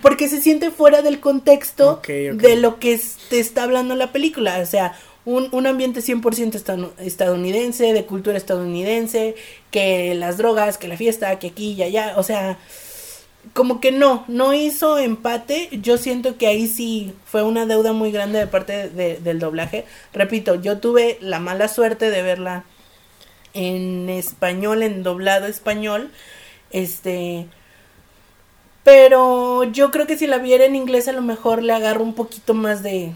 [0.01, 2.01] porque se siente fuera del contexto
[2.37, 6.57] de lo que es- te está hablando la película, o sea, un, un ambiente 100%
[6.57, 9.35] estanu- estadounidense, de cultura estadounidense,
[9.69, 12.57] que las drogas, que la fiesta, que aquí y allá, o sea,
[13.53, 15.69] como que no, no hizo empate.
[15.83, 19.85] Yo siento que ahí sí fue una deuda muy grande de parte de- del doblaje.
[20.13, 22.63] Repito, yo tuve la mala suerte de verla
[23.57, 26.11] en español, en doblado español.
[26.71, 27.47] Este.
[28.83, 32.13] Pero yo creo que si la viera en inglés, a lo mejor le agarro un
[32.13, 33.11] poquito más de,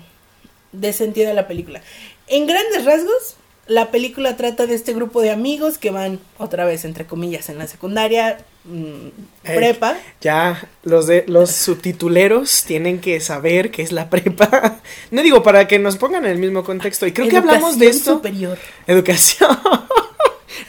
[0.73, 1.81] de sentido a la película.
[2.27, 3.37] En grandes rasgos,
[3.67, 7.57] la película trata de este grupo de amigos que van otra vez, entre comillas, en
[7.57, 9.07] la secundaria, mm,
[9.43, 9.95] prepa.
[10.19, 14.79] Ya, los de los subtituleros tienen que saber qué es la prepa.
[15.11, 17.05] No digo para que nos pongan en el mismo contexto.
[17.07, 18.13] Y creo que hablamos de Educación esto.
[18.15, 18.57] superior.
[18.87, 19.57] Educación.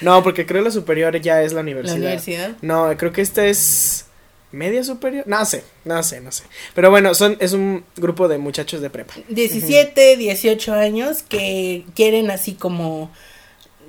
[0.00, 1.96] No, porque creo que la superior ya es la universidad.
[1.96, 2.50] La universidad.
[2.62, 4.06] No, creo que esta es
[4.52, 5.24] media superior.
[5.26, 6.44] No sé, no sé, no sé.
[6.74, 9.14] Pero bueno, son es un grupo de muchachos de prepa.
[9.28, 13.10] 17, 18 años que quieren así como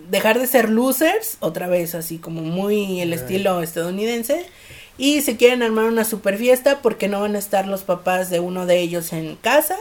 [0.09, 4.45] dejar de ser losers, otra vez así como muy el estilo estadounidense,
[4.97, 8.39] y se quieren armar una super fiesta porque no van a estar los papás de
[8.39, 9.77] uno de ellos en casa.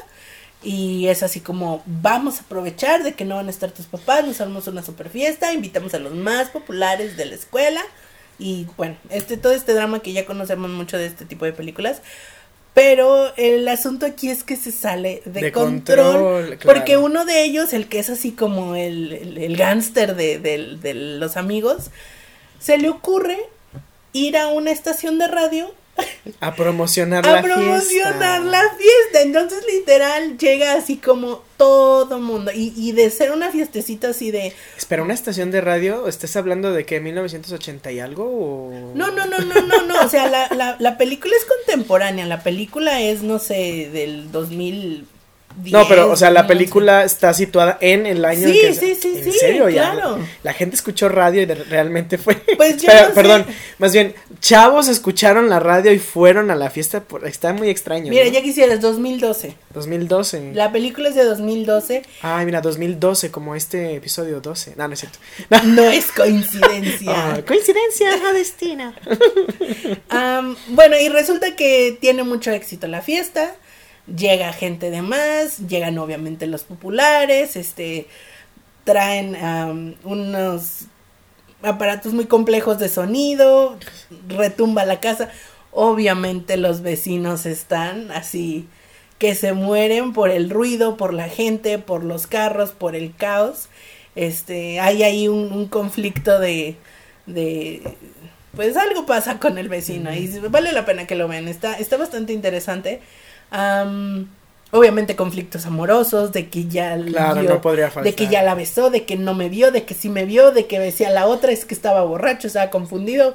[0.62, 4.24] Y es así como, vamos a aprovechar de que no van a estar tus papás,
[4.24, 7.82] nos armamos una super fiesta, invitamos a los más populares de la escuela.
[8.38, 12.00] Y bueno, este, todo este drama que ya conocemos mucho de este tipo de películas.
[12.74, 16.06] Pero el asunto aquí es que se sale de, De control.
[16.12, 16.78] control, claro.
[16.78, 20.80] Porque uno de ellos, el que es así como el, el, el gángster de, del-
[20.80, 21.90] de los amigos,
[22.60, 23.38] se le ocurre
[24.14, 25.74] ir a una estación de radio
[26.40, 28.38] A promocionar a la promocionar fiesta.
[28.40, 29.22] la fiesta.
[29.22, 32.52] Entonces, literal, llega así como todo mundo.
[32.54, 34.52] Y, y de ser una fiestecita así de.
[34.76, 36.06] Espera, ¿una estación de radio?
[36.08, 38.24] ¿Estás hablando de que 1980 y algo?
[38.24, 38.92] O...
[38.94, 40.00] No, no, no, no, no, no.
[40.00, 42.24] O sea, la, la, la película es contemporánea.
[42.26, 44.30] La película es, no sé, del
[45.56, 45.72] 2010.
[45.72, 46.48] No, pero, o sea, la 2011.
[46.48, 48.74] película está situada en el año Sí, en que...
[48.74, 49.68] sí, sí, ¿En sí, serio?
[49.68, 49.94] Ya.
[50.42, 52.34] La gente escuchó radio y de- realmente fue...
[52.56, 53.14] Pues yo Espera, no sé.
[53.14, 53.46] Perdón,
[53.78, 57.26] más bien, chavos escucharon la radio y fueron a la fiesta, por...
[57.26, 58.30] está muy extraño, Mira, ¿no?
[58.32, 59.54] ya quisieras, 2012.
[59.74, 60.52] 2012.
[60.54, 62.02] La película es de 2012.
[62.22, 64.74] Ay, mira, 2012, como este episodio 12.
[64.76, 65.18] No, no es cierto.
[65.66, 67.44] No es coincidencia.
[67.46, 68.92] Coincidencia, no destino.
[70.08, 73.54] Am, bueno, y resulta que tiene mucho éxito la fiesta.
[74.14, 78.06] Llega gente de más, llegan obviamente los populares, este
[78.84, 80.86] traen unos
[81.62, 83.78] aparatos muy complejos de sonido,
[84.28, 85.30] retumba la casa.
[85.70, 88.68] Obviamente los vecinos están así
[89.18, 93.68] que se mueren por el ruido, por la gente, por los carros, por el caos.
[94.16, 96.76] Este, hay ahí un, un conflicto de,
[97.26, 97.82] de,
[98.54, 101.48] pues algo pasa con el vecino y vale la pena que lo vean.
[101.48, 103.00] Está, está bastante interesante.
[103.52, 104.28] Am,
[104.70, 108.04] obviamente conflictos amorosos, de que ya Claro, vio- no podría faltar.
[108.04, 110.50] de que ya la besó, de que no me vio, de que sí me vio,
[110.50, 113.34] de que besé a la otra, es que estaba borracho, estaba confundido.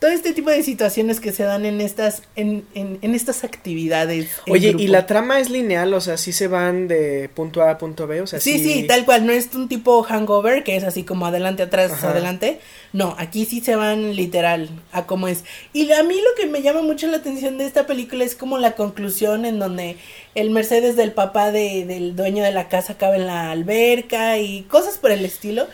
[0.00, 4.30] Todo este tipo de situaciones que se dan en estas, en, en, en estas actividades.
[4.46, 5.92] en Oye, ¿y la trama es lineal?
[5.92, 8.22] O sea, ¿sí se van de punto A a punto B?
[8.22, 11.26] O sea, Sí, sí, tal cual, no es un tipo hangover que es así como
[11.26, 12.12] adelante, atrás, Ajá.
[12.12, 12.60] adelante.
[12.94, 15.44] No, aquí sí se van literal a cómo es.
[15.74, 18.56] Y a mí lo que me llama mucho la atención de esta película es como
[18.56, 19.96] la conclusión en donde
[20.34, 24.62] el Mercedes del papá de, del dueño de la casa acaba en la alberca y
[24.62, 25.66] cosas por el estilo.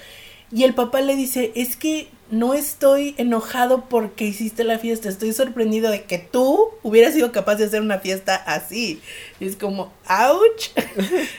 [0.53, 5.33] Y el papá le dice, es que no estoy enojado porque hiciste la fiesta, estoy
[5.33, 9.01] sorprendido de que tú hubieras sido capaz de hacer una fiesta así.
[9.39, 10.71] Y es como, ouch,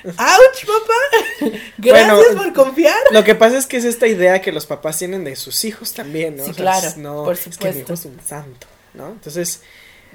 [0.05, 1.51] ouch, papá.
[1.77, 2.95] Gracias Bueno, por confiar.
[3.11, 5.93] Lo que pasa es que es esta idea que los papás tienen de sus hijos
[5.93, 6.43] también, ¿no?
[6.45, 7.80] Sí, O sea, claro, no, por Es que mi supuesto.
[7.81, 9.09] hijo es un santo, ¿no?
[9.09, 9.61] Entonces,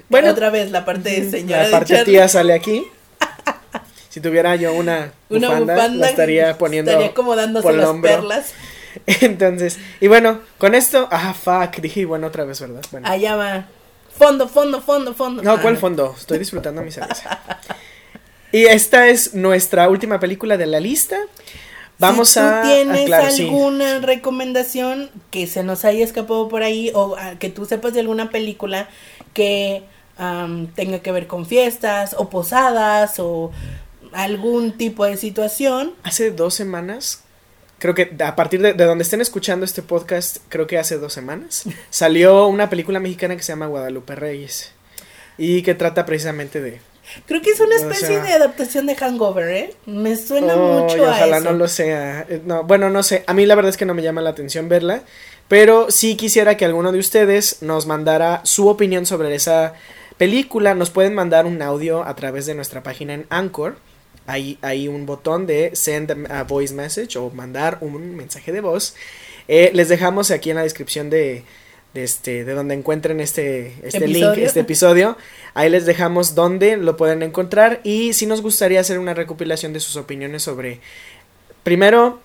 [0.09, 2.13] Bueno, otra vez la parte de señora la de parte Charlie.
[2.13, 2.85] tía sale aquí.
[4.09, 7.13] Si tuviera yo una Una bufanda, bufanda la estaría poniendo estaría
[7.63, 8.53] por el las perlas.
[9.05, 12.83] Entonces, y bueno, con esto, ah, fuck, dije, bueno, otra vez, ¿verdad?
[12.91, 13.07] Bueno.
[13.07, 13.65] Allá va.
[14.17, 15.41] Fondo, fondo, fondo, fondo.
[15.41, 16.15] No, ¿cuál Ah, fondo?
[16.17, 17.39] Estoy disfrutando mi cerveza.
[18.51, 21.17] Y esta es nuestra última película de la lista.
[21.97, 22.61] Vamos si a.
[22.61, 23.43] tú tienes ah, sí.
[23.43, 28.01] alguna recomendación que se nos haya escapado por ahí o ah, que tú sepas de
[28.01, 28.89] alguna película
[29.33, 29.83] que
[30.75, 33.51] tenga que ver con fiestas o posadas o
[34.11, 35.93] algún tipo de situación.
[36.03, 37.23] Hace dos semanas
[37.83, 41.11] creo que a partir de, de, donde estén escuchando este podcast, creo que hace dos
[41.11, 44.71] semanas, salió una película mexicana que se llama Guadalupe Reyes
[45.37, 46.79] y que trata precisamente de...
[47.25, 49.75] Creo que es una especie de adaptación de Hangover, ¿eh?
[49.85, 52.25] Me suena mucho a ojalá no lo sea.
[52.29, 53.25] Eh, no, bueno, no sé.
[53.27, 55.01] A mí la verdad es que no me llama la atención verla.
[55.49, 59.73] Pero sí quisiera que alguno de ustedes nos mandara su opinión sobre esa
[60.17, 60.73] película.
[60.73, 63.75] Nos pueden mandar un audio a través de nuestra página en Anchor.
[64.25, 68.95] Hay, hay un botón de send a voice message o mandar un mensaje de voz.
[69.47, 71.43] Eh, les dejamos aquí en la descripción de,
[71.93, 75.17] de, este, de donde encuentren este, este link, este episodio.
[75.53, 77.81] Ahí les dejamos donde lo pueden encontrar.
[77.83, 80.79] Y si nos gustaría hacer una recopilación de sus opiniones sobre,
[81.63, 82.21] primero,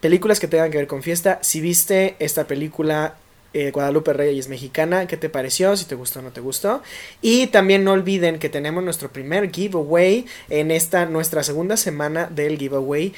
[0.00, 1.38] películas que tengan que ver con fiesta.
[1.42, 3.16] Si viste esta película
[3.54, 5.76] eh, Guadalupe Reyes mexicana, ¿qué te pareció?
[5.76, 6.82] Si te gustó o no te gustó.
[7.20, 12.58] Y también no olviden que tenemos nuestro primer giveaway en esta nuestra segunda semana del
[12.58, 13.12] giveaway.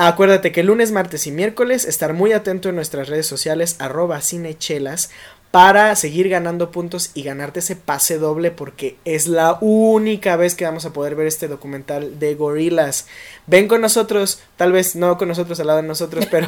[0.00, 5.10] Acuérdate que lunes, martes y miércoles estar muy atento en nuestras redes sociales arroba cinechelas
[5.50, 10.66] para seguir ganando puntos y ganarte ese pase doble porque es la única vez que
[10.66, 13.06] vamos a poder ver este documental de gorilas.
[13.46, 16.46] Ven con nosotros, tal vez no con nosotros al lado de nosotros, pero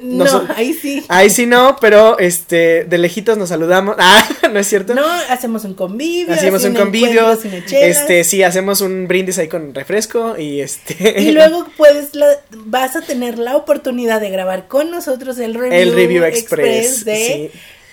[0.00, 1.04] no, ahí sí.
[1.08, 3.96] Ahí sí no, pero este de lejitos nos saludamos.
[4.10, 4.94] Ah, no es cierto.
[4.94, 6.32] No, hacemos un convivio.
[6.32, 7.36] Hacemos un convivio.
[7.70, 12.12] Este, sí, hacemos un brindis ahí con refresco y este Y luego puedes
[12.50, 17.50] vas a tener la oportunidad de grabar con nosotros el review, el review express, de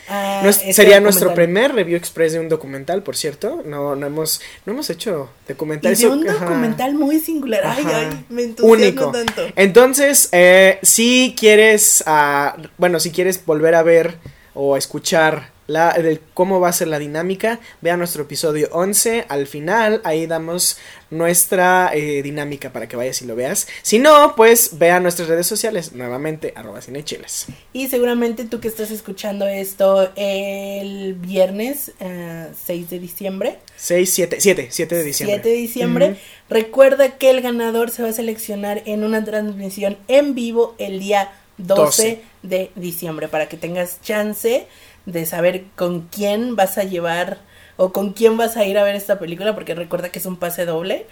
[0.08, 3.64] Ah, sería nuestro primer review express de un documental, por cierto.
[3.66, 5.96] No, no hemos, no hemos hecho documental.
[6.00, 7.62] Y un documental muy singular.
[7.66, 9.12] Ay, ay, me Único.
[9.12, 9.42] tanto.
[9.56, 14.18] Entonces, eh, si quieres, uh, bueno, si quieres volver a ver
[14.54, 19.26] o escuchar la, de cómo va a ser la dinámica, vea nuestro episodio 11.
[19.30, 20.78] Al final, ahí damos
[21.10, 23.68] nuestra eh, dinámica para que vayas y lo veas.
[23.82, 27.48] Si no, pues vea nuestras redes sociales, nuevamente, arroba cinechelas.
[27.74, 32.54] Y seguramente tú que estás escuchando esto el viernes 6 eh,
[32.90, 33.60] de diciembre.
[33.78, 35.36] 6, 7, 7, 7 de diciembre.
[35.36, 36.18] 7 de diciembre.
[36.50, 41.32] Recuerda que el ganador se va a seleccionar en una transmisión en vivo el día
[41.58, 42.22] 12.
[42.44, 44.68] de diciembre para que tengas chance
[45.06, 47.40] de saber con quién vas a llevar
[47.78, 50.38] o con quién vas a ir a ver esta película, porque recuerda que es un
[50.38, 51.06] pase doble.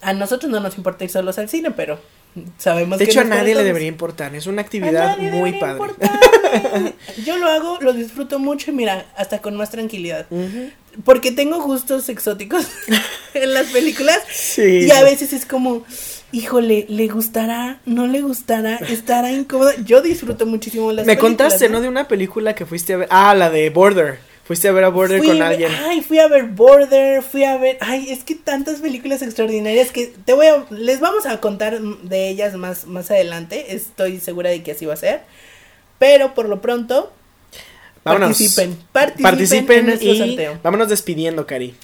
[0.00, 2.00] A nosotros no nos importa ir solos al cine, pero
[2.58, 5.92] sabemos de hecho a nadie le debería importar, es una actividad muy padre.
[7.24, 10.26] Yo lo hago, lo disfruto mucho y mira, hasta con más tranquilidad.
[11.04, 12.66] Porque tengo gustos exóticos
[13.34, 14.18] en las películas
[14.58, 15.84] y a veces es como
[16.32, 17.80] híjole, ¿le gustará?
[17.84, 18.76] ¿No le gustará?
[18.76, 19.74] ¿Estará incómoda?
[19.84, 21.80] Yo disfruto muchísimo las Me contaste, ¿no?
[21.80, 23.08] De una película que fuiste a ver.
[23.10, 24.18] Ah, la de Border.
[24.44, 25.70] Fuiste a ver a Border con alguien.
[25.86, 27.78] Ay, fui a ver Border, fui a ver.
[27.80, 30.66] Ay, es que tantas películas extraordinarias que te voy a.
[30.70, 33.76] Les vamos a contar de ellas más, más adelante.
[33.76, 35.20] Estoy segura de que así va a ser.
[35.98, 37.12] Pero por lo pronto.
[38.02, 38.76] participen.
[38.90, 40.58] Participen, en y sorteo.
[40.62, 41.74] Vámonos despidiendo, Cari.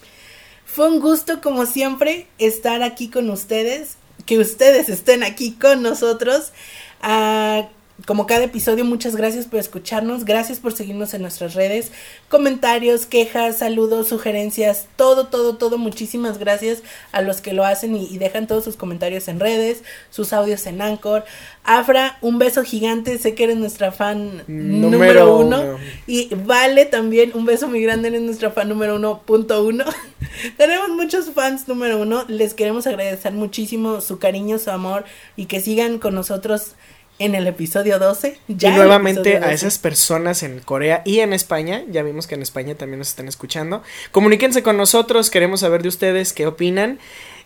[0.64, 3.97] Fue un gusto, como siempre, estar aquí con ustedes
[4.28, 6.52] que ustedes estén aquí con nosotros.
[7.00, 7.66] Ah,
[8.06, 11.90] como cada episodio, muchas gracias por escucharnos, gracias por seguirnos en nuestras redes,
[12.28, 18.18] comentarios, quejas, saludos, sugerencias, todo, todo, todo, muchísimas gracias a los que lo hacen y,
[18.18, 21.24] dejan todos sus comentarios en redes, sus audios en Anchor.
[21.64, 25.78] Afra, un beso gigante, sé que eres nuestra fan número, uno.
[26.06, 29.84] Y Vale también, un beso muy grande, eres nuestra fan número uno, punto uno.
[30.56, 35.04] Tenemos muchos fans número uno, les queremos agradecer muchísimo su cariño, su amor
[35.36, 36.74] y que sigan con nosotros
[37.18, 38.38] en el episodio 12.
[38.48, 42.42] Ya y nuevamente a esas personas en Corea y en España, ya vimos que en
[42.42, 43.82] España también nos están escuchando.
[44.12, 46.98] Comuníquense con nosotros, queremos saber de ustedes qué opinan.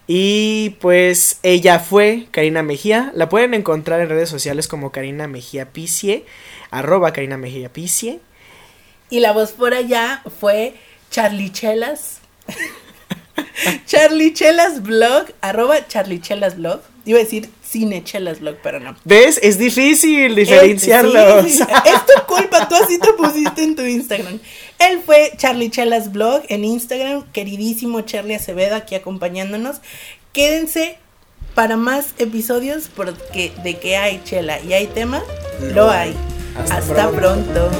[0.06, 3.12] Y pues ella fue Karina Mejía.
[3.14, 6.24] La pueden encontrar en redes sociales como Karina Mejía Picie,
[6.70, 8.20] arroba Karina Mejía Picie.
[9.10, 10.74] Y la voz por allá fue
[11.10, 12.18] Charlie Chelas.
[13.86, 16.80] Charlie Chelas Blog, arroba Charlie Chelas Blog.
[17.04, 18.96] Iba a decir Cinechelas Blog, pero no.
[19.04, 19.40] ¿Ves?
[19.42, 21.46] Es difícil diferenciarlos.
[21.46, 24.38] es tu culpa, tú así te pusiste en tu Instagram.
[24.78, 29.76] Él fue Charlie Chelas Blog en Instagram, queridísimo Charlie Acevedo aquí acompañándonos.
[30.32, 30.98] Quédense
[31.54, 35.22] para más episodios porque de que hay chela y hay tema,
[35.74, 36.14] lo hay.
[36.70, 37.70] Hasta, pronto.